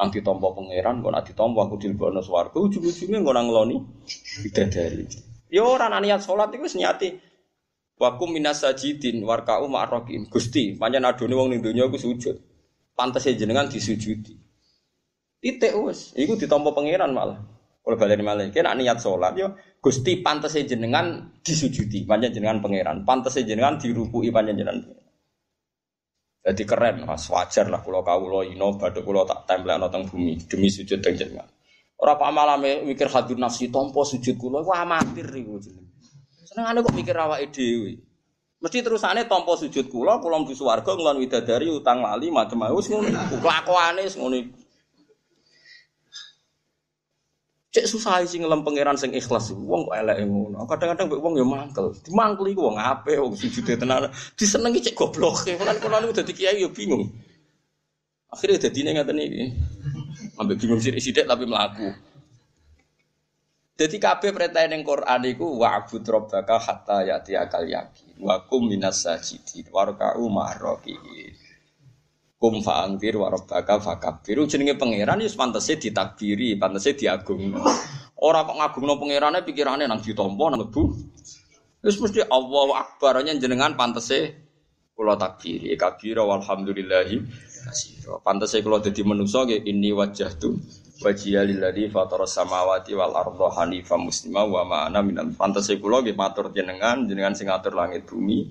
Nang 0.00 0.08
ditompo 0.08 0.56
pangeran 0.56 1.04
kok 1.04 1.12
nak 1.12 1.24
ditompo 1.28 1.60
aku 1.60 1.76
dilbono 1.76 2.24
swarga 2.24 2.56
ujung-ujungnya 2.56 3.20
nggak 3.20 3.34
nang 3.36 3.48
loni 3.52 3.76
dari 4.52 5.04
ya 5.52 5.64
orang 5.68 6.00
niat 6.00 6.24
sholat 6.24 6.48
itu 6.56 6.80
niati. 6.80 7.08
Wakum 7.96 8.36
minas 8.36 8.60
sajidin 8.60 9.24
warkau 9.24 9.72
ma'rokin 9.72 10.28
Gusti, 10.28 10.76
panjang 10.76 11.08
adone 11.08 11.32
wong 11.32 11.48
ning 11.48 11.64
donya 11.64 11.88
aku 11.88 11.96
sujud. 11.96 12.36
Pantes 12.92 13.24
jenengan 13.24 13.72
disujudi. 13.72 14.36
Titik 15.40 15.72
wis, 15.80 16.12
iku 16.12 16.36
ditampa 16.36 16.76
pangeran 16.76 17.16
malah. 17.16 17.40
Kalau 17.80 17.96
balik 17.96 18.20
malah, 18.20 18.52
kena 18.52 18.76
niat 18.76 19.00
sholat 19.00 19.32
yo, 19.40 19.56
Gusti 19.86 20.18
pantes 20.18 20.58
jenengan 20.58 21.30
disujudi, 21.46 22.02
panjang 22.02 22.34
jenengan 22.34 22.58
pangeran. 22.58 23.06
Pantes 23.06 23.38
jenengan 23.38 23.78
dirukui 23.78 24.34
panjang 24.34 24.58
jenengan. 24.58 24.82
Jadi 26.42 26.62
keren, 26.66 27.06
mas 27.06 27.30
wajar 27.30 27.70
lah 27.70 27.86
kalau 27.86 28.02
kau 28.02 28.26
lo 28.26 28.42
ino, 28.42 28.74
baduk 28.74 29.06
kalau 29.06 29.22
tak 29.22 29.46
tempel 29.46 29.78
noteng 29.78 30.10
bumi 30.10 30.42
demi 30.50 30.74
sujud 30.74 30.98
dan 30.98 31.14
jenengan. 31.14 31.46
Orang 32.02 32.18
pak 32.18 32.30
malam 32.34 32.66
mikir 32.82 33.06
hadir 33.06 33.38
nafsi 33.38 33.70
tompo 33.70 34.02
sujud 34.02 34.34
kulo, 34.34 34.66
wah 34.66 34.82
amatir 34.82 35.30
iku 35.30 35.54
jenengan. 35.62 35.86
Seneng 36.42 36.82
kok 36.82 36.90
mikir 36.90 37.14
awake 37.14 37.54
dhewe. 37.54 37.94
Mesti 38.58 38.82
terusane 38.82 39.30
tampa 39.30 39.54
sujud 39.54 39.86
kula, 39.86 40.18
kula 40.18 40.42
mlebu 40.42 40.50
swarga 40.50 40.98
nglon 40.98 41.22
widadari 41.22 41.70
utang 41.70 42.02
lali 42.02 42.34
macam-macam 42.34 42.82
ngono 42.82 43.06
iku. 43.06 43.38
Kelakuane 43.38 44.02
iku. 44.02 44.26
Cek 47.76 47.84
susah 47.84 48.24
sih 48.24 48.40
ngelem 48.40 48.64
pangeran 48.64 48.96
sing 48.96 49.12
ikhlas. 49.12 49.52
Wong 49.52 49.84
kok 49.84 50.00
elek 50.00 50.24
ngono. 50.24 50.64
Kadang-kadang 50.64 51.12
mbek 51.12 51.20
wong 51.20 51.34
ya 51.36 51.44
mangkel. 51.44 51.92
Dimangkeli 52.08 52.56
ku 52.56 52.72
wong 52.72 52.80
apik 52.80 53.20
wong 53.20 53.36
sujude 53.36 53.76
tenan. 53.76 54.08
Disenengi 54.32 54.80
cek 54.80 54.96
goblok. 54.96 55.44
Kan 55.44 55.76
kula 55.76 56.00
niku 56.00 56.16
dadi 56.16 56.32
kiai 56.32 56.64
ya 56.64 56.72
bingung. 56.72 57.04
Akhirnya 58.32 58.64
dadi 58.64 58.80
ngaten 58.80 59.20
iki. 59.20 59.44
Ambek 60.40 60.56
bingung 60.56 60.80
sithik-sithik 60.80 61.28
tapi 61.28 61.44
melaku. 61.44 61.92
Jadi 63.76 63.96
kabeh 64.00 64.32
perintah 64.32 64.64
ning 64.72 64.80
Quran 64.80 65.20
iku 65.28 65.60
wa'bud 65.60 66.00
rabbaka 66.00 66.56
hatta 66.56 67.04
yati 67.04 67.36
akal 67.36 67.68
yakin 67.68 68.24
wa 68.24 68.40
kum 68.48 68.72
minas 68.72 69.04
sajidin 69.04 69.68
warka'u 69.68 70.24
ma'rakiin. 70.32 71.45
Kum 72.36 72.60
fa'angfir 72.60 73.16
wa 73.16 73.32
rabbaka 73.32 73.80
fakabbir. 73.80 74.44
Jenenge 74.44 74.76
pangeran 74.76 75.24
ya 75.24 75.28
pantese 75.32 75.80
ditakbiri, 75.80 76.60
pantese 76.60 76.92
diagungno. 76.92 77.64
Ora 78.20 78.44
kok 78.44 78.56
ngagungno 78.60 79.00
pangerane 79.00 79.40
pikirane 79.40 79.88
nang 79.88 80.04
ditampa 80.04 80.52
nang 80.52 80.60
mlebu. 80.64 80.82
Wis 81.80 81.96
mesti 81.96 82.24
Allahu 82.28 82.76
Akbar 82.76 83.24
jenengan 83.24 83.72
pantese 83.76 84.36
kula 84.96 85.16
takbiri 85.16 85.76
kabira 85.80 86.24
walhamdulillahi 86.24 87.16
kasira. 87.64 88.20
Pantese 88.20 88.60
kula 88.60 88.84
dadi 88.84 89.00
manusa 89.00 89.44
nggih 89.44 89.64
ini 89.64 89.92
wajah 89.96 90.32
tuh 90.36 90.56
wajhiya 91.04 91.44
lilladzi 91.44 91.92
fatara 91.92 92.24
samawati 92.24 92.96
wal 92.96 93.12
arda 93.12 93.52
hanifa 93.60 94.00
muslima 94.00 94.48
wa 94.48 94.64
ma 94.64 94.78
ana 94.88 95.04
minal 95.04 95.28
fantasi 95.28 95.76
kula 95.76 96.00
matur 96.16 96.48
jenengan 96.56 97.04
jenengan 97.04 97.36
sing 97.36 97.52
ngatur 97.52 97.76
langit 97.76 98.08
bumi 98.08 98.48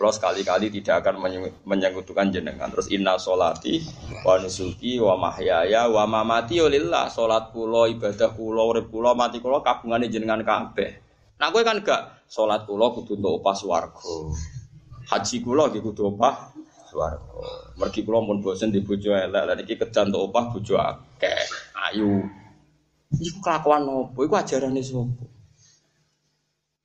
kula 0.00 0.08
sekali-kali 0.16 0.72
tidak 0.72 1.04
akan 1.04 1.20
menyekutukan 1.68 2.32
jenengan 2.32 2.72
terus 2.72 2.88
inna 2.88 3.20
solati 3.20 3.84
wa 4.24 4.40
nusuki 4.40 4.96
wa 4.96 5.20
mahyaya 5.20 5.92
wa 5.92 6.08
mamati 6.08 6.56
lillah 6.64 7.12
salat 7.12 7.52
kula 7.52 7.92
ibadah 7.92 8.32
kula 8.32 8.64
urip 8.64 8.88
kula 8.88 9.12
mati 9.12 9.44
kula 9.44 9.60
kabungane 9.60 10.08
jenengan 10.08 10.40
kabeh 10.40 11.10
Nah 11.40 11.48
kowe 11.48 11.64
kan 11.64 11.80
gak 11.80 12.28
salat 12.28 12.68
kula 12.68 12.92
kudu 12.92 13.16
untuk 13.16 13.40
opah 13.40 13.56
swarga. 13.56 14.12
Haji 15.08 15.36
kula 15.40 15.72
nggih 15.72 15.80
kudu 15.80 16.12
opah 16.12 16.52
swarga. 16.84 17.72
Mergi 17.80 18.04
mun 18.04 18.44
bosen 18.44 18.68
di 18.68 18.84
bojo 18.84 19.16
elek, 19.16 19.48
lan 19.48 19.56
iki 19.64 19.80
kejan 19.80 20.12
untuk 20.12 20.28
opah 20.28 20.52
bojo 20.52 20.76
akeh. 20.76 21.40
Ayu. 21.88 22.20
Iku 23.16 23.40
kelakuan 23.40 23.88
opo? 23.88 24.20
Iku 24.20 24.36
ajarane 24.36 24.84
sapa? 24.84 25.39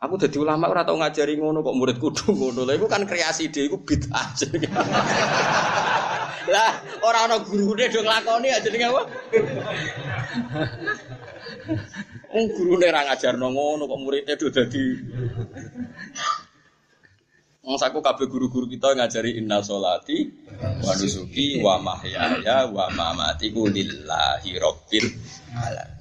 Aku 0.03 0.19
jadi 0.19 0.37
ulama 0.43 0.67
ora 0.67 0.83
tau 0.83 0.99
ngajari 0.99 1.39
ngono 1.39 1.63
kok 1.63 1.77
murid 1.79 1.97
kudu 2.03 2.35
ngono. 2.35 2.67
Lah 2.67 2.75
iku 2.75 2.91
kan 2.91 3.07
kreasi 3.07 3.47
dhewe 3.47 3.71
iku 3.71 3.77
bid'ah. 3.79 4.27
Lah 6.51 6.71
ora 7.01 7.25
ana 7.25 7.39
gurune 7.41 7.89
do 7.89 8.03
nglakoni 8.03 8.51
aja 8.51 8.67
jenenge 8.67 8.91
apa? 8.91 9.01
Wong 12.35 12.45
gurune 12.53 12.87
ra 12.91 13.01
ngajarno 13.07 13.47
ngono 13.49 13.87
kok 13.87 14.01
muridnya 14.03 14.35
do 14.37 14.51
dadi 14.51 14.85
Wong 17.65 17.81
saku 17.81 17.97
kabeh 17.97 18.29
guru-guru 18.29 18.69
kita 18.69 18.93
ngajari 18.93 19.41
inna 19.41 19.57
sholati 19.65 20.29
wa 20.85 20.93
nusuki 21.01 21.57
wa 21.65 21.81
mahyaya 21.81 22.69
wa 22.69 22.85
mamati 22.93 23.49
ku 23.49 23.65
lillahi 23.65 24.53
rabbil 24.61 25.07
alamin. 25.57 25.94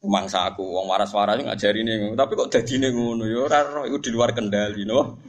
Mangsa 0.00 0.48
aku 0.48 0.64
wong 0.64 0.88
waras-waras 0.88 1.36
ngajari 1.44 1.84
nih, 1.84 2.16
tapi 2.16 2.32
kok 2.32 2.48
dadine 2.48 2.88
ngono 2.88 3.28
ya 3.28 3.44
ora 3.44 3.84
iku 3.84 4.00
di 4.00 4.08
luar 4.08 4.32
kendali 4.32 4.88
no. 4.88 5.20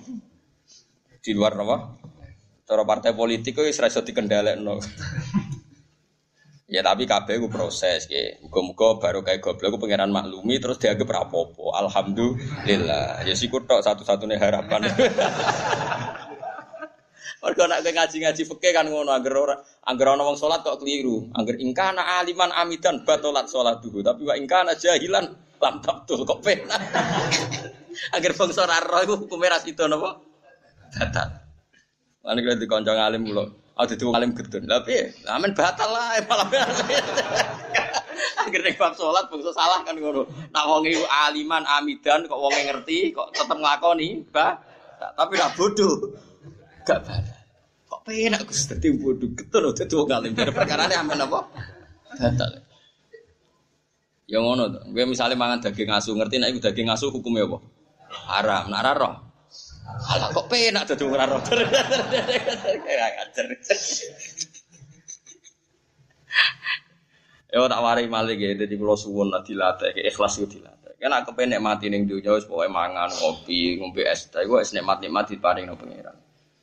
Di 1.19 1.35
luar 1.35 1.59
apa? 1.59 1.77
Cara 2.63 2.87
partai 2.87 3.11
politik 3.11 3.59
kok 3.59 3.67
iso 3.67 3.99
dikendhalekno. 3.99 4.79
Ya 6.71 6.79
tapi 6.79 7.03
kabeh 7.03 7.35
ku 7.43 7.51
proses 7.51 8.07
ya. 8.07 8.39
Muga-muga 8.39 8.95
baru 8.95 9.19
kayak 9.27 9.43
goblok 9.43 9.75
ku 9.75 9.77
pangeran 9.83 10.07
maklumi 10.07 10.55
terus 10.55 10.79
dianggap 10.79 11.19
rapopo. 11.19 11.75
Alhamdulillah. 11.75 13.27
Ya 13.27 13.35
siku 13.35 13.59
tok 13.67 13.83
satu-satunya 13.83 14.39
harapan. 14.39 14.87
Mergo 17.41 17.65
nek 17.65 17.81
ngaji-ngaji 17.81 18.45
fikih 18.45 18.69
kan 18.69 18.85
ngono 18.85 19.09
angger 19.09 19.33
ora 19.33 19.57
angger 19.89 20.13
ana 20.13 20.21
wong 20.21 20.37
salat 20.37 20.61
kok 20.61 20.77
keliru. 20.77 21.25
Angger 21.33 21.57
ingkana 21.57 22.21
aliman 22.21 22.53
amidan 22.53 23.01
batolat 23.01 23.49
salat 23.49 23.81
dulu. 23.81 24.05
Tapi 24.05 24.29
wa 24.29 24.37
ingkana 24.37 24.77
jahilan 24.77 25.25
lam 25.57 25.75
tabtul 25.81 26.21
kok 26.21 26.45
pena. 26.45 26.77
angger 28.15 28.37
bangsa 28.37 28.69
ora 28.69 28.77
ro 28.85 29.01
iku 29.01 29.25
hukume 29.25 29.49
ra 29.49 29.57
sida 29.57 29.89
napa? 29.89 30.21
Batal. 30.93 31.29
Lan 32.29 32.37
dikonco 32.61 32.93
alim 32.93 33.25
kula. 33.25 33.49
Aku 33.73 33.89
dadi 33.89 34.03
wong 34.05 34.15
alim 34.21 34.31
gedun. 34.37 34.69
Lah 34.69 34.85
piye? 34.85 35.09
Amen 35.25 35.57
batal 35.57 35.89
lah 35.89 36.21
malah. 36.29 36.45
Angger 38.45 38.61
nek 38.61 38.77
bab 38.77 38.93
salat 38.93 39.25
salah 39.49 39.81
kan 39.81 39.97
ngono. 39.97 40.29
Nak 40.53 40.65
wong 40.69 40.85
aliman 41.25 41.65
amidan 41.65 42.29
kok 42.29 42.37
wonge 42.37 42.69
ngerti 42.69 43.17
kok 43.17 43.33
tetep 43.33 43.57
nglakoni, 43.57 44.29
bah. 44.29 44.61
Tapi 45.01 45.33
ra 45.41 45.49
bodoh. 45.57 46.13
Gak 46.85 47.01
batal. 47.01 47.30
Penak 48.01 48.49
Gus 48.49 48.65
dadi 48.65 48.89
bodoh 48.97 49.29
getun 49.37 49.69
dadi 49.77 49.93
wong 49.93 50.09
alim. 50.09 50.31
Perkara 50.33 50.89
ne 50.89 50.95
amen 50.97 51.21
apa? 51.21 51.39
Batal. 52.17 52.51
Ya 54.25 54.39
ngono 54.41 54.73
to. 54.73 54.79
Kowe 54.89 55.05
misale 55.05 55.37
mangan 55.37 55.61
daging 55.61 55.91
asu, 55.93 56.17
ngerti 56.17 56.41
nek 56.41 56.57
daging 56.57 56.89
asu 56.89 57.13
hukumnya 57.13 57.45
apa? 57.45 57.57
Haram. 58.31 58.63
Nak 58.73 58.81
ra 58.81 58.93
roh. 58.97 59.13
Alah 60.11 60.29
kok 60.33 60.49
penak 60.49 60.89
dadi 60.89 61.03
ora 61.05 61.29
roh. 61.29 61.41
Ya 67.51 67.67
tak 67.67 67.83
warai 67.83 68.07
malih 68.07 68.39
ya, 68.39 68.55
jadi 68.55 68.79
kalau 68.79 68.95
suwun 68.95 69.27
lah 69.27 69.43
dilatih, 69.43 69.91
ikhlas 70.07 70.39
itu 70.39 70.55
dilatih. 70.55 70.95
Kan 70.95 71.11
aku 71.11 71.35
pengen 71.35 71.59
mati 71.59 71.91
dunia, 71.91 72.31
wis 72.31 72.47
pokoke 72.47 72.71
mangan, 72.71 73.11
ngopi, 73.11 73.75
ngombe 73.75 74.07
es 74.07 74.31
teh, 74.31 74.47
gue 74.47 74.55
nikmat 74.71 75.03
nikmat 75.03 75.27
di 75.27 75.35
paring 75.35 75.67
no 75.67 75.75
pangeran. 75.75 76.15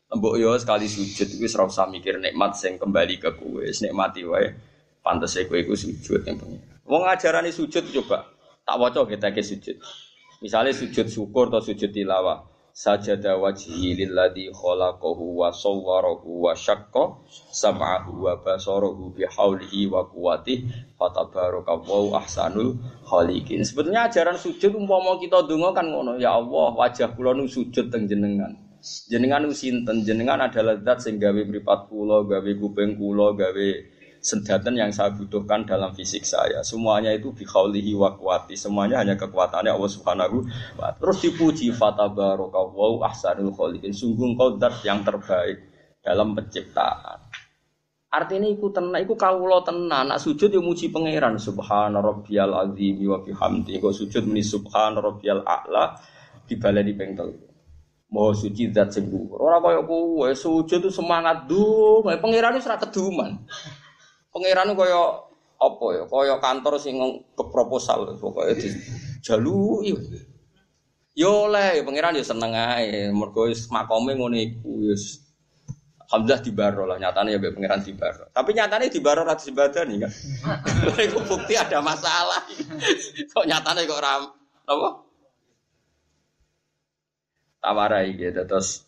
Lembok 0.08 0.40
yo 0.40 0.56
sekali 0.56 0.88
sujud, 0.88 1.36
gue 1.36 1.48
serau 1.52 1.68
usah 1.68 1.84
mikir 1.84 2.16
nikmat 2.16 2.56
sing 2.56 2.80
kembali 2.80 3.20
ke 3.20 3.36
kue, 3.36 3.68
nikmati 3.68 4.24
wae. 4.24 4.56
Pantes 5.04 5.36
kue 5.44 5.68
gue 5.68 5.76
sujud 5.76 6.24
yang 6.24 6.40
pangeran. 6.40 6.80
Wong 6.88 7.04
ajaran 7.04 7.44
sujud 7.52 7.84
coba, 7.92 8.24
tak 8.64 8.76
waca 8.80 9.04
ke 9.04 9.44
sujud. 9.44 9.76
Misalnya 10.40 10.72
sujud 10.72 11.12
syukur 11.12 11.52
atau 11.52 11.60
sujud 11.60 11.92
tilawah 11.92 12.40
sajada 12.72 13.34
wajhi 13.36 13.98
lilladzi 13.98 14.54
khalaqahu 14.54 15.42
wa 15.42 15.50
sawwarahu 15.50 16.46
wa 16.46 16.54
syaqqa 16.54 17.18
sam'ahu 17.50 18.22
wa 18.22 18.38
basarahu 18.38 19.10
bi 19.12 19.26
haulihi 19.26 19.90
wa 19.90 20.06
quwwatihi 20.06 20.94
fatabarakallahu 20.94 22.14
ahsanul 22.16 22.78
khaliqin. 23.02 23.66
Sebetulnya 23.66 24.06
ajaran 24.06 24.38
sujud 24.38 24.72
umpama 24.78 25.18
kita 25.18 25.42
donga 25.44 25.74
kan 25.74 25.90
ngono, 25.90 26.16
ya 26.16 26.38
Allah, 26.38 26.72
wajah 26.78 27.12
kula 27.18 27.34
nu 27.34 27.50
sujud 27.50 27.90
teng 27.90 28.06
jenengan. 28.06 28.67
Jenengan 28.82 29.42
nu 29.42 29.50
sinten? 29.50 30.06
Jenengan 30.06 30.38
adalah 30.38 30.78
zat 30.78 31.02
sing 31.02 31.18
gawe 31.18 31.34
mripat 31.34 31.90
kula, 31.90 32.22
gawe 32.24 32.50
kuping 32.58 32.94
kula, 32.94 33.34
gawe 33.34 33.68
senjata 34.18 34.70
yang 34.74 34.90
saya 34.90 35.14
butuhkan 35.14 35.66
dalam 35.66 35.94
fisik 35.94 36.22
saya. 36.26 36.62
Semuanya 36.62 37.14
itu 37.14 37.34
bikhaulihi 37.34 37.94
wa 37.98 38.14
kuwati. 38.14 38.54
Semuanya 38.54 39.02
hanya 39.02 39.14
kekuatannya 39.18 39.74
Allah 39.74 39.90
Subhanahu 39.90 40.46
wa 40.78 40.94
Terus 40.94 41.18
dipuji 41.22 41.74
fatabaraka 41.74 42.60
wa 42.70 43.06
ahsanul 43.06 43.54
khaliqin. 43.54 43.94
Sungguh 43.94 44.34
kau 44.38 44.58
zat 44.58 44.78
yang 44.86 45.02
terbaik 45.02 45.58
dalam 46.02 46.38
penciptaan. 46.38 47.18
Artinya 48.08 48.48
iku 48.48 48.72
tenan, 48.72 49.04
iku 49.04 49.20
kawula 49.20 49.60
tenan. 49.66 50.08
Nak 50.08 50.22
sujud 50.22 50.48
ya 50.48 50.62
muji 50.64 50.88
pangeran 50.88 51.36
subhana 51.36 52.00
rabbiyal 52.00 52.56
azim 52.56 53.04
wa 53.04 53.20
bihamdi. 53.20 53.76
Kok 53.82 53.94
sujud 53.94 54.24
muni 54.24 54.40
subhana 54.40 55.02
rabbiyal 55.02 55.44
a'la 55.44 55.98
dibaleni 56.48 56.96
ping. 56.96 57.12
Mau 58.08 58.32
suci 58.32 58.72
zat 58.72 58.88
sing 58.88 59.12
Ora 59.36 59.60
kaya 59.60 59.84
kowe 59.84 60.28
sujud 60.32 60.80
itu 60.80 60.88
semangat 60.88 61.44
dong. 61.44 62.08
Pangeran 62.08 62.56
wis 62.56 62.64
ora 62.64 62.80
keduman. 62.80 63.36
Pangeran 64.32 64.72
kaya 64.72 65.28
apa 65.60 65.86
ya? 65.92 66.02
Kaya 66.08 66.34
kantor 66.40 66.80
sing 66.80 66.96
ke 67.36 67.44
proposal 67.52 68.16
pokoke 68.16 68.56
dijaluki. 68.56 69.92
Yo 71.12 71.52
le, 71.52 71.84
pangeran 71.84 72.16
yo 72.16 72.24
seneng 72.24 72.56
ae. 72.56 73.12
Mergo 73.12 73.44
wis 73.44 73.68
makome 73.68 74.16
ngene 74.16 74.56
iku 74.56 74.88
wis 74.88 75.28
Alhamdulillah 76.08 76.40
di 76.40 76.52
baro 76.56 76.82
lah 76.88 76.96
nyatanya 76.96 77.36
ya 77.36 77.52
pangeran 77.52 77.84
di 77.84 77.92
baro. 77.92 78.32
Tapi 78.32 78.50
nyatanya 78.56 78.88
di 78.88 79.00
baro 79.04 79.28
rati 79.28 79.52
sebadani 79.52 80.00
kan. 80.00 80.12
Itu 81.04 81.20
bukti 81.28 81.52
ada 81.52 81.84
masalah. 81.84 82.48
kok 83.28 83.44
nyatanya 83.44 83.84
kok 83.84 84.00
ram 84.00 84.22
apa? 84.64 84.88
Tawarai 87.58 88.14
gitu 88.14 88.42
terus 88.46 88.86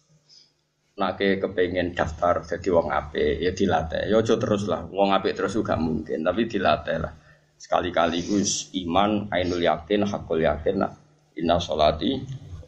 nake 1.00 1.40
kepengen 1.40 1.96
daftar 1.96 2.44
jadi 2.44 2.68
wong 2.70 2.88
ape 2.92 3.40
ya 3.40 3.50
dilatih. 3.50 4.06
Ya 4.06 4.20
ojo 4.20 4.36
terus 4.36 4.68
lah 4.70 4.86
wong 4.86 5.10
ape 5.16 5.34
terus 5.34 5.56
juga 5.56 5.74
mungkin 5.74 6.22
tapi 6.22 6.46
dilatih 6.46 6.98
lah. 7.02 7.12
Sekali-kali 7.60 8.24
gus 8.24 8.72
iman 8.72 9.28
ainul 9.34 9.60
yakin 9.60 10.06
hakul 10.06 10.40
yakin 10.40 10.80
lah. 10.80 10.92
Inna 11.40 11.58
solati 11.58 12.14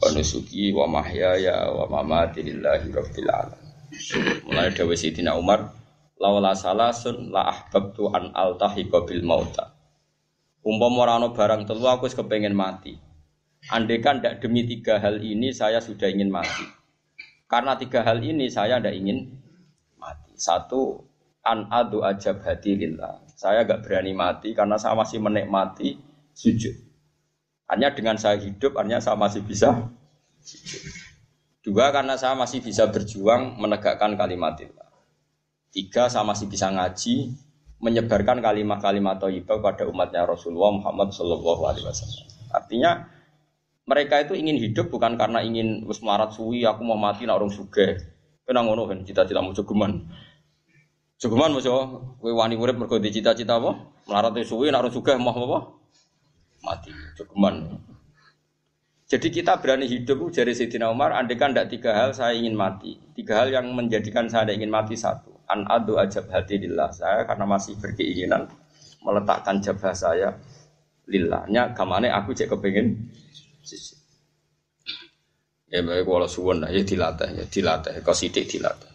wa 0.01 0.09
nusuki 0.11 0.75
wa 0.75 0.91
mahyaya 0.91 1.71
wa 1.71 1.87
mamati 1.87 2.43
lillahi 2.43 2.89
rabbil 2.91 3.31
alamin. 3.31 3.71
Mulai 4.49 4.73
dewe 4.75 4.97
sidina 4.97 5.37
Umar 5.37 5.71
lawala 6.19 6.57
salasun 6.57 7.31
la 7.31 7.53
ahbabtu 7.53 8.11
an 8.11 8.33
altahiqa 8.35 9.05
bil 9.07 9.23
mauta. 9.23 9.71
Umpama 10.63 11.05
ora 11.05 11.17
barang 11.31 11.67
telu 11.67 11.87
aku 11.91 12.07
wis 12.07 12.15
kepengen 12.15 12.55
mati 12.55 13.12
andekan 13.71 14.19
ndak 14.19 14.43
demi 14.43 14.67
tiga 14.67 14.99
hal 14.99 15.23
ini 15.23 15.55
saya 15.55 15.79
sudah 15.79 16.11
ingin 16.11 16.33
mati 16.33 16.83
karena 17.53 17.77
tiga 17.77 18.01
hal 18.01 18.17
ini 18.25 18.49
saya 18.49 18.81
tidak 18.81 18.97
ingin 18.97 19.29
mati. 20.01 20.33
Satu, 20.41 21.05
an 21.45 21.69
adu 21.69 22.01
ajab 22.01 22.41
hati 22.41 22.81
lillah. 22.81 23.21
Saya 23.37 23.69
gak 23.69 23.85
berani 23.85 24.17
mati 24.17 24.57
karena 24.57 24.81
saya 24.81 24.97
masih 24.97 25.21
menikmati 25.21 26.01
sujud. 26.33 26.73
Hanya 27.69 27.93
dengan 27.93 28.17
saya 28.17 28.41
hidup, 28.41 28.73
hanya 28.81 29.05
saya 29.05 29.21
masih 29.21 29.45
bisa 29.45 29.93
sujud. 30.41 30.81
Dua, 31.61 31.93
karena 31.93 32.17
saya 32.17 32.33
masih 32.33 32.65
bisa 32.65 32.89
berjuang 32.89 33.61
menegakkan 33.61 34.17
kalimat 34.17 34.57
Allah. 34.57 34.89
Tiga, 35.69 36.09
saya 36.09 36.25
masih 36.25 36.49
bisa 36.49 36.73
ngaji, 36.73 37.37
menyebarkan 37.85 38.41
kalimat-kalimat 38.41 39.21
thayyibah 39.21 39.61
pada 39.61 39.85
umatnya 39.85 40.25
Rasulullah 40.25 40.73
Muhammad 40.73 41.13
Shallallahu 41.13 41.63
Alaihi 41.69 41.85
Wasallam. 41.85 42.27
Artinya 42.49 42.91
mereka 43.93 44.25
itu 44.25 44.33
ingin 44.33 44.57
hidup 44.57 44.89
bukan 44.89 45.21
karena 45.21 45.45
ingin 45.45 45.85
wis 45.85 46.01
suwi 46.33 46.65
aku 46.65 46.81
mau 46.81 46.97
mati 46.97 47.29
nak 47.29 47.37
orang 47.37 47.53
suge. 47.53 48.01
Kena 48.49 48.65
ngono 48.65 48.89
kan 48.89 49.05
cita-cita 49.05 49.45
mau 49.45 49.53
jogeman. 49.53 50.09
Jogeman 51.21 51.53
mau 51.53 51.61
kowe 52.17 52.33
wani 52.33 52.57
urip 52.57 52.81
mergo 52.81 52.97
cita-cita 52.97 53.61
apa? 53.61 53.77
Melarat 54.09 54.33
suwi 54.49 54.73
nak 54.73 54.89
orang 54.89 54.97
suge 54.97 55.13
mau 55.21 55.37
apa? 55.37 55.59
Mati. 56.65 56.91
Jogeman. 57.21 57.77
Jadi 59.13 59.29
kita 59.29 59.61
berani 59.61 59.85
hidup 59.85 60.33
dari 60.33 60.57
Sayyidina 60.57 60.89
Umar, 60.89 61.13
andekan 61.13 61.53
tidak 61.53 61.69
tiga 61.69 61.93
hal 61.93 62.17
saya 62.17 62.33
ingin 62.33 62.57
mati. 62.57 62.97
Tiga 63.13 63.45
hal 63.45 63.53
yang 63.53 63.69
menjadikan 63.77 64.25
saya 64.25 64.49
ingin 64.57 64.73
mati 64.73 64.97
satu. 64.97 65.37
An 65.53 65.69
adu 65.69 66.01
ajab 66.01 66.33
hati 66.33 66.57
lillah 66.57 66.89
saya 66.97 67.29
karena 67.29 67.45
masih 67.45 67.77
berkeinginan 67.77 68.49
meletakkan 69.05 69.61
jabah 69.61 69.93
saya 69.93 70.33
lillahnya 71.11 71.75
gamane 71.75 72.09
aku 72.09 72.33
cek 72.33 72.49
kepengen 72.49 73.12
sisi. 73.65 73.97
Ya 75.73 75.81
baik 75.81 76.05
kalau 76.05 76.29
suwon 76.29 76.69
ya 76.69 76.83
dilatih 76.85 77.29
ya 77.33 77.45
dilatih 77.49 78.05
kau 78.05 78.13
sidik 78.13 78.45
dilatih. 78.45 78.93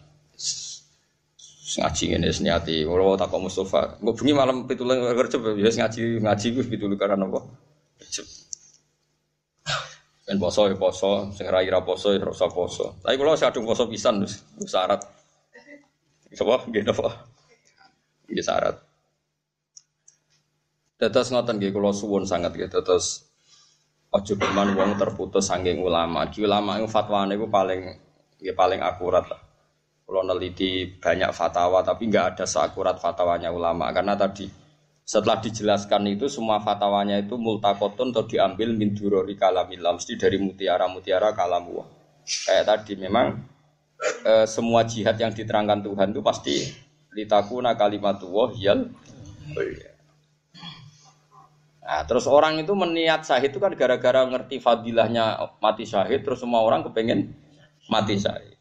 Ngaji 1.68 2.16
ini 2.16 2.32
senyati, 2.32 2.80
kalau 2.88 3.12
tak 3.12 3.28
kau 3.28 3.44
Mustafa, 3.44 4.00
gue 4.00 4.16
bengi 4.16 4.32
malam 4.32 4.64
pitulang 4.64 5.04
kerja, 5.12 5.36
ya 5.36 5.68
ngaji 5.68 6.24
ngaji 6.24 6.46
gue 6.56 6.64
pitulang 6.64 6.96
karena 6.96 7.28
apa? 7.28 7.44
Ben 10.24 10.40
poso 10.40 10.64
ya 10.64 10.76
poso, 10.80 11.28
sing 11.36 11.44
ra 11.44 11.60
ira 11.60 11.84
poso 11.84 12.16
ya 12.16 12.24
rasa 12.24 12.48
poso. 12.48 12.96
Tapi 13.04 13.20
kalau 13.20 13.36
sadung 13.36 13.68
poso 13.68 13.84
pisan 13.84 14.24
syarat. 14.64 15.04
Apa 16.32 16.56
nggih 16.72 16.88
napa? 16.88 17.28
Nggih 18.32 18.44
syarat. 18.44 18.76
Tetes 20.96 21.28
ngoten 21.32 21.60
nggih 21.60 21.72
kula 21.72 21.92
suwun 21.92 22.24
sangat 22.24 22.56
nggih 22.56 22.72
tetes 22.72 23.27
aja 24.18 24.34
berman 24.34 24.74
wong 24.74 24.98
terputus 24.98 25.48
saking 25.48 25.78
ulama. 25.80 26.26
Ki 26.28 26.44
ulama 26.44 26.76
itu 26.82 26.90
fatwane 26.90 27.38
iku 27.38 27.46
paling 27.46 27.80
nggih 28.42 28.54
paling 28.54 28.80
akurat. 28.82 29.24
Kalau 30.08 30.24
neliti 30.24 30.88
banyak 30.88 31.30
fatwa 31.36 31.84
tapi 31.84 32.08
nggak 32.08 32.36
ada 32.36 32.44
seakurat 32.48 32.96
fatwanya 32.96 33.52
ulama 33.52 33.92
karena 33.92 34.16
tadi 34.16 34.48
setelah 35.04 35.40
dijelaskan 35.40 36.16
itu 36.16 36.28
semua 36.32 36.60
fatwanya 36.60 37.20
itu 37.20 37.36
multakotun 37.36 38.12
atau 38.12 38.24
diambil 38.24 38.72
min 38.76 38.92
durori 38.96 39.36
kalamillah 39.36 39.96
mesti 39.96 40.16
dari 40.20 40.36
mutiara-mutiara 40.40 41.32
kalamullah. 41.36 41.88
Kayak 42.24 42.64
tadi 42.68 42.92
memang 43.00 43.40
e, 44.00 44.44
semua 44.44 44.84
jihad 44.84 45.16
yang 45.16 45.32
diterangkan 45.32 45.80
Tuhan 45.80 46.12
itu 46.12 46.20
pasti 46.20 46.56
litakuna 47.12 47.72
kalimatullah 47.76 48.52
yal 48.56 48.88
Nah, 51.88 52.04
terus 52.04 52.28
orang 52.28 52.60
itu 52.60 52.76
meniat 52.76 53.24
syahid 53.24 53.48
itu 53.48 53.56
kan 53.56 53.72
gara-gara 53.72 54.28
ngerti 54.28 54.60
fadilahnya 54.60 55.40
mati 55.56 55.88
syahid, 55.88 56.20
terus 56.20 56.44
semua 56.44 56.60
orang 56.60 56.84
kepengen 56.84 57.32
mati 57.88 58.20
syahid. 58.20 58.60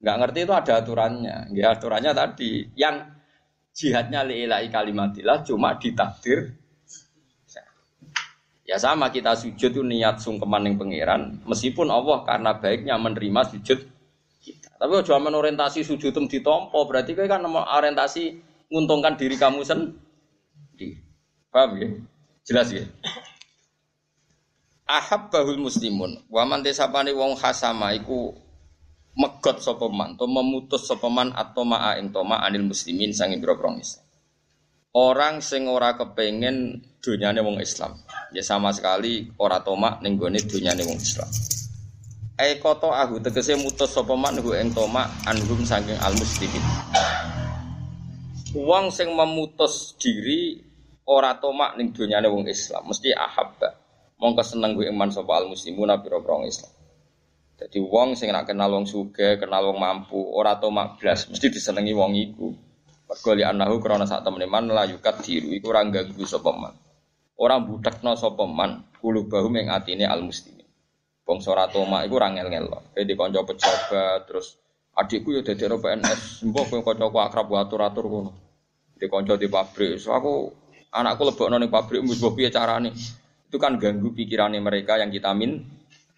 Nggak 0.00 0.16
ngerti 0.16 0.38
itu 0.48 0.54
ada 0.56 0.72
aturannya. 0.80 1.52
Ya 1.52 1.76
aturannya 1.76 2.16
tadi 2.16 2.64
yang 2.80 3.12
jihadnya 3.76 4.24
li'ilai 4.24 4.72
kalimatillah 4.72 5.44
cuma 5.44 5.76
ditakdir 5.76 6.56
Ya 8.68 8.76
sama 8.76 9.08
kita 9.08 9.32
sujud 9.32 9.72
itu 9.72 9.80
niat 9.80 10.20
sungkeman 10.20 10.68
yang 10.68 10.76
pangeran, 10.76 11.40
meskipun 11.48 11.88
Allah 11.88 12.20
karena 12.28 12.52
baiknya 12.52 13.00
menerima 13.00 13.56
sujud 13.56 13.80
kita. 14.44 14.76
Tapi 14.76 14.92
kalau 15.08 15.40
orientasi 15.40 15.88
sujud 15.88 16.12
itu 16.12 16.20
ditompo, 16.28 16.76
berarti 16.84 17.16
kan 17.16 17.48
orientasi 17.48 18.36
menguntungkan 18.68 19.16
diri 19.16 19.40
kamu 19.40 19.64
sendiri. 19.64 20.07
Paham 21.48 21.70
ya? 21.80 21.88
Jelas 22.44 22.68
ya? 22.72 22.84
Ahab 24.88 25.28
bahul 25.28 25.60
muslimun, 25.60 26.24
waman 26.32 26.64
desapani 26.64 27.12
wong 27.12 27.36
khasama 27.36 27.92
iku 27.92 28.32
megot 29.12 29.60
sopeman, 29.60 30.16
atau 30.16 30.24
memutus 30.24 30.88
sopeman 30.88 31.28
atau 31.36 31.66
ma'a 31.66 32.00
ing 32.00 32.08
toma 32.08 32.40
anil 32.40 32.64
muslimin 32.64 33.12
sangi 33.12 33.36
biro 33.36 33.58
Islam. 33.76 34.04
Orang 34.96 35.44
sing 35.44 35.68
ora 35.68 35.92
kepengen 35.92 36.80
dunyane 37.04 37.44
wong 37.44 37.60
Islam. 37.60 38.00
Ya 38.32 38.40
sama 38.40 38.72
sekali 38.72 39.28
ora 39.36 39.60
toma 39.60 40.00
ning 40.00 40.16
gone 40.16 40.40
dunyane 40.40 40.80
wong 40.88 40.96
Islam. 40.96 41.28
Ai 42.40 42.56
koto 42.56 42.94
ahu 42.94 43.20
tegese 43.20 43.58
mutus 43.60 43.92
sopeman 43.92 44.40
hu 44.40 44.56
ing 44.56 44.72
toma 44.72 45.04
anhum 45.28 45.60
saking 45.68 46.00
al 46.00 46.16
muslimin. 46.16 46.64
Wong 48.56 48.88
sing 48.88 49.12
memutus 49.12 49.92
diri 50.00 50.67
ora 51.08 51.40
toma 51.40 51.72
ning 51.80 51.96
dunyane 51.96 52.28
wong 52.28 52.44
Islam, 52.44 52.84
mesti 52.92 53.16
ahabba. 53.16 53.72
Mongko 54.20 54.42
seneng 54.44 54.76
gue 54.76 54.90
iman 54.92 55.08
sapa 55.08 55.40
al 55.40 55.48
muslimuna 55.48 55.96
biro 56.04 56.20
Islam. 56.44 56.72
Jadi 57.58 57.78
wong 57.82 58.14
sing 58.14 58.30
nak 58.30 58.46
kenal 58.46 58.70
wong 58.70 58.86
suge, 58.86 59.40
kenal 59.40 59.72
wong 59.72 59.82
mampu, 59.82 60.20
ora 60.20 60.60
tau 60.60 60.70
blas, 60.70 61.26
mesti 61.26 61.50
disenengi 61.50 61.90
wong 61.96 62.12
iku. 62.14 62.48
Mergo 63.08 63.30
li 63.32 63.42
anahu 63.42 63.80
krana 63.80 64.04
sak 64.04 64.20
temene 64.20 64.44
man 64.44 64.68
la 64.68 64.84
yukat 64.84 65.24
diru 65.24 65.48
iku 65.56 65.72
ora 65.72 65.80
ganggu 65.88 66.28
sapa 66.28 66.52
man. 66.52 66.76
Ora 67.40 67.56
budekno 67.58 68.14
sapa 68.14 68.44
man 68.44 68.84
kulubahu 69.00 69.48
ing 69.56 69.72
atine 69.72 70.04
al 70.04 70.22
muslimin. 70.22 70.66
Wong 71.24 71.38
ora 71.48 71.66
toma 71.72 72.04
iku 72.04 72.20
ora 72.20 72.30
ngel-ngel. 72.30 72.68
Kayak 72.94 73.06
di 73.08 73.14
kanca 73.16 73.40
pejabat 73.48 74.28
terus 74.28 74.60
adikku 74.94 75.30
ya 75.34 75.40
dadi 75.46 75.66
PNS, 75.66 76.46
mbok 76.46 76.64
kowe 76.68 76.80
kancaku 76.84 77.16
akrab 77.22 77.48
atur-atur 77.54 78.06
ngono. 78.06 78.32
Di 78.98 79.06
kanca 79.06 79.38
di 79.38 79.46
pabrik, 79.46 79.98
so 80.02 80.10
aku 80.10 80.50
anakku 80.92 81.22
lebokno 81.28 81.56
ning 81.60 81.70
pabrik 81.72 82.00
mbok 82.04 82.32
piye 82.38 82.48
carane. 82.48 82.92
Itu 83.48 83.56
kan 83.56 83.80
ganggu 83.80 84.12
pikirannya 84.12 84.60
mereka 84.60 85.00
yang 85.00 85.08
kita 85.08 85.32
min 85.32 85.56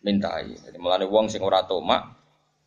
mintai. 0.03 0.51
Jadi 0.59 0.79
melane 0.79 1.07
wong 1.07 1.31
sing 1.31 1.43
ora 1.43 1.63
tomak 1.63 2.03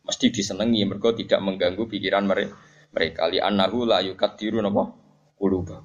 mesti 0.04 0.28
disenengi 0.28 0.84
mergo 0.84 1.12
tidak 1.12 1.40
mengganggu 1.40 1.84
pikiran 1.88 2.24
mereka. 2.24 2.56
Mereka 2.94 3.22
li 3.28 3.38
annahu 3.42 3.84
la 3.84 4.00
yukadiru 4.00 4.62
napa 4.62 4.88
quluba. 5.36 5.82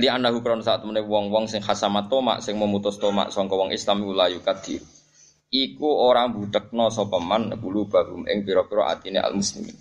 Li 0.00 0.06
annahu 0.08 0.40
kron 0.40 0.64
saat 0.64 0.80
temene 0.80 1.04
wong-wong 1.04 1.50
sing 1.50 1.60
khasamat 1.60 2.08
tomak 2.08 2.40
sing 2.40 2.56
memutus 2.56 2.96
tomak 2.96 3.28
sangka 3.34 3.58
wong 3.58 3.74
Islam 3.74 4.06
la 4.16 4.30
yukadiru. 4.32 4.86
Iku 5.50 5.90
ora 6.06 6.30
budekno 6.30 6.94
sapa 6.94 7.18
man 7.18 7.50
qulubahum 7.58 8.22
ing 8.30 8.46
pira-pira 8.46 8.86
atine 8.94 9.18
al 9.18 9.34
muslimin. 9.34 9.74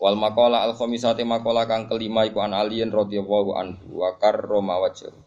Wal 0.00 0.16
maqala 0.16 0.64
al 0.64 0.72
khamisati 0.72 1.28
maqala 1.28 1.68
kang 1.68 1.84
kelima 1.84 2.24
iku 2.24 2.40
an 2.40 2.56
aliyin 2.56 2.88
radhiyallahu 2.88 3.52
anhu 3.52 4.00
wa 4.00 4.16
karrama 4.16 4.80
wajhahu. 4.80 5.20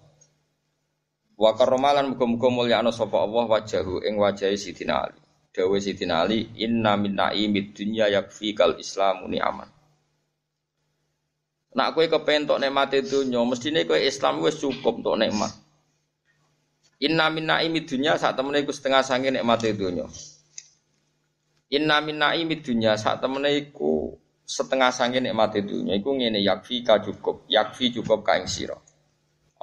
Wa 1.37 1.53
karomalan 1.53 2.13
muga-muga 2.13 2.49
mulyakno 2.49 2.89
sapa 2.89 3.21
Allah 3.21 3.45
wajahu 3.45 4.01
ing 4.05 4.17
wajahe 4.17 4.57
Sidina 4.57 5.05
Ali. 5.05 5.21
Dawe 5.53 5.77
Sidina 5.77 6.25
Ali, 6.25 6.49
inna 6.57 6.97
min 6.97 7.13
naimid 7.13 7.77
dunya 7.77 8.09
yakfi 8.09 8.57
kal 8.57 8.73
islamu 8.81 9.29
ni'aman. 9.29 9.69
Nak 11.73 11.93
kowe 11.93 12.05
kepen 12.05 12.45
tok 12.49 12.61
nikmate 12.61 13.05
donya, 13.05 13.41
mestine 13.45 13.85
kowe 13.85 13.97
Islam 13.97 14.41
wis 14.41 14.57
cukup 14.61 15.01
untuk 15.01 15.17
nikmat. 15.17 15.53
Inna 17.01 17.29
min 17.29 17.45
naimid 17.49 17.85
dunya 17.85 18.17
sak 18.17 18.37
temene 18.37 18.65
iku 18.65 18.73
setengah 18.73 19.05
sange 19.05 19.29
nikmate 19.29 19.73
donya. 19.77 20.09
Inna 21.73 22.01
min 22.01 22.17
naimid 22.21 22.65
dunya 22.65 22.97
sak 22.97 23.21
temene 23.21 23.53
iku 23.57 23.92
setengah 24.43 24.91
sange 24.91 25.23
nikmate 25.23 25.63
donya 25.63 25.95
iku 25.95 26.13
ngene 26.15 26.43
yakfi 26.43 26.83
ka 26.83 26.99
cukup, 26.99 27.47
yakfi 27.47 27.95
cukup 27.95 28.23
ka 28.27 28.39
ing 28.39 28.47
sira 28.47 28.75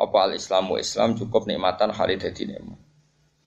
apa 0.01 0.16
al 0.25 0.33
Islamu 0.33 0.81
Islam 0.81 1.12
cukup 1.12 1.45
nikmatan 1.45 1.93
halid 1.93 2.25
dadi 2.25 2.49
nikmat. 2.49 2.81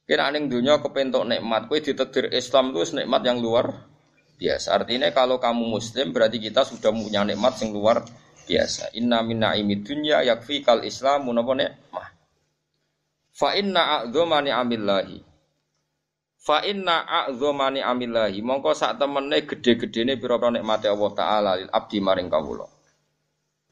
Kira 0.05 0.29
ning 0.29 0.51
dunia 0.51 0.77
kepentok 0.77 1.25
nikmat, 1.25 1.65
kowe 1.65 1.79
ditakdir 1.79 2.29
Islam 2.29 2.75
itu 2.75 3.01
nikmat 3.01 3.21
yang 3.25 3.41
luar 3.41 3.71
biasa. 4.37 4.77
Artinya 4.77 5.09
kalau 5.09 5.41
kamu 5.41 5.63
muslim 5.65 6.13
berarti 6.13 6.37
kita 6.37 6.61
sudah 6.67 6.93
punya 6.93 7.25
nikmat 7.25 7.57
yang 7.63 7.71
luar 7.73 8.05
biasa. 8.45 8.93
Inna 8.99 9.23
min 9.25 9.41
naimid 9.41 9.87
dunya 9.87 10.21
yakfi 10.21 10.61
kal 10.61 10.85
Islam 10.85 11.31
napa 11.33 11.55
nikmah. 11.57 12.07
Fa 13.33 13.57
inna 13.57 14.05
a'dzama 14.05 14.45
ni'amillahi. 14.45 15.32
Fa 16.43 16.59
inna 16.67 17.07
a'dzama 17.07 17.71
ni'amillahi. 17.71 18.43
Mongko 18.43 18.75
sak 18.75 18.99
temene 18.99 19.47
gede-gedene 19.47 20.19
pira-pira 20.19 20.51
nikmate 20.51 20.91
Allah 20.91 21.11
taala 21.15 21.51
lil 21.55 21.71
abdi 21.71 22.03
maring 22.03 22.27
kawula. 22.27 22.67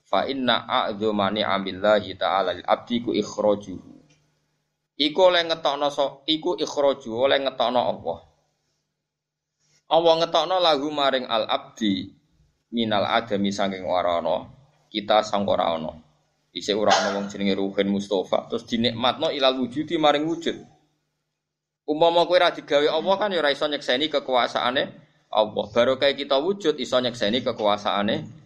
Fa 0.08 0.24
inna 0.24 0.64
a'dzama 0.64 1.36
ni'amillahi 1.36 2.16
ta'ala 2.16 2.56
lil 2.56 2.64
abdi 2.64 3.04
ku 3.04 3.12
ikhraju. 3.12 3.76
Iku 4.96 5.20
oleh 5.20 5.44
ngetokno 5.52 5.92
so, 5.92 6.24
iku 6.32 6.56
ikhraju 6.56 7.12
oleh 7.12 7.44
ngetokno 7.44 7.82
Allah. 7.84 8.20
Allah 9.92 10.14
ngetokno 10.24 10.56
lagu 10.64 10.88
maring 10.88 11.28
al 11.28 11.52
abdi 11.52 12.08
minal 12.72 13.04
adami 13.04 13.52
saking 13.52 13.84
warana 13.84 14.48
kita 14.88 15.28
sang 15.28 15.44
ora 15.44 15.76
ana. 15.76 15.92
Isih 16.56 16.80
ora 16.80 16.96
ana 16.96 17.20
wong 17.20 17.28
jenenge 17.28 17.60
Ruhin 17.60 17.92
Mustafa 17.92 18.48
terus 18.48 18.64
dinikmatno 18.64 19.28
ilal 19.28 19.60
wujudi 19.60 20.00
maring 20.00 20.24
wujud. 20.24 20.56
Umpama 21.88 22.24
kowe 22.30 22.38
ora 22.38 22.54
digawe 22.54 22.88
Allah 22.88 23.16
kan 23.18 23.34
ya 23.34 23.42
ora 23.42 23.52
iso 23.52 23.66
nyekseni 23.68 24.08
kekuasaane 24.08 24.84
Allah. 25.32 25.66
Baru 25.74 25.98
kayak 25.98 26.20
kita 26.22 26.38
wujud 26.38 26.78
iso 26.78 26.98
nyekseni 27.02 27.42
kekuasaane 27.42 28.42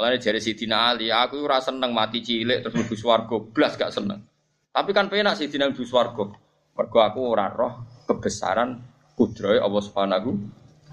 Mulane 0.00 0.16
jari 0.16 0.40
Sidina 0.40 0.94
Ali, 0.94 1.12
aku 1.12 1.44
ora 1.44 1.60
seneng 1.60 1.92
mati 1.92 2.24
cilik 2.24 2.64
terus 2.64 2.72
mlebu 2.72 2.96
swarga, 2.96 3.36
blas 3.36 3.76
gak 3.76 3.92
seneng. 3.92 4.24
Tapi 4.72 4.96
kan 4.96 5.12
penak 5.12 5.36
Sidina 5.36 5.68
mlebu 5.68 5.84
swarga. 5.84 6.24
Mergo 6.72 6.98
aku 7.04 7.20
ora 7.20 7.52
roh 7.52 7.84
kebesaran 8.08 8.80
kudrohe 9.12 9.60
Allah 9.60 9.82
Subhanahu 9.84 10.30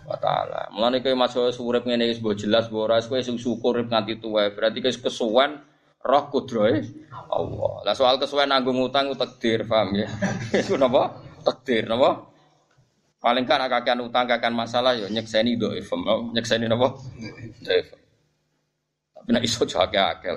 wa 0.04 0.18
taala. 0.20 0.68
Mulane 0.76 1.00
kowe 1.00 1.16
masuk 1.16 1.56
urip 1.64 1.88
ngene 1.88 2.12
wis 2.12 2.20
mbok 2.20 2.36
jelas 2.36 2.68
mbok 2.68 2.84
ora 2.84 3.00
kowe 3.00 3.22
sing 3.24 3.40
syukur 3.40 3.80
nganti 3.80 4.20
tuwa. 4.20 4.50
Berarti 4.52 4.84
kowe 4.84 4.92
kesuwen 4.92 5.56
roh 6.04 6.24
kudrohe 6.28 6.84
Allah. 7.32 7.74
Lah 7.88 7.96
soal 7.96 8.20
kesuwen 8.20 8.52
nanggung 8.52 8.82
utang 8.82 9.08
takdir, 9.16 9.64
paham 9.64 9.96
ya? 9.96 10.12
Iku 10.68 10.76
napa? 10.76 11.27
Takdir 11.48 11.88
napa? 11.88 12.28
Paling 13.24 13.48
kan 13.48 13.64
akakan 13.64 14.04
utang 14.04 14.28
kakan 14.28 14.52
masalah 14.52 14.92
yo 15.00 15.08
nyekseni 15.08 15.56
dhaif, 15.56 15.88
nyekseni 16.36 16.68
napa? 16.68 16.92
Tapi 19.16 19.30
nek 19.32 19.44
iso 19.48 19.64
aja 19.64 20.12
akeh. 20.12 20.36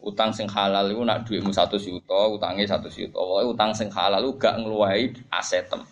Utang 0.00 0.32
sing 0.32 0.48
halal 0.48 0.88
iku 0.90 1.04
nak 1.04 1.28
dhuwitmu 1.28 1.52
1 1.52 1.76
juta, 1.76 2.20
utange 2.32 2.64
1 2.64 2.88
juta. 2.88 3.20
Pokoke 3.20 3.44
utang 3.52 3.70
sing 3.76 3.92
halal 3.92 4.24
iku 4.24 4.32
gak 4.40 4.56
ngluwahi 4.58 5.12
asetem. 5.28 5.84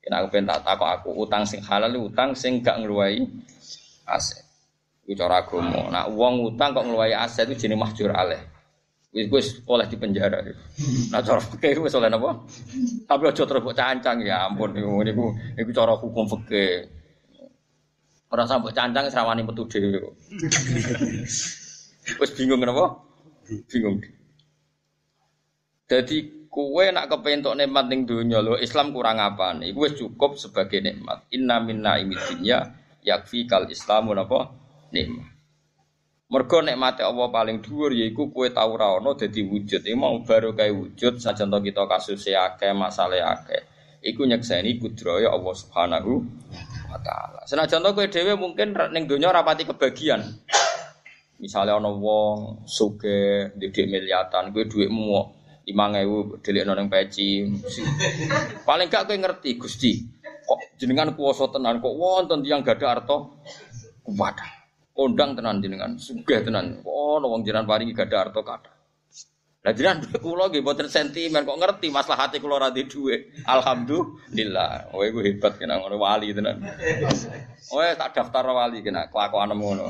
Yen 0.00 0.12
aku 0.16 0.26
pengen 0.32 0.48
tak 0.48 0.64
takok 0.64 0.88
aku, 0.88 1.10
utang 1.12 1.44
sing 1.44 1.60
halal 1.60 1.92
iku 1.92 2.08
utang 2.08 2.32
sing 2.32 2.64
gak 2.64 2.80
ngluwahi 2.80 3.20
aset. 4.08 4.44
Iku 5.04 5.12
cara 5.20 5.44
agama. 5.44 5.92
Nak 5.92 6.06
wong 6.16 6.40
utang 6.52 6.72
kok 6.72 6.88
ngluwahi 6.88 7.12
aset 7.12 7.44
itu 7.52 7.68
jenenge 7.68 7.84
mahjur 7.84 8.10
alaih. 8.16 8.53
Wis 9.14 9.30
wis 9.30 9.46
oleh 9.70 9.86
di 9.86 9.94
penjara. 9.94 10.42
Nah 11.14 11.22
cara 11.22 11.38
fikih 11.38 11.86
wis 11.86 11.94
oleh 11.94 12.10
napa? 12.10 12.34
Tapi 13.06 13.22
aja 13.30 13.46
terus 13.46 13.62
cancang 13.70 14.18
ya 14.26 14.50
ampun 14.50 14.74
niku 14.74 15.06
niku 15.06 15.30
niku 15.54 15.70
cara 15.70 15.94
hukum 15.94 16.26
fikih. 16.26 16.90
Ora 18.34 18.42
sampe 18.50 18.74
cancang 18.74 19.06
serawani 19.06 19.46
metu 19.46 19.70
dhewe 19.70 20.02
kok. 20.02 20.14
Wis 22.18 22.30
bingung 22.34 22.58
kenapa? 22.58 23.06
Bingung. 23.70 24.02
Jadi 25.86 26.48
kue 26.50 26.90
nak 26.90 27.06
kepentok 27.06 27.54
nikmat 27.54 27.86
ning 27.86 28.10
donya 28.10 28.42
lho 28.42 28.58
Islam 28.58 28.90
kurang 28.90 29.22
apa 29.22 29.54
nih? 29.54 29.70
Kue 29.70 29.94
cukup 29.94 30.42
sebagai 30.42 30.82
nikmat. 30.82 31.30
Inna 31.30 31.62
minna 31.62 32.02
imidinya 32.02 32.66
yakfi 33.06 33.46
kal 33.46 33.70
Islamu 33.70 34.10
napa? 34.10 34.50
Nikmat. 34.90 35.33
Mergo 36.24 36.64
nikmate 36.64 37.04
Allah 37.04 37.28
paling 37.28 37.60
dhuwur 37.60 37.92
yaiku 37.92 38.32
kowe 38.32 38.48
tau 38.48 38.72
ra 38.80 38.96
ono 38.96 39.12
dadi 39.12 39.44
wujud. 39.44 39.84
Iki 39.84 39.92
mau 39.92 40.16
baru 40.24 40.56
kae 40.56 40.72
wujud 40.72 41.20
sajan 41.20 41.52
to 41.52 41.60
kita 41.60 41.84
kasus 41.84 42.24
akeh, 42.24 42.72
masalah 42.72 43.36
akeh. 43.36 43.60
Iku 44.00 44.24
nyekseni 44.24 44.80
kudraya 44.80 45.28
Allah 45.28 45.52
Subhanahu 45.52 46.24
wa 46.88 46.98
taala. 47.04 47.44
Senajan 47.44 47.84
to 47.84 47.92
kowe 47.92 48.08
dhewe 48.08 48.40
mungkin 48.40 48.72
ning 48.96 49.04
donya 49.04 49.36
rapati 49.36 49.68
kebagian. 49.68 50.24
Misalnya 51.36 51.76
ana 51.76 51.92
wong 51.92 52.64
sugih 52.64 53.52
ndek 53.60 53.84
miliatan, 53.84 54.48
kowe 54.56 54.64
dhuwitmu 54.64 55.04
lima 55.68 55.92
ewu 56.00 56.40
delik 56.40 56.64
nong 56.64 56.88
peci. 56.88 57.44
Paling 58.64 58.88
gak 58.88 59.12
kowe 59.12 59.16
ngerti 59.20 59.60
Gusti. 59.60 59.92
Kok 60.44 60.80
jenengan 60.80 61.12
kuwasa 61.12 61.52
tenan 61.52 61.84
kok 61.84 61.92
wonten 61.92 62.40
tiyang 62.40 62.64
gadah 62.64 62.96
arta 62.96 63.16
kuwat 64.04 64.63
kondang 64.94 65.34
tenan 65.34 65.58
jenengan, 65.58 65.98
sugih 65.98 66.40
tenan. 66.46 66.80
Oh, 66.86 67.18
wong 67.18 67.42
jenengan 67.42 67.66
paringi 67.66 67.92
gadah 67.92 68.30
harta 68.30 68.40
kathah. 68.40 68.74
Lah 69.64 69.72
jenengan 69.72 70.04
kula 70.20 70.52
nggih 70.52 70.60
mboten 70.60 70.92
sentimen 70.92 71.48
kok 71.48 71.56
ngerti 71.56 71.88
maslahate 71.88 72.36
kula 72.36 72.60
ora 72.60 72.68
dhuwit. 72.68 73.48
Alhamdulillah. 73.48 74.92
Oh 74.92 75.00
iku 75.00 75.24
hebat 75.24 75.56
kena 75.56 75.80
ngono 75.80 75.96
wali 75.96 76.36
tenan. 76.36 76.60
Oh 77.72 77.80
tak 77.96 78.12
daftar 78.12 78.44
wali 78.44 78.84
kena 78.84 79.08
kelakuan 79.08 79.56
ngono. 79.56 79.88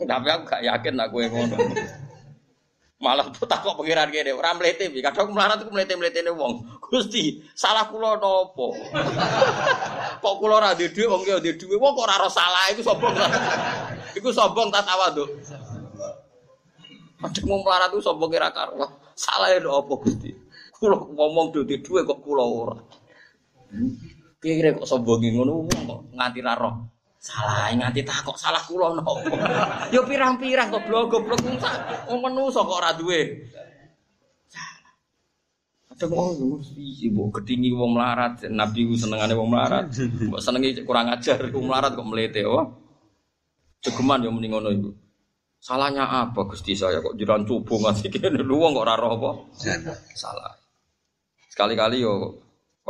Tapi 0.00 0.28
aku 0.28 0.42
gak 0.44 0.62
yakin 0.68 1.00
kowe 1.08 1.24
ngono. 1.32 1.56
Malah 3.00 3.32
tak 3.32 3.64
kok 3.64 3.80
pengiran 3.80 4.12
kene 4.12 4.36
ora 4.36 4.52
mlete 4.52 4.92
iki. 4.92 5.00
Kadang 5.00 5.32
melarat 5.32 5.64
ku 5.64 5.72
mlete-mletene 5.72 6.28
wong. 6.36 6.60
Gusti, 6.92 7.40
salah 7.56 7.88
kula 7.88 8.20
napa? 8.20 8.68
Kok 10.20 10.34
kula 10.38 10.54
ora 10.60 10.76
duwe 10.76 10.92
dhuwit 10.92 11.08
wong 11.08 11.22
ki 11.24 11.32
duwe 11.40 11.52
dhuwit. 11.56 11.80
Wong 11.80 11.92
kok 11.96 12.06
ora 12.06 12.28
salah 12.28 12.64
iku 12.70 12.80
sombong. 12.84 13.14
iku 14.18 14.28
sombong 14.30 14.68
ta 14.68 14.84
tawaduk. 14.84 15.28
Padahal 17.20 17.44
mau 17.48 17.60
melarat 17.60 17.92
itu 17.92 18.00
sombong 18.04 18.30
kira 18.32 18.48
karo. 18.52 18.80
Salah 19.16 19.52
itu 19.52 19.68
apa 19.68 19.92
Gusti? 20.00 20.30
Kula 20.76 20.96
ngomong 20.96 21.52
duwe 21.52 21.80
dhuwit 21.80 22.04
kok 22.04 22.20
kula 22.20 22.44
ora. 22.44 22.76
Piye 24.40 24.72
kok 24.76 24.88
sombong 24.88 25.24
ngono 25.24 25.68
kok 25.68 26.00
nganti 26.16 26.40
ra 26.44 26.54
roh. 26.56 26.74
Salah 27.20 27.68
nganti 27.76 28.00
tak 28.04 28.24
kok 28.24 28.36
salah 28.40 28.64
kula 28.64 28.96
napa? 28.96 29.12
Yo 29.94 30.08
pirang-pirang 30.08 30.72
goblok 30.72 31.12
goblok 31.12 31.40
wong 32.08 32.20
menungso 32.20 32.64
kok 32.64 32.78
ora 32.80 32.96
duwe. 32.96 33.48
Kadang 36.00 36.64
piye 36.64 37.12
mbok 37.12 37.44
gedhingi 37.44 37.76
wong 37.76 37.92
melarat, 37.92 38.48
nabi 38.48 38.88
ku 38.88 38.96
senengane 38.96 39.36
wong 39.36 39.52
melarat. 39.52 39.92
Mbok 40.00 40.40
senengi 40.40 40.80
kurang 40.88 41.12
ajar 41.12 41.36
wong 41.52 41.68
melarat 41.68 41.92
kok 41.92 42.08
mlete 42.08 42.40
oh. 42.48 42.72
Cegeman 43.84 44.24
yo 44.24 44.32
muni 44.32 44.48
ngono 44.48 44.72
iku. 44.72 44.90
Salahnya 45.60 46.08
apa 46.08 46.48
Gusti 46.48 46.72
saya 46.72 47.04
kok 47.04 47.20
jiran 47.20 47.44
coba 47.44 47.92
nganti 47.92 48.08
kene 48.08 48.40
lu 48.40 48.64
wong 48.64 48.72
kok 48.72 48.84
ora 48.88 48.96
roh 48.96 49.12
apa? 49.20 49.30
Salah. 50.16 50.56
Sekali-kali 51.52 52.00
yo 52.00 52.40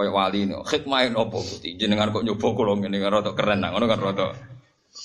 Kayak 0.00 0.16
wali 0.16 0.48
nih, 0.48 0.56
hikmah 0.64 1.12
apa 1.12 1.36
gusti? 1.44 1.76
Jenengan 1.76 2.08
kok 2.08 2.24
nyoba 2.24 2.46
kulo 2.56 2.72
ngene 2.80 3.04
kan 3.04 3.20
rada 3.20 3.36
keren 3.36 3.61
nah, 3.61 3.68
ngono 3.68 3.84
kan 3.84 4.00
rada 4.00 4.26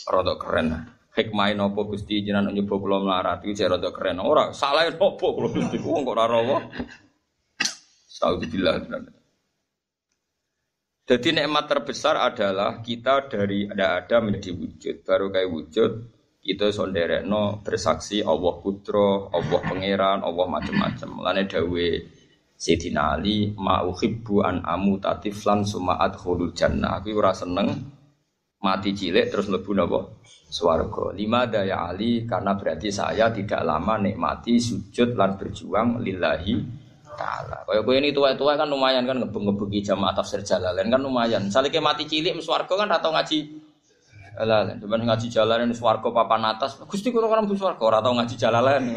rada 0.07 0.33
keren 0.39 0.65
nah. 0.71 0.81
Hikmah 1.11 1.51
apa 1.51 1.81
gusti? 1.83 2.23
Jenengan 2.23 2.55
nyoba 2.55 2.75
kulo 2.79 2.95
melarat 3.03 3.43
iki 3.43 3.59
jek 3.59 3.75
rada 3.75 3.91
keren. 3.91 4.23
Ora 4.23 4.55
salah 4.55 4.87
apa 4.87 5.03
kulo 5.03 5.51
gusti? 5.51 5.83
Wong 5.83 6.07
kok 6.07 6.15
ora 6.15 6.25
rawa. 6.31 6.57
Astagfirullah. 8.15 8.79
Jadi 11.03 11.29
nikmat 11.35 11.67
terbesar 11.67 12.15
adalah 12.15 12.79
kita 12.79 13.27
dari 13.27 13.67
ada 13.67 13.99
ada 13.99 14.23
menjadi 14.23 14.55
wujud. 14.55 14.95
Baru 15.03 15.27
kayak 15.35 15.51
wujud 15.51 15.91
kita 16.39 16.71
sonderekno 16.71 17.59
bersaksi 17.59 18.23
Allah 18.23 18.55
putra, 18.63 19.27
Allah 19.35 19.59
pangeran, 19.59 20.23
Allah 20.23 20.47
macam-macam. 20.47 21.27
Lane 21.27 21.43
dawe 21.43 21.87
Sayyidina 22.55 23.19
Ali 23.19 23.51
ma'uhibbu 23.51 24.47
an 24.47 24.63
amu 24.63 24.95
tatiflan 25.03 25.67
summa 25.67 25.99
adkhulul 25.99 26.55
jannah. 26.55 27.03
Aku 27.03 27.11
ora 27.19 27.35
seneng 27.35 27.67
mati 28.63 28.95
cilik 28.95 29.27
terus 29.27 29.51
mlebu 29.51 29.75
napa? 29.75 30.23
Swarga. 30.47 31.11
Lima 31.11 31.51
daya 31.51 31.83
Ali 31.83 32.23
karena 32.23 32.55
berarti 32.55 32.95
saya 32.95 33.27
tidak 33.27 33.59
lama 33.59 33.99
nikmati 33.99 34.55
sujud 34.55 35.19
lan 35.19 35.35
berjuang 35.35 35.99
lillahi 35.99 36.84
taala. 37.15 37.63
Kaya 37.63 37.81
kowe 37.81 37.95
ini 37.95 38.11
tua-tua 38.11 38.59
kan 38.59 38.67
lumayan 38.67 39.07
kan 39.07 39.17
ngebeng-ngebengi 39.23 39.81
jamaah 39.81 40.13
tafsir 40.13 40.43
Jalalain 40.43 40.87
kan 40.91 41.01
lumayan. 41.01 41.47
Salike 41.49 41.79
mati 41.79 42.05
cilik 42.05 42.35
swarga 42.43 42.75
kan 42.75 42.91
atau 42.91 43.15
ngaji 43.15 43.39
Jalalain, 44.35 44.77
cuman 44.83 45.01
ngaji 45.07 45.27
Jalalain 45.31 45.71
swarga 45.71 46.11
papan 46.11 46.43
atas. 46.51 46.77
Gusti 46.83 47.09
kula 47.09 47.31
kan 47.31 47.47
mlebu 47.47 47.55
swarga 47.55 47.83
ora 47.83 47.99
tau 48.03 48.13
ngaji 48.13 48.35
Jalalain. 48.35 48.83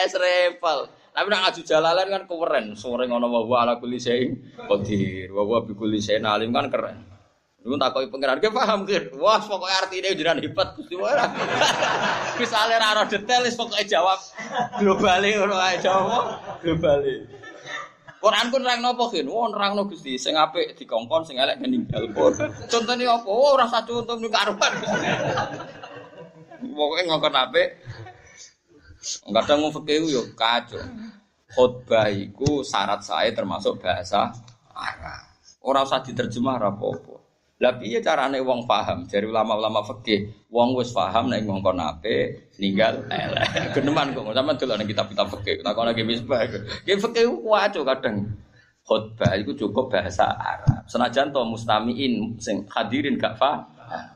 Es 0.00 0.16
repel. 0.16 0.88
Tapi 1.10 1.26
nak 1.26 1.40
ngaju 1.50 1.60
jalalan 1.66 2.06
kan 2.06 2.22
keren. 2.24 2.66
Sore 2.78 3.04
ngono 3.10 3.26
wa 3.28 3.66
ala 3.66 3.82
kulli 3.82 3.98
syai'in 3.98 4.56
qadir. 4.56 5.28
Wa 5.34 5.42
wa 5.42 5.58
bi 5.66 5.74
kulli 5.74 5.98
syai'in 5.98 6.24
alim 6.24 6.54
kan 6.54 6.70
keren. 6.70 6.96
Lu 7.60 7.76
takoki 7.76 8.08
pengiran, 8.08 8.40
ge 8.40 8.48
paham 8.48 8.88
ke? 8.88 9.12
Wah, 9.20 9.36
pokoknya 9.36 9.76
artinya 9.84 10.10
jenengan 10.16 10.40
hebat 10.40 10.72
Gusti 10.80 10.96
wae. 10.96 11.12
Misale 12.40 12.74
ra 12.80 12.96
ora 12.96 13.04
detail 13.04 13.44
pokoke 13.52 13.84
jawab 13.84 14.20
globale 14.80 15.28
ngono 15.36 15.60
jawab 15.76 16.24
globale. 16.64 17.28
Quran 18.20 18.46
pun 18.52 18.60
nerang 18.64 18.80
nopo 18.84 19.12
kin? 19.12 19.28
Wah 19.28 19.48
nerang 19.48 19.76
no 19.76 19.88
gusti. 19.88 20.16
Sing 20.20 20.36
apik 20.36 20.76
dikongkon, 20.76 21.24
sing 21.24 21.40
elek 21.40 21.60
pun. 22.12 22.32
Contohnya 22.68 23.16
apa? 23.16 23.28
Oh 23.28 23.56
rasa 23.56 23.84
contoh 23.84 24.16
nih 24.20 24.28
karuan. 24.28 24.72
Pokoknya 26.60 27.02
ngongkon 27.08 27.36
apik, 27.36 27.68
Kadang 29.00 29.64
mau 29.64 29.72
fikih 29.72 30.12
yo 30.12 30.22
kacau. 30.36 30.80
Khotbah 31.50 32.12
iku 32.12 32.60
syarat 32.60 33.00
saya 33.00 33.32
termasuk 33.32 33.80
bahasa 33.80 34.30
Arab. 34.76 35.24
Orang 35.64 35.88
usah 35.88 36.04
diterjemah 36.04 36.60
apa-apa. 36.60 37.19
Lah 37.60 37.76
piye 37.76 38.00
carane 38.00 38.40
wong 38.40 38.64
paham? 38.64 39.04
Dari 39.04 39.28
ulama-ulama 39.28 39.84
fikih, 39.84 40.48
wong 40.48 40.80
wis 40.80 40.96
paham 40.96 41.28
nek 41.28 41.44
ngongkon 41.44 41.76
ape 41.76 42.48
ninggal 42.56 43.04
elek. 43.12 43.48
Geneman 43.76 44.16
kok 44.16 44.32
sampean 44.32 44.56
delok 44.56 44.80
kitab-kitab 44.88 45.26
fikih. 45.36 45.60
Tak 45.60 45.76
lagi 45.76 46.00
misbah. 46.00 46.48
Ki 46.48 46.96
fikih 46.96 47.28
ku 47.28 47.52
kadang. 47.84 48.24
Khotbah 48.80 49.36
iku 49.36 49.52
cukup 49.54 49.92
bahasa 49.92 50.34
Arab. 50.34 50.88
Senajan 50.88 51.30
to 51.30 51.44
mustamiin 51.44 52.34
sing 52.40 52.64
hadirin 52.72 53.20
gak 53.20 53.36
paham. 53.36 53.68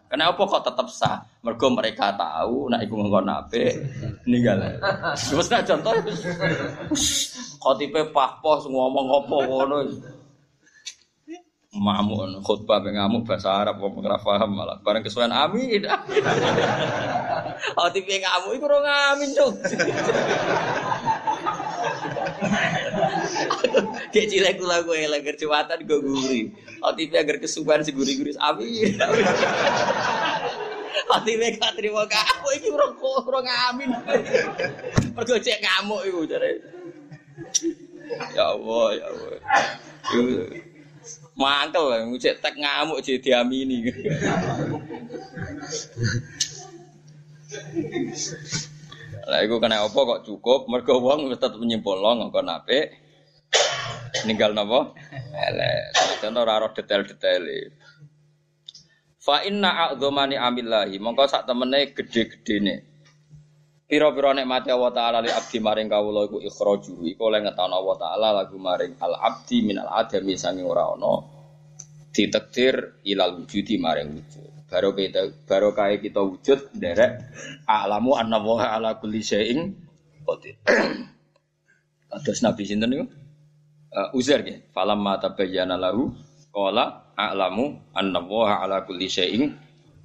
Kenapa 0.08 0.40
kok 0.46 0.64
tetap 0.64 0.86
sah? 0.88 1.20
Mergo 1.44 1.68
mereka 1.68 2.16
tahu 2.16 2.72
nak 2.72 2.80
iku 2.80 2.96
ngongkon 2.96 3.28
ape 3.28 3.76
ninggal. 4.24 4.56
Wis 5.14 5.52
nak 5.52 5.68
contoh 5.68 5.92
khotibe 7.60 8.08
pahpoh 8.08 8.64
ngomong 8.72 9.06
apa 9.20 9.36
ngono. 9.44 9.78
Mamun 11.74 12.38
khutbah 12.38 12.78
pe 12.78 12.94
ngamuk 12.94 13.26
bahasa 13.26 13.50
Arab 13.50 13.82
kok 13.82 13.98
ora 13.98 14.14
paham 14.14 14.54
malah 14.54 14.78
bareng 14.78 15.02
kesuwen 15.02 15.34
amin. 15.34 15.82
Khotibe 17.74 18.14
ngamuk 18.22 18.52
iku 18.54 18.66
ora 18.70 18.78
ngamin, 18.78 19.30
Cuk. 19.34 19.54
Kayak 24.14 24.26
cilek 24.30 24.54
kula 24.62 24.86
gue 24.86 25.02
elek 25.02 25.34
kerjawatan 25.34 25.82
gue 25.82 25.98
guri. 25.98 26.42
Otipe 26.78 27.18
agar 27.18 27.42
kesukaan 27.42 27.82
si 27.82 27.90
guri-guri 27.90 28.38
amin. 28.38 28.94
Otipe 31.10 31.58
gak 31.58 31.74
terima 31.74 32.06
kamu 32.06 32.48
iki 32.54 32.70
ora 32.70 32.86
ora 33.02 33.40
ngamin. 33.42 33.90
Mergo 35.10 35.34
cek 35.42 35.58
ngamuk 35.58 36.06
iku 36.06 36.22
jare. 36.30 36.62
Ya 38.30 38.54
Allah, 38.54 38.86
ya 38.94 39.06
Allah. 39.10 39.42
Mangkel 41.34 41.84
lah, 41.90 41.98
cek 42.14 42.38
tek 42.38 42.54
ngamuk 42.54 43.02
jadi 43.02 43.18
diamini. 43.18 43.90
Lah 49.24 49.40
iku 49.42 49.58
kena 49.58 49.82
apa 49.82 49.98
kok 49.98 50.22
cukup 50.28 50.70
mergo 50.70 51.02
wong 51.02 51.34
tetep 51.34 51.58
nyimpulno 51.58 52.30
ngkon 52.30 52.54
apik. 52.54 52.86
Ninggal 54.30 54.54
napa? 54.54 54.94
Elek. 55.34 55.82
Contoh 56.22 56.46
ora 56.46 56.70
detail-detail. 56.70 57.44
Fa 59.18 59.42
inna 59.42 59.90
a'dzamani 59.90 60.38
amillahi 60.38 61.02
mongko 61.02 61.26
sak 61.26 61.50
temene 61.50 61.90
gede-gedene. 61.96 62.93
Pira-pira 63.84 64.32
nikmate 64.32 64.72
Allah 64.72 64.92
taala 64.96 65.18
li 65.20 65.28
abdi 65.28 65.60
maring 65.60 65.92
kawula 65.92 66.24
iku 66.24 66.40
ikhraju 66.40 67.04
iku 67.04 67.20
oleh 67.28 67.44
ngetono 67.44 67.74
Allah 67.84 67.96
taala 68.00 68.28
lagu 68.32 68.56
maring 68.56 68.96
al 68.96 69.12
abdi 69.20 69.60
minal 69.60 69.92
adami 69.92 70.40
sange 70.40 70.64
ora 70.64 70.88
ana 70.88 71.20
ditakdir 72.14 73.04
ilal 73.04 73.44
wujudi 73.44 73.76
maring 73.76 74.16
wujud. 74.16 74.50
Baru 74.70 74.96
kita 74.96 75.28
baru 75.44 75.76
kaya 75.76 76.00
kita 76.00 76.24
wujud 76.24 76.72
derek 76.72 77.28
alamu 77.68 78.16
anna 78.16 78.40
wa 78.40 78.64
ala 78.64 78.96
kulli 78.96 79.20
syai'in 79.20 79.76
qadir. 80.24 80.56
Kados 82.10 82.40
Nabi 82.40 82.62
sinten 82.64 82.88
niku? 82.88 83.04
Uh, 83.92 84.16
Uzair 84.16 84.40
nggih. 84.40 84.72
Falam 84.72 85.04
ma 85.04 85.20
tabayyana 85.20 85.76
lahu 85.76 86.08
qala 86.56 87.12
a'lamu 87.12 87.92
anna 87.92 88.24
wa 88.24 88.64
ala 88.64 88.88
kulli 88.88 89.12
syai'in 89.12 89.52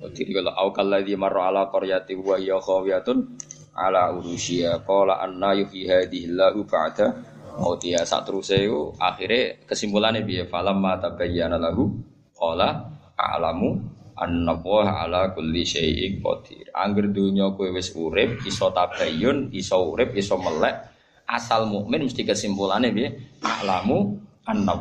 qadir. 0.04 0.28
Kalau 0.36 0.52
au 0.52 0.70
kalladzi 0.76 1.16
marra 1.16 1.48
ala 1.48 1.72
qaryati 1.72 2.20
wa 2.20 2.36
hiya 2.36 2.60
khawiyatun 2.60 3.40
ala 3.80 4.12
urushiya 4.12 4.84
qala 4.84 5.24
anna 5.24 5.56
yuhyi 5.56 5.88
hadhihi 5.88 6.36
Allahu 6.36 6.68
ba'da 6.68 7.16
mautiha 7.56 8.04
sak 8.04 8.28
teruse 8.28 8.60
iku 8.60 8.92
akhire 9.00 9.64
kesimpulane 9.64 10.28
piye 10.28 10.44
falam 10.52 10.84
ma 10.84 11.00
tabayyana 11.00 11.56
lahu 11.56 11.88
qala 12.36 12.92
a'lamu 13.16 13.80
anna 14.20 14.54
ala 14.60 15.32
kulli 15.32 15.64
syai'in 15.64 16.20
qadir. 16.20 16.68
Angger 16.76 17.08
dunya 17.08 17.56
kowe 17.56 17.72
wis 17.72 17.96
urip, 17.96 18.44
iso 18.44 18.68
tabayyun, 18.76 19.56
iso 19.56 19.80
urip, 19.96 20.12
iso 20.20 20.36
melek, 20.36 20.76
asal 21.24 21.72
mukmin 21.72 22.04
mesti 22.04 22.28
kesimpulannya 22.28 22.92
piye? 22.92 23.10
A'lamu 23.40 24.20
anna 24.44 24.76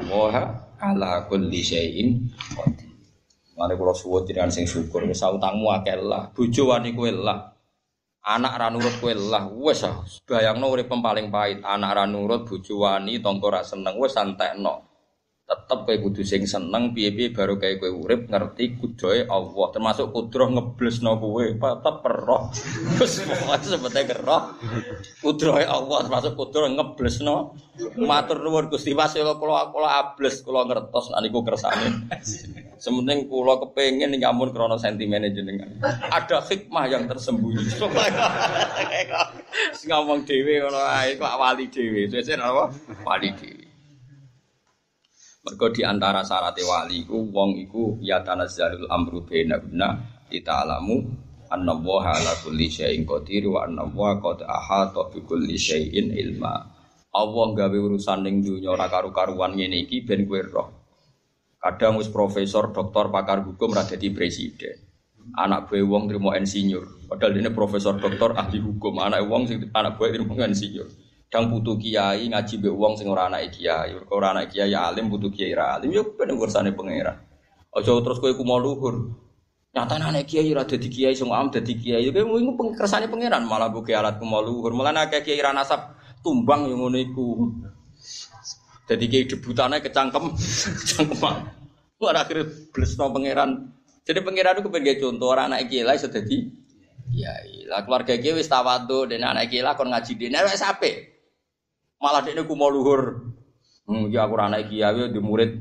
ala 0.79 1.11
kulli 1.31 1.63
syai'in 1.63 2.27
qadir. 2.55 2.91
Mane 3.59 3.75
kula 3.75 3.91
suwun 3.91 4.23
jenengan 4.23 4.55
sing 4.55 4.71
syukur 4.71 5.03
wis 5.07 5.19
utangmu 5.19 5.67
akeh 5.75 5.99
lah, 5.99 6.31
bojo 6.31 6.71
wani 6.71 6.95
lah. 7.11 7.58
Anak 8.29 8.61
ra 8.61 8.69
nurut 8.69 9.01
kowe 9.01 9.09
lah, 9.17 9.49
wis 9.49 9.89
ah, 9.89 10.05
bayangno 10.29 10.69
urip 10.69 10.93
paling 10.93 11.33
pahit, 11.33 11.65
anak 11.65 11.97
ra 11.97 12.05
nurut, 12.05 12.45
bojo 12.45 12.85
wani, 12.85 13.25
tangga 13.25 13.49
ra 13.49 13.61
seneng, 13.65 13.97
wis 13.97 14.13
santekno 14.13 14.98
tetep 15.49 15.79
kowe 15.89 15.97
kudu 15.97 16.21
sing 16.29 16.45
seneng 16.45 16.93
piye-piye 16.93 17.33
baru 17.33 17.57
kayak 17.57 17.81
kowe 17.81 17.89
urip 17.89 18.29
ngerti 18.29 18.77
kudoe 18.77 19.25
Allah 19.25 19.67
termasuk 19.73 20.13
kudroh 20.13 20.53
ngeblesno 20.53 21.17
kowe 21.17 21.41
tetep 21.41 21.97
roh 22.05 22.53
wis 23.01 23.17
pokoke 23.25 23.65
sebete 23.65 24.13
roh 24.21 24.53
kudrohe 25.25 25.65
Allah 25.65 26.05
termasuk 26.05 26.37
kudroh 26.37 26.69
ngeblesno 26.69 27.57
matur 27.97 28.45
nuwun 28.45 28.69
Gusti 28.69 28.93
Mas 28.93 29.17
kula 29.17 29.41
kula 29.73 29.89
ables 29.97 30.45
kula 30.45 30.69
ngertos 30.69 31.17
nek 31.17 31.21
niku 31.25 31.41
kersane 31.41 32.13
Sementing 32.79 33.27
kula 33.27 33.59
kepengin 33.59 34.15
nyamun 34.15 34.55
krana 34.55 34.79
sentimen 34.79 35.27
jenengan. 35.35 35.67
Ada 36.15 36.47
hikmah 36.47 36.87
yang 36.87 37.11
tersembunyi. 37.11 37.75
Ngomong 39.91 40.23
dhewe 40.23 40.63
ngono 40.63 40.79
ae 40.87 41.19
kok 41.19 41.35
wali 41.43 41.67
dhewe. 41.75 42.07
Sesuk 42.07 42.39
apa? 42.39 42.71
Wali 43.03 43.35
dhewe. 43.35 43.68
Mergo 45.49 45.73
di 45.73 45.81
antara 45.81 46.21
syarat 46.21 46.61
wali 46.61 47.09
iku 47.09 47.25
wong 47.33 47.57
iku 47.57 47.97
ya 48.05 48.21
tanazzalul 48.21 48.85
amru 48.93 49.25
baina 49.25 49.57
guna 49.57 49.97
alamu 50.45 51.09
anna 51.49 51.73
wa 51.73 52.05
ala 52.05 52.37
kulli 52.45 52.69
syai'in 52.69 53.09
qadir 53.09 53.49
wa 53.49 53.65
anna 53.65 53.89
wa 53.89 54.21
qad 54.21 54.45
ahata 54.45 55.09
bi 55.09 55.25
kulli 55.25 55.57
syai'in 55.57 56.13
ilma. 56.13 56.53
Allah 57.17 57.47
gawe 57.57 57.79
urusan 57.81 58.29
ning 58.29 58.45
dunya 58.45 58.77
ora 58.77 58.93
karu-karuan 58.93 59.57
ngene 59.57 59.89
iki 59.89 60.05
ben 60.05 60.29
kowe 60.29 60.37
roh. 60.45 60.69
Kadang 61.57 61.97
wis 61.97 62.13
profesor, 62.13 62.69
doktor, 62.69 63.09
pakar 63.09 63.41
hukum 63.41 63.73
ra 63.73 63.89
dadi 63.89 64.13
presiden. 64.13 64.77
Anak 65.33 65.73
gue 65.73 65.81
wong 65.81 66.13
trimo 66.13 66.37
insinyur. 66.37 67.09
Padahal 67.09 67.41
ini 67.41 67.49
profesor, 67.57 67.97
doktor, 67.97 68.37
ahli 68.37 68.61
hukum. 68.61 69.01
Anak 69.01 69.25
wong 69.25 69.49
sing 69.49 69.73
anak 69.73 69.97
gue 69.97 70.13
trimo 70.13 70.37
insinyur. 70.37 71.08
Dang 71.29 71.53
butuh 71.53 71.77
kiai 71.77 72.25
ngaji 72.25 72.55
be 72.57 72.73
wong 72.73 72.97
sing 72.97 73.05
ora 73.05 73.29
anak 73.29 73.53
kiai, 73.53 73.93
ora 74.09 74.33
anak 74.33 74.49
kiai 74.49 74.73
alim 74.73 75.13
butuh 75.13 75.29
kiai 75.29 75.53
ra 75.53 75.77
alim 75.77 75.93
yo 75.93 76.17
ben 76.17 76.33
urusanane 76.33 76.73
pangeran. 76.73 77.21
Aja 77.69 77.93
terus 78.01 78.17
kowe 78.17 78.33
ku 78.33 78.49
mau 78.49 78.57
luhur. 78.57 79.13
Nyata 79.77 80.01
anak 80.01 80.25
kiai 80.25 80.49
ora 80.57 80.65
dadi 80.65 80.89
kiai 80.89 81.13
sing 81.13 81.29
am 81.29 81.53
dadi 81.53 81.77
kiai. 81.77 82.09
Kowe 82.09 82.41
iku 82.41 82.73
kersane 82.73 83.13
pangeran 83.13 83.45
malah 83.45 83.69
buke 83.69 83.93
alat 83.93 84.17
ku 84.17 84.25
mau 84.25 84.41
luhur. 84.41 84.73
Malah 84.73 85.05
nek 85.05 85.21
kiai 85.21 85.37
ra 85.45 85.53
nasab 85.53 86.01
tumbang 86.25 86.65
yang 86.65 86.81
ngono 86.81 86.97
iku. 86.97 87.53
Dadi 88.89 89.05
kiai 89.05 89.29
debutane 89.29 89.85
kecangkem, 89.85 90.33
kecangkeman. 90.81 91.37
Ora 92.01 92.25
akhir 92.25 92.73
blesno 92.73 93.13
pangeran. 93.13 93.69
Jadi 94.09 94.25
pangeran 94.25 94.65
itu 94.65 94.73
pengen 94.73 94.97
contoh 94.97 95.29
orang 95.29 95.53
anak 95.53 95.69
kiai 95.69 95.85
lah 95.85 95.93
iso 95.93 96.09
dadi 96.09 96.41
kiai. 97.13 97.69
Lah 97.69 97.85
keluarga 97.85 98.17
kiai 98.17 98.33
wis 98.33 98.49
tawadhu 98.49 99.13
dene 99.13 99.29
anak 99.29 99.53
kiai 99.53 99.61
lah 99.61 99.77
kon 99.77 99.93
ngaji 99.93 100.17
dene 100.17 100.41
wis 100.49 100.65
apik. 100.65 101.18
Malah 101.99 102.23
dia 102.23 102.47
ku 102.47 102.55
mau 102.55 102.71
luhur. 102.71 103.35
Hmm, 103.89 104.07
ya 104.13 104.29
aku 104.29 104.39
anak 104.39 104.71
kiai 104.71 105.11
di 105.11 105.21
murid 105.21 105.59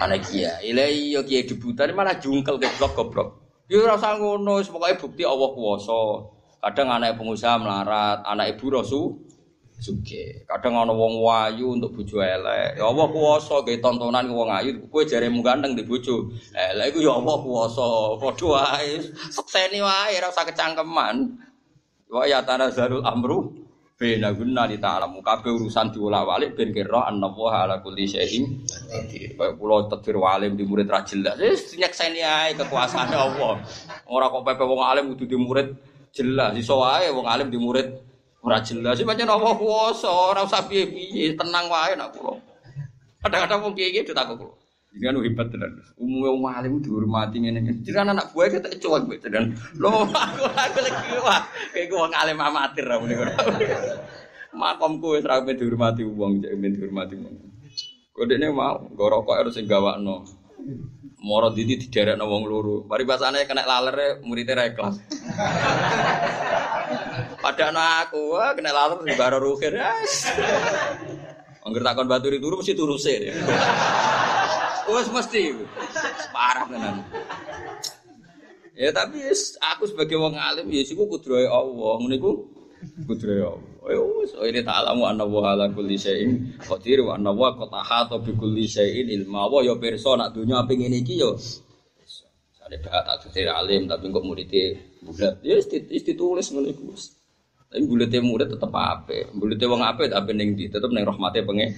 anak 0.00 0.24
kiai. 0.26 0.72
Lah 0.72 0.88
iya 0.88 1.20
kiai 1.22 1.44
debutan 1.44 1.92
malah 1.92 2.16
jungkel 2.16 2.56
blok 2.56 2.92
goblok. 2.96 3.28
Ya 3.70 3.80
ora 3.80 3.96
usah 3.96 4.18
ngono, 4.18 4.60
pokoke 4.64 5.00
bukti 5.00 5.22
Allah 5.24 5.50
kuwasa. 5.54 6.00
Kadang 6.62 6.88
anak 6.94 7.18
pengusaha 7.18 7.56
melarat, 7.58 8.22
anak 8.22 8.54
ibu 8.54 8.70
rasu 8.70 9.18
suge. 9.82 10.46
Kadang 10.46 10.78
ana 10.78 10.94
wong 10.94 11.18
wayu 11.18 11.74
untuk 11.74 11.96
bojo 11.96 12.22
elek. 12.22 12.78
Ya 12.78 12.84
Allah 12.86 13.06
kuwasa 13.10 13.66
gawe 13.66 13.76
tontonan 13.82 14.30
wong 14.30 14.50
ayu, 14.54 14.70
kowe 14.86 15.02
jaremu 15.02 15.42
ganteng 15.42 15.74
di 15.74 15.82
bojo. 15.82 16.30
Elek 16.54 16.94
iku 16.94 16.98
ya 17.02 17.12
Allah 17.18 17.36
kuwasa. 17.42 17.86
Padha 18.22 18.46
wae. 18.46 19.02
Sekseni 19.30 19.82
wae 19.82 20.14
ora 20.22 20.28
usah 20.30 20.46
kecangkeman. 20.46 21.16
Wa 22.12 22.28
ya 22.28 22.44
tanazalul 22.44 23.02
amru 23.02 23.61
Bena 24.02 24.34
guna 24.34 24.66
di 24.66 24.82
ta'alamu 24.82 25.22
kabeh 25.22 25.54
urusan 25.54 25.94
diulah-walik 25.94 26.58
ben 26.58 26.74
kira 26.74 27.06
annallaha 27.06 27.70
ala 27.70 27.78
kulli 27.78 28.10
syai'in. 28.10 28.66
Kayak 29.38 29.54
kula 29.62 29.86
takdir 29.86 30.18
walim 30.18 30.58
di 30.58 30.66
murid 30.66 30.90
ra 30.90 31.06
jelas. 31.06 31.38
Wis 31.38 31.78
nyekseni 31.78 32.18
ae 32.18 32.50
kekuasaane 32.58 33.14
Allah. 33.14 33.62
Ora 34.10 34.26
kok 34.26 34.42
pepe 34.42 34.66
wong 34.66 34.82
alim 34.82 35.14
kudu 35.14 35.30
di 35.30 35.38
murid 35.38 35.78
jelas. 36.10 36.50
Iso 36.58 36.82
wae 36.82 37.14
wong 37.14 37.30
alim 37.30 37.46
di 37.46 37.62
murid 37.62 37.94
ora 38.42 38.58
jelas. 38.58 38.98
Sing 38.98 39.06
pancen 39.06 39.30
Allah 39.30 39.54
kuwasa, 39.54 40.10
ora 40.10 40.42
usah 40.42 40.66
piye-piye, 40.66 41.38
tenang 41.38 41.70
wae 41.70 41.94
nak 41.94 42.10
kula. 42.10 42.34
Kadang-kadang 43.22 43.70
wong 43.70 43.74
kiye-kiye 43.78 44.02
ditakok 44.02 44.34
kula. 44.34 44.54
Jangan 44.92 45.24
hebat 45.24 45.48
tenan. 45.48 45.80
Umumnya 45.96 46.30
wong 46.36 46.44
alim 46.52 46.72
dihormati 46.84 47.40
ngene 47.40 47.64
ngene. 47.64 47.80
Jangan 47.80 48.12
anak 48.12 48.36
buah 48.36 48.52
kita 48.52 48.68
cuek 48.76 49.08
mbek 49.08 49.24
tenan. 49.24 49.56
Loh 49.80 50.04
aku 50.28 50.44
aku 50.52 50.78
lagi 50.84 51.16
wah 51.24 51.48
kayak 51.72 51.96
wong 51.96 52.12
alim 52.12 52.36
amatir 52.36 52.84
ra 52.84 53.00
muni 53.00 53.16
ngono. 53.16 53.32
Makomku 54.52 55.16
wis 55.16 55.24
dihormati 55.24 56.04
wong, 56.04 56.44
cek 56.44 56.52
ben 56.60 56.76
dihormati 56.76 57.16
wong. 57.16 57.40
Kodene 58.12 58.52
mau 58.52 58.84
nggo 58.92 59.06
rokok 59.08 59.36
harus 59.40 59.56
sing 59.56 59.64
gawakno. 59.64 60.28
Moro 61.24 61.48
didi 61.56 61.80
diderekno 61.80 62.28
wong 62.28 62.44
loro. 62.44 62.84
Mari 62.84 63.08
basane 63.08 63.48
kena 63.48 63.64
laler 63.64 64.20
muridé 64.20 64.52
ra 64.52 64.68
ikhlas. 64.68 65.00
Padahal 67.42 68.04
aku 68.04 68.36
kena 68.60 68.76
laler 68.76 69.00
di 69.08 69.16
baro 69.16 69.40
rukhir. 69.40 69.72
Angger 71.64 71.82
takon 71.86 72.10
baturi 72.10 72.42
turu 72.42 72.58
mesti 72.60 72.76
turuse. 72.76 73.14
Wes 74.92 75.08
mesti. 75.08 75.42
Parah 76.30 76.64
tenan. 76.68 76.96
Ya 78.72 78.88
tapi 78.92 79.20
aku 79.60 79.84
sebagai 79.84 80.16
wong 80.16 80.36
alim 80.36 80.68
ya 80.72 80.84
siku 80.84 81.08
kudrohe 81.08 81.44
Allah. 81.48 81.92
Ngene 82.00 82.16
iku 82.16 82.32
kudrohe 83.08 83.42
Allah. 83.44 83.72
Ya 83.88 83.98
wis 83.98 84.32
oh, 84.38 84.46
ini 84.46 84.62
ta'lamu 84.62 85.02
anna 85.08 85.26
wa 85.26 85.52
ala 85.52 85.66
kulli 85.72 85.98
syai'in 85.98 86.54
qadir 86.62 87.02
wa 87.02 87.18
anna 87.18 87.34
wa 87.34 87.50
qad 87.58 87.72
ahata 87.74 88.22
bi 88.22 88.30
kulli 88.38 88.64
syai'in 88.70 89.10
ilma 89.10 89.50
wa 89.50 89.58
ya 89.58 89.74
pirsa 89.74 90.14
nak 90.14 90.32
dunya 90.36 90.62
apa 90.62 90.72
ngene 90.72 91.02
iki 91.02 91.18
yo. 91.18 91.34
Sare 92.54 92.78
dak 92.78 93.26
tak 93.26 93.34
alim 93.34 93.90
tapi 93.90 94.06
kok 94.06 94.22
muridé 94.22 94.78
bulat. 95.02 95.42
Ya 95.42 95.58
wis 95.58 95.66
ditulis 95.68 96.48
ngene 96.54 96.70
iku. 96.72 96.94
Tapi 97.72 97.88
bulete 97.88 98.20
murid 98.20 98.52
tetep 98.52 98.68
ape. 98.68 99.32
Bulete 99.32 99.64
wong 99.64 99.80
ape 99.80 100.12
tapi 100.12 100.36
ning 100.36 100.52
ndi 100.52 100.68
tetep 100.68 100.92
ning 100.92 101.08
rahmate 101.08 101.40
pengen. 101.40 101.72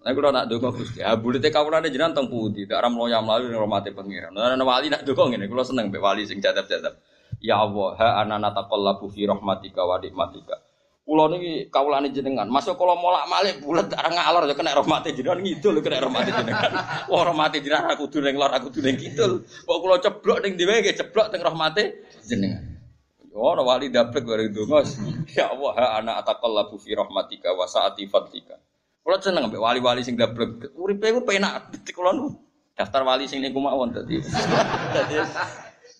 Nek 0.00 0.16
kula 0.16 0.32
nak 0.32 0.48
donga 0.48 0.72
Gusti, 0.72 1.04
ah 1.04 1.12
bulite 1.12 1.52
kawulane 1.52 1.92
jenengan 1.92 2.16
teng 2.16 2.32
pundi? 2.32 2.64
Tak 2.64 2.80
ram 2.80 2.96
loyam 2.96 3.28
lalu 3.28 3.52
ning 3.52 3.60
rahmate 3.60 3.92
pangeran. 3.92 4.32
Nah 4.32 4.56
wali 4.64 4.88
nak 4.88 5.04
donga 5.04 5.36
ngene, 5.36 5.44
kula 5.44 5.60
seneng 5.60 5.92
mbek 5.92 6.00
wali 6.00 6.24
sing 6.24 6.40
jadab-jadab. 6.40 6.96
Ya 7.44 7.60
Allah, 7.60 8.00
ha 8.00 8.08
anana 8.24 8.48
taqallabu 8.56 9.12
fi 9.12 9.28
rahmatika 9.28 9.84
wa 9.84 10.00
nikmatika. 10.00 10.56
Kula 11.04 11.28
niki 11.28 11.68
kawulane 11.68 12.08
jenengan, 12.16 12.48
masuk 12.48 12.80
kula 12.80 12.96
molak-malik 12.96 13.60
bulet 13.60 13.92
areng 13.92 14.16
ngalor 14.16 14.48
ya 14.48 14.56
kena 14.56 14.72
rahmate 14.72 15.12
jenengan 15.12 15.44
ngidul 15.44 15.76
kena 15.84 16.00
rahmate 16.00 16.32
jenengan. 16.32 16.72
Wah 17.12 17.22
rahmate 17.28 17.60
jenengan 17.60 17.92
aku 17.92 18.08
kudu 18.08 18.24
ning 18.24 18.40
lor 18.40 18.52
aku 18.56 18.72
kudu 18.72 18.80
ning 18.80 18.96
kidul. 18.96 19.44
Kok 19.44 19.78
kula 19.84 20.00
ceblok 20.00 20.40
ning 20.40 20.56
dhewe 20.56 20.80
nggih 20.80 20.96
ceblok 20.96 21.28
teng 21.28 21.44
rahmate 21.44 22.08
jenengan. 22.24 22.80
Oh, 23.36 23.54
wali 23.62 23.92
dapat 23.92 24.24
bareng 24.24 24.50
donga. 24.50 24.80
Ya 25.28 25.52
Allah, 25.52 25.72
ha 25.76 25.86
ana 26.00 26.12
ataqallabu 26.18 26.80
fi 26.82 26.96
rahmatika 26.96 27.52
wa 27.54 27.68
sa'ati 27.68 28.08
fadlika. 28.10 28.58
Kula 29.00 29.16
seneng 29.18 29.48
ambek 29.48 29.60
wali-wali 29.60 30.04
sing 30.04 30.14
dablek. 30.14 30.72
Uripe 30.76 31.12
ku 31.16 31.24
penak. 31.24 31.72
Nu 32.16 32.50
daftar 32.80 33.04
wali 33.04 33.28
sing 33.28 33.44
niku 33.44 33.60
mawon 33.60 33.92
dadi. 33.92 34.20
Dadi 34.96 35.16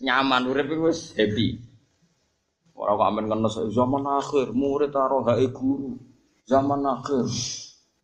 nyaman 0.01 0.49
urip 0.49 0.69
wis 0.81 1.13
happy. 1.13 1.61
Ora 2.73 2.97
kok 2.97 3.09
amen 3.13 3.29
kena 3.29 3.49
zaman 3.69 4.05
akhir 4.09 4.57
murid 4.57 4.97
karo 4.97 5.21
hae 5.29 5.53
guru. 5.53 6.01
Zaman 6.49 6.81
akhir 6.89 7.29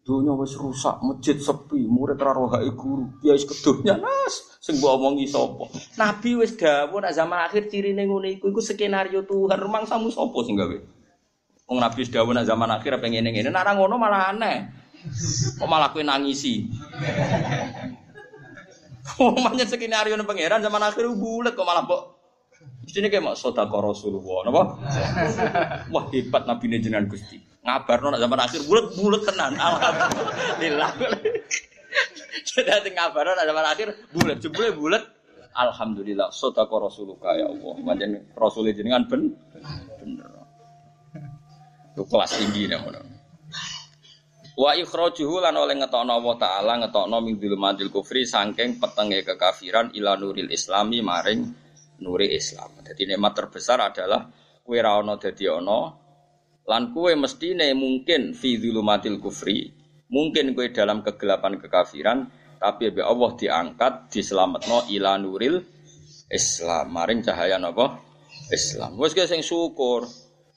dunia 0.04 0.36
wis 0.36 0.52
rusak, 0.54 1.00
masjid 1.00 1.40
sepi, 1.40 1.88
murid 1.88 2.20
ora 2.20 2.60
hae 2.60 2.68
guru. 2.76 3.08
Ya 3.24 3.32
wis 3.32 3.48
kedonya 3.48 3.96
nas, 3.96 4.60
sing 4.60 4.76
mbok 4.76 5.00
omongi 5.00 5.24
sapa? 5.24 5.72
Nabi 5.96 6.36
wis 6.36 6.52
dawuh 6.60 7.00
zaman 7.08 7.48
akhir 7.48 7.72
cirine 7.72 8.04
ngene 8.04 8.36
iku 8.36 8.52
iku 8.52 8.60
skenario 8.60 9.24
Tuhan 9.24 9.56
rumangsamu 9.56 10.12
sapa 10.12 10.38
sing 10.44 10.60
gawe? 10.60 10.76
Wong 11.72 11.78
Nabi 11.80 12.04
wis 12.04 12.12
dawuh 12.12 12.36
zaman 12.44 12.68
akhir 12.68 13.00
pengen 13.00 13.32
ngene, 13.32 13.48
ora 13.48 13.72
ngono 13.72 13.96
malah 13.96 14.36
aneh. 14.36 14.75
Kok 15.56 15.68
malah 15.68 15.90
kowe 15.94 16.02
nangisi? 16.02 16.66
Manyen 19.16 19.68
skenario 19.70 20.18
ning 20.18 20.26
pangeran 20.26 20.60
zaman 20.60 20.82
akhir 20.82 21.06
bulet 21.14 21.54
kok 21.54 21.62
malah 21.66 21.86
mbok 21.86 22.16
Mestinya 22.86 23.10
kayak 23.10 23.24
mak 23.26 23.36
sodako 23.38 23.82
Rasulullah, 23.82 24.46
napa? 24.46 24.62
Wah 25.90 26.04
hebat 26.14 26.46
Nabi 26.46 26.70
ini 26.70 26.78
jenengan 26.78 27.10
Gusti. 27.10 27.42
Ngabar 27.66 27.98
nona 27.98 28.18
zaman 28.22 28.38
akhir 28.38 28.62
bulat 28.70 28.94
bulat 28.94 29.22
tenan. 29.26 29.58
Alhamdulillah. 29.58 30.90
Jadi 32.46 32.88
ngabar 32.94 33.22
nona 33.26 33.42
zaman 33.42 33.64
akhir 33.66 33.88
bulat 34.14 34.38
jebule 34.38 34.70
bulat. 34.70 35.02
Alhamdulillah 35.50 36.30
sodako 36.30 36.86
Rasulullah 36.86 37.34
ya 37.34 37.50
Allah. 37.50 37.74
Macam 37.82 38.22
Rasulullah 38.38 38.74
jenengan 38.78 39.02
ben 39.10 39.34
bener. 39.98 40.30
Itu 41.90 42.06
kelas 42.06 42.38
tinggi 42.38 42.70
namanya. 42.70 43.15
Wa 44.56 44.72
ikhrajuhu 44.72 45.44
lan 45.44 45.52
oleh 45.60 45.76
ngetokno 45.76 46.16
Allah 46.16 46.36
taala 46.40 46.72
ngetokno 46.80 47.20
min 47.20 47.36
dzulumatil 47.36 47.92
kufri 47.92 48.24
saking 48.24 48.80
petenge 48.80 49.20
kekafiran 49.20 49.92
ila 49.92 50.16
nuril 50.16 50.48
islami 50.48 51.04
maring 51.04 51.44
nuri 52.00 52.32
Islam. 52.32 52.80
Jadi 52.80 53.04
nikmat 53.04 53.36
terbesar 53.36 53.84
adalah 53.84 54.24
kue 54.64 54.80
ra 54.80 54.96
ono 54.96 55.20
dadi 55.20 55.44
ono 55.44 55.80
lan 56.64 56.88
kue 56.88 57.12
mestine 57.20 57.68
mungkin 57.76 58.32
fi 58.32 58.56
dzulumatil 58.56 59.20
kufri, 59.20 59.68
mungkin 60.08 60.56
kue 60.56 60.72
dalam 60.72 61.04
kegelapan 61.04 61.60
kekafiran 61.60 62.24
tapi 62.56 62.96
be 62.96 63.04
Allah 63.04 63.36
diangkat 63.36 64.08
diselametno 64.08 64.88
ila 64.88 65.20
nuril 65.20 65.60
Islam. 66.32 66.96
Maring 66.96 67.20
cahaya 67.20 67.60
napa? 67.60 68.00
Islam. 68.48 68.96
Wes 68.96 69.12
sing 69.12 69.44
syukur. 69.44 70.08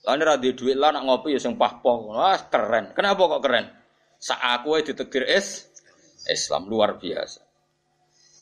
Lan 0.08 0.24
ora 0.24 0.40
duwe 0.40 0.56
dhuwit 0.56 0.80
nak 0.80 1.04
ngopi 1.04 1.36
ya 1.36 1.40
sing 1.44 1.60
pah-pah. 1.60 1.98
Wah, 2.00 2.40
keren. 2.48 2.96
Kenapa 2.96 3.28
kok 3.28 3.44
keren? 3.44 3.79
Sak 4.20 4.40
aku 4.44 4.84
ditegir 4.84 5.24
is 5.24 5.72
Islam 6.28 6.68
luar 6.68 7.00
biasa. 7.00 7.40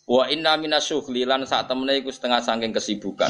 Wa 0.09 0.25
inna 0.31 0.57
minasyughli 0.57 1.21
lan 1.27 1.45
sak 1.45 1.69
temene 1.69 2.01
iku 2.01 2.09
setengah 2.09 2.41
saking 2.41 2.73
kesibukan. 2.73 3.29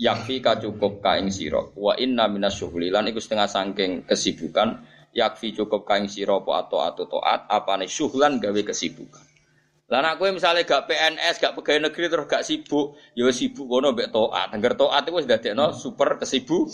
Yakfi 0.00 0.40
ka 0.40 0.56
cukup 0.56 1.04
ka 1.04 1.20
ing. 1.20 1.28
Wa 1.76 2.00
inna 2.00 2.24
minasyughli 2.32 2.88
lan 2.88 3.12
iku 3.12 3.20
setengah 3.20 3.44
saking 3.44 4.08
kesibukan. 4.08 4.80
Yakfi 5.12 5.52
cukup 5.52 5.84
ka 5.84 6.00
ing 6.00 6.08
sira 6.08 6.40
apa 6.40 6.64
atau 6.64 6.80
atau 6.80 7.04
taat 7.10 7.44
apane 7.50 7.84
syughlan 7.84 8.40
gawe 8.40 8.60
kesibukan. 8.64 9.29
Lah 9.90 10.14
kowe 10.14 10.30
misale 10.30 10.62
gak 10.62 10.86
PNS, 10.86 11.42
gak 11.42 11.58
pegawai 11.58 11.90
negeri 11.90 12.06
terus 12.06 12.30
gak 12.30 12.46
sibuk, 12.46 12.94
ya 13.18 13.26
sibuk 13.34 13.66
kono 13.66 13.90
mbek 13.90 14.14
taat. 14.14 14.54
Angger 14.54 14.78
taat 14.78 15.02
iku 15.10 15.18
wis 15.18 15.26
dadekno 15.26 15.74
super 15.74 16.14
kesibuk 16.14 16.70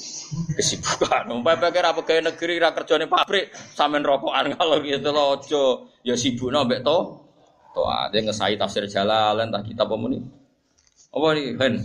kesibukan. 0.53 1.33
Umpama 1.33 1.73
pikir 1.73 1.89
pegawai 1.97 2.23
negeri 2.29 2.61
ra 2.61 2.77
kerjane 2.77 3.09
pabrik, 3.09 3.57
sampean 3.73 4.05
rokokan 4.05 4.53
kalau 4.53 4.85
gitu 4.85 5.17
lho 5.17 5.41
aja 5.41 5.65
ya 6.05 6.13
sibukno 6.13 6.69
mbek 6.69 6.85
taat. 6.85 7.07
Toa, 7.73 8.09
dia 8.13 8.21
ngesai 8.25 8.57
tafsir 8.57 8.85
jalalan, 8.89 9.53
tak 9.53 9.69
kita 9.69 9.85
pemuni. 9.85 10.17
Apa 11.13 11.33
nih, 11.33 11.57
kan? 11.57 11.77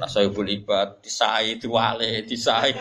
Nasoibul 0.00 0.48
ibad, 0.48 1.04
disai, 1.04 1.60
diwale, 1.60 2.24
disai. 2.24 2.72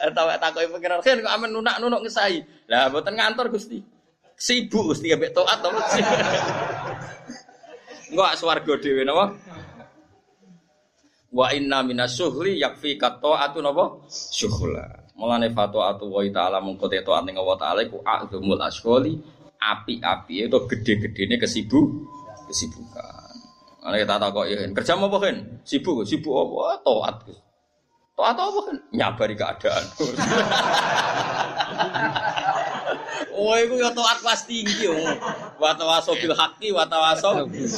Tahu 0.00 0.28
tak 0.40 0.50
kau 0.52 0.64
pikiran, 0.64 1.00
kan? 1.00 1.20
Kau 1.24 1.32
aman 1.32 1.48
nunak 1.48 1.80
nunuk 1.80 2.04
ngesai. 2.04 2.44
Lah, 2.68 2.92
buatan 2.92 3.16
ngantor 3.16 3.52
gusti. 3.52 3.93
Sibuk 4.34 4.92
gusti 4.92 5.10
ya 5.10 5.16
beto 5.16 5.46
atau 5.46 5.70
Enggak 8.14 8.32
swargo 8.38 8.78
dewi 8.78 9.02
napa? 9.02 9.34
Wa 11.34 11.50
inna 11.50 11.82
minas 11.82 12.14
syuhli 12.14 12.62
yakfi 12.62 12.94
kato 12.94 13.34
atu 13.34 13.58
napa? 13.58 14.06
Syuhla. 14.06 15.02
Mulane 15.18 15.50
fatwa 15.50 15.94
atu 15.94 16.10
wa 16.10 16.22
ta'ala 16.22 16.58
mengko 16.62 16.86
teto 16.90 17.14
ning 17.22 17.38
wa 17.38 17.54
ta'ala 17.58 17.86
iku 17.86 18.02
a'dzumul 18.02 18.62
ashghali 18.62 19.18
api-api 19.58 20.46
itu 20.46 20.58
gede-gedene 20.70 21.38
kesibuk 21.38 21.86
kesibukan. 22.50 23.34
Ana 23.84 24.00
kita 24.00 24.16
tak 24.16 24.32
kok 24.32 24.46
ya, 24.48 24.64
kerja 24.72 24.96
apa 24.96 25.16
kan? 25.20 25.36
Sibuk, 25.66 26.08
sibuk 26.08 26.32
apa? 26.32 26.80
Toat. 26.86 27.16
Toat 28.16 28.36
apa 28.36 28.60
kan? 28.64 28.76
Nyabari 28.96 29.34
keadaan. 29.36 29.84
Oh, 33.34 33.54
itu 33.58 33.74
ya 33.78 33.90
toat 33.94 34.18
kelas 34.22 34.42
tinggi 34.46 34.86
yo. 34.86 34.94
Wa 35.60 35.74
bil 35.76 36.34
haqqi 36.34 36.68
wa 36.74 36.84
bis. 37.48 37.74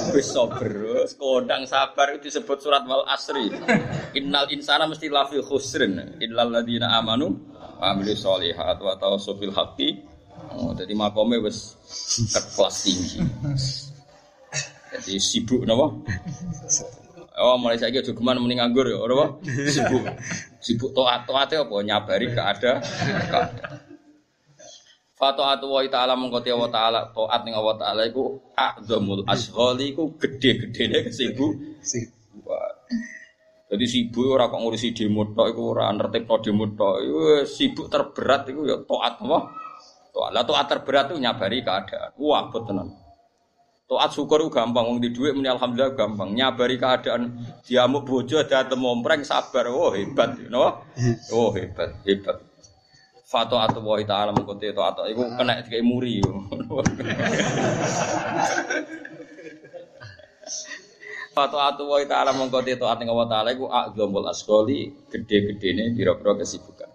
Kodang 1.17 1.63
sabar 1.65 2.17
itu 2.17 2.29
disebut 2.29 2.59
surat 2.61 2.85
wal 2.85 3.05
asri. 3.09 3.53
Innal 4.19 4.49
insana 4.53 4.89
mesti 4.89 5.09
lafi 5.09 5.41
khusrin. 5.45 6.21
Illal 6.21 6.53
ladzina 6.53 6.97
amanu 6.99 7.37
wa 7.81 7.93
amilus 7.93 8.25
solihat 8.25 8.81
wa 8.81 8.97
bil 9.37 9.53
haqqi 9.53 10.17
Oh, 10.57 10.73
jadi 10.77 10.93
makomnya 10.93 11.41
wes 11.43 11.77
kelas 12.57 12.77
tinggi. 12.85 13.19
Jadi 14.97 15.21
sibuk 15.21 15.65
napa? 15.69 15.93
Oh, 17.37 17.61
mulai 17.61 17.77
saya 17.77 17.93
juga 17.93 18.17
ke 18.17 18.23
mana 18.25 18.41
mending 18.41 18.65
nganggur 18.65 18.89
ya, 18.89 18.97
apa? 18.97 19.37
Sibuk, 19.45 20.05
sibuk 20.65 20.91
toat 20.97 21.29
toatnya 21.29 21.69
apa? 21.69 21.77
Nyabari 21.85 22.33
keada, 22.33 22.81
keada. 22.81 23.86
Fatoatu 25.17 25.73
wa 25.73 25.81
ta'ala 25.81 26.13
mengkoti 26.13 26.53
wa 26.53 26.69
ta'ala 26.69 27.09
Toat 27.17 27.41
ning 27.49 27.57
wa 27.57 27.73
ta'ala 27.73 28.05
iku 28.05 28.37
A'zamul 28.53 29.25
asholi 29.25 29.97
iku 29.97 30.13
gede-gedene 30.21 31.09
kesibuk 31.09 31.57
Jadi 33.67 33.85
sibuk 33.91 34.31
ora 34.31 34.47
kok 34.47 34.63
ngurusi 34.63 34.95
demo 34.95 35.27
tok 35.35 35.51
iku 35.51 35.75
ora 35.75 35.91
nertibno 35.91 36.39
demo 36.39 36.71
tok. 36.71 37.03
sibuk 37.51 37.91
terberat 37.91 38.47
iku 38.47 38.63
ya 38.63 38.79
taat 38.87 39.19
apa? 39.19 39.39
Toat. 40.15 40.31
Lah 40.31 40.47
toat 40.47 40.67
terberat 40.71 41.11
tuh 41.11 41.19
nyabari 41.19 41.67
keadaan. 41.67 42.15
Wah, 42.15 42.47
tenan. 42.55 42.95
Toat 43.91 44.11
syukur 44.15 44.47
gampang, 44.51 44.87
wong 44.87 44.99
di 45.03 45.11
duit 45.11 45.35
muni 45.35 45.51
alhamdulillah 45.51 45.99
gampang. 45.99 46.31
Nyabari 46.31 46.79
keadaan 46.79 47.43
diamuk 47.67 48.07
bojo 48.07 48.47
dateng 48.47 48.79
mompreng 48.79 49.27
sabar. 49.27 49.67
Oh 49.67 49.91
hebat, 49.91 50.39
you 50.39 50.47
know? 50.47 50.87
Oh 51.35 51.51
hebat, 51.51 51.91
hebat. 52.07 52.46
Fato 53.27 53.59
atau 53.59 53.83
wa 53.83 53.99
ta'ala 53.99 54.31
mengkote 54.31 54.71
to 54.71 54.79
atau 54.79 55.03
iku 55.11 55.27
kena 55.35 55.59
dikai 55.59 55.83
muri. 55.83 56.23
Fato 61.35 61.59
atau 61.59 61.91
wa 61.91 61.99
ta'ala 62.07 62.31
mengkote 62.31 62.79
to 62.79 62.87
atau 62.87 63.03
wa 63.11 63.27
ta'ala 63.27 63.51
iku 63.51 63.67
a'zamul 63.67 64.31
asqali 64.31 65.11
gede-gedene 65.11 65.99
pira-pira 65.99 66.39
kesibukan. 66.39 66.87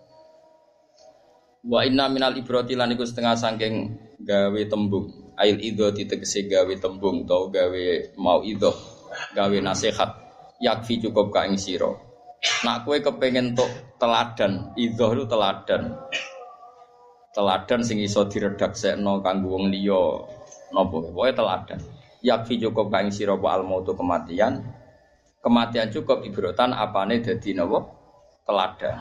Wa 1.68 1.84
inna 1.84 2.08
minal 2.08 2.32
ibrati 2.40 2.80
lan 2.80 2.96
iku 2.96 3.04
setengah 3.04 3.36
saking 3.36 3.76
gawe 4.24 4.62
tembung. 4.72 5.36
Ail 5.36 5.60
idho 5.60 5.92
ditegese 5.92 6.48
gawe 6.48 6.74
tembung 6.80 7.28
atau 7.28 7.52
gawe 7.52 7.84
mau 8.16 8.40
idho, 8.40 8.72
gawe 9.36 9.58
nasihat. 9.60 10.16
Yakfi 10.64 11.04
cukup 11.04 11.36
ka 11.36 11.44
ing 11.44 11.60
sira. 11.60 11.92
Nak 12.42 12.90
kowe 12.90 12.98
kepengin 12.98 13.54
tok 13.54 13.70
teladan, 14.02 14.74
idho 14.74 15.14
itu 15.14 15.30
teladan. 15.30 15.94
Teladan 17.38 17.82
sing 17.86 18.02
iso 18.02 18.26
diredaksekno 18.26 19.22
kanggo 19.22 19.54
wong 19.54 19.70
liya. 19.70 20.26
Napa? 20.74 20.90
Pokoke 20.90 21.38
teladan. 21.38 21.80
Yakfi 22.26 22.58
cukup 22.58 22.90
ka 22.90 23.06
ing 23.06 23.14
sira 23.14 23.38
al 23.38 23.62
mautu 23.62 23.94
kematian. 23.94 24.66
Kematian 25.42 25.94
cukup 25.94 26.26
ibrotan 26.26 26.74
apane 26.74 27.22
dadi 27.22 27.54
napa? 27.54 27.86
Teladan. 28.50 28.98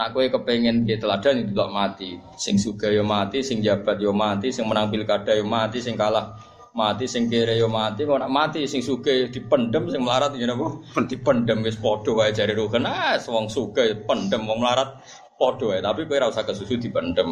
Nak 0.00 0.08
kowe 0.16 0.24
kepengen 0.24 0.88
dia 0.88 0.96
teladan 0.96 1.44
itu 1.44 1.52
tidak 1.52 1.70
mati. 1.74 2.10
Sing 2.40 2.56
suga 2.56 2.88
yo 2.88 3.04
mati, 3.04 3.44
sing 3.44 3.60
jabat 3.60 4.00
yo 4.00 4.16
mati, 4.16 4.48
sing 4.48 4.64
menang 4.64 4.88
pilkada 4.88 5.36
yo 5.36 5.44
mati, 5.44 5.84
sing 5.84 5.92
kalah 5.92 6.40
mati, 6.78 7.10
sing 7.10 7.26
kere 7.26 7.58
yo 7.58 7.66
mati. 7.66 8.06
Kok 8.06 8.22
nak 8.22 8.30
mati 8.30 8.70
sing 8.70 8.86
suga 8.86 9.10
dipendem, 9.34 9.90
sing 9.90 10.06
melarat 10.06 10.38
yo 10.38 10.46
napa? 10.46 10.78
Dipendem 11.10 11.66
wis 11.66 11.74
padha 11.74 12.14
wae 12.14 12.30
jare 12.30 12.54
rugen. 12.54 12.86
Ah, 12.86 13.18
wong 13.18 13.50
suga 13.50 13.82
pendem, 14.06 14.46
wong 14.46 14.62
melarat 14.62 15.02
padha 15.34 15.64
wae. 15.70 15.82
Tapi 15.82 16.06
kowe 16.06 16.22
ora 16.22 16.30
usah 16.30 16.46
kesusu 16.46 16.78
dipendem. 16.78 17.26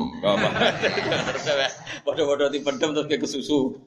Padha-padha 2.07 2.51
dipendem 2.51 2.91
terus 2.95 3.07
ke 3.07 3.23
kesusu. 3.23 3.79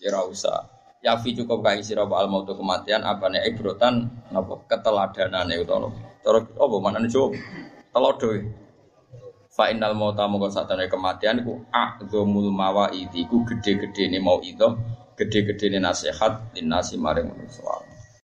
Ya 0.00 0.16
ora 0.16 0.32
usah. 0.32 0.64
Yafi 1.04 1.36
cukup 1.36 1.66
kain 1.66 1.82
sira 1.82 2.06
al 2.06 2.30
mautu 2.30 2.54
kematian 2.54 3.02
apane 3.02 3.42
ibrotan 3.42 4.06
napa 4.30 4.62
keteladanane 4.70 5.58
utawa 5.58 5.90
cara 6.22 6.46
apa 6.46 6.76
manane 6.78 7.10
jawab 7.10 7.34
telodo 7.90 8.30
fa 9.50 9.68
innal 9.68 9.98
mauta 9.98 10.30
moko 10.30 10.46
satane 10.46 10.86
kematian 10.86 11.42
iku 11.42 11.58
a'dzamul 11.74 12.54
mawaidi 12.54 13.26
iku 13.26 13.42
gede-gedene 13.42 14.22
mau 14.22 14.38
itu 14.40 14.78
gede-gedene 15.16 15.78
nasihat 15.82 16.52
linasi 16.56 16.96
maring 16.96 17.28
manusa 17.28 17.91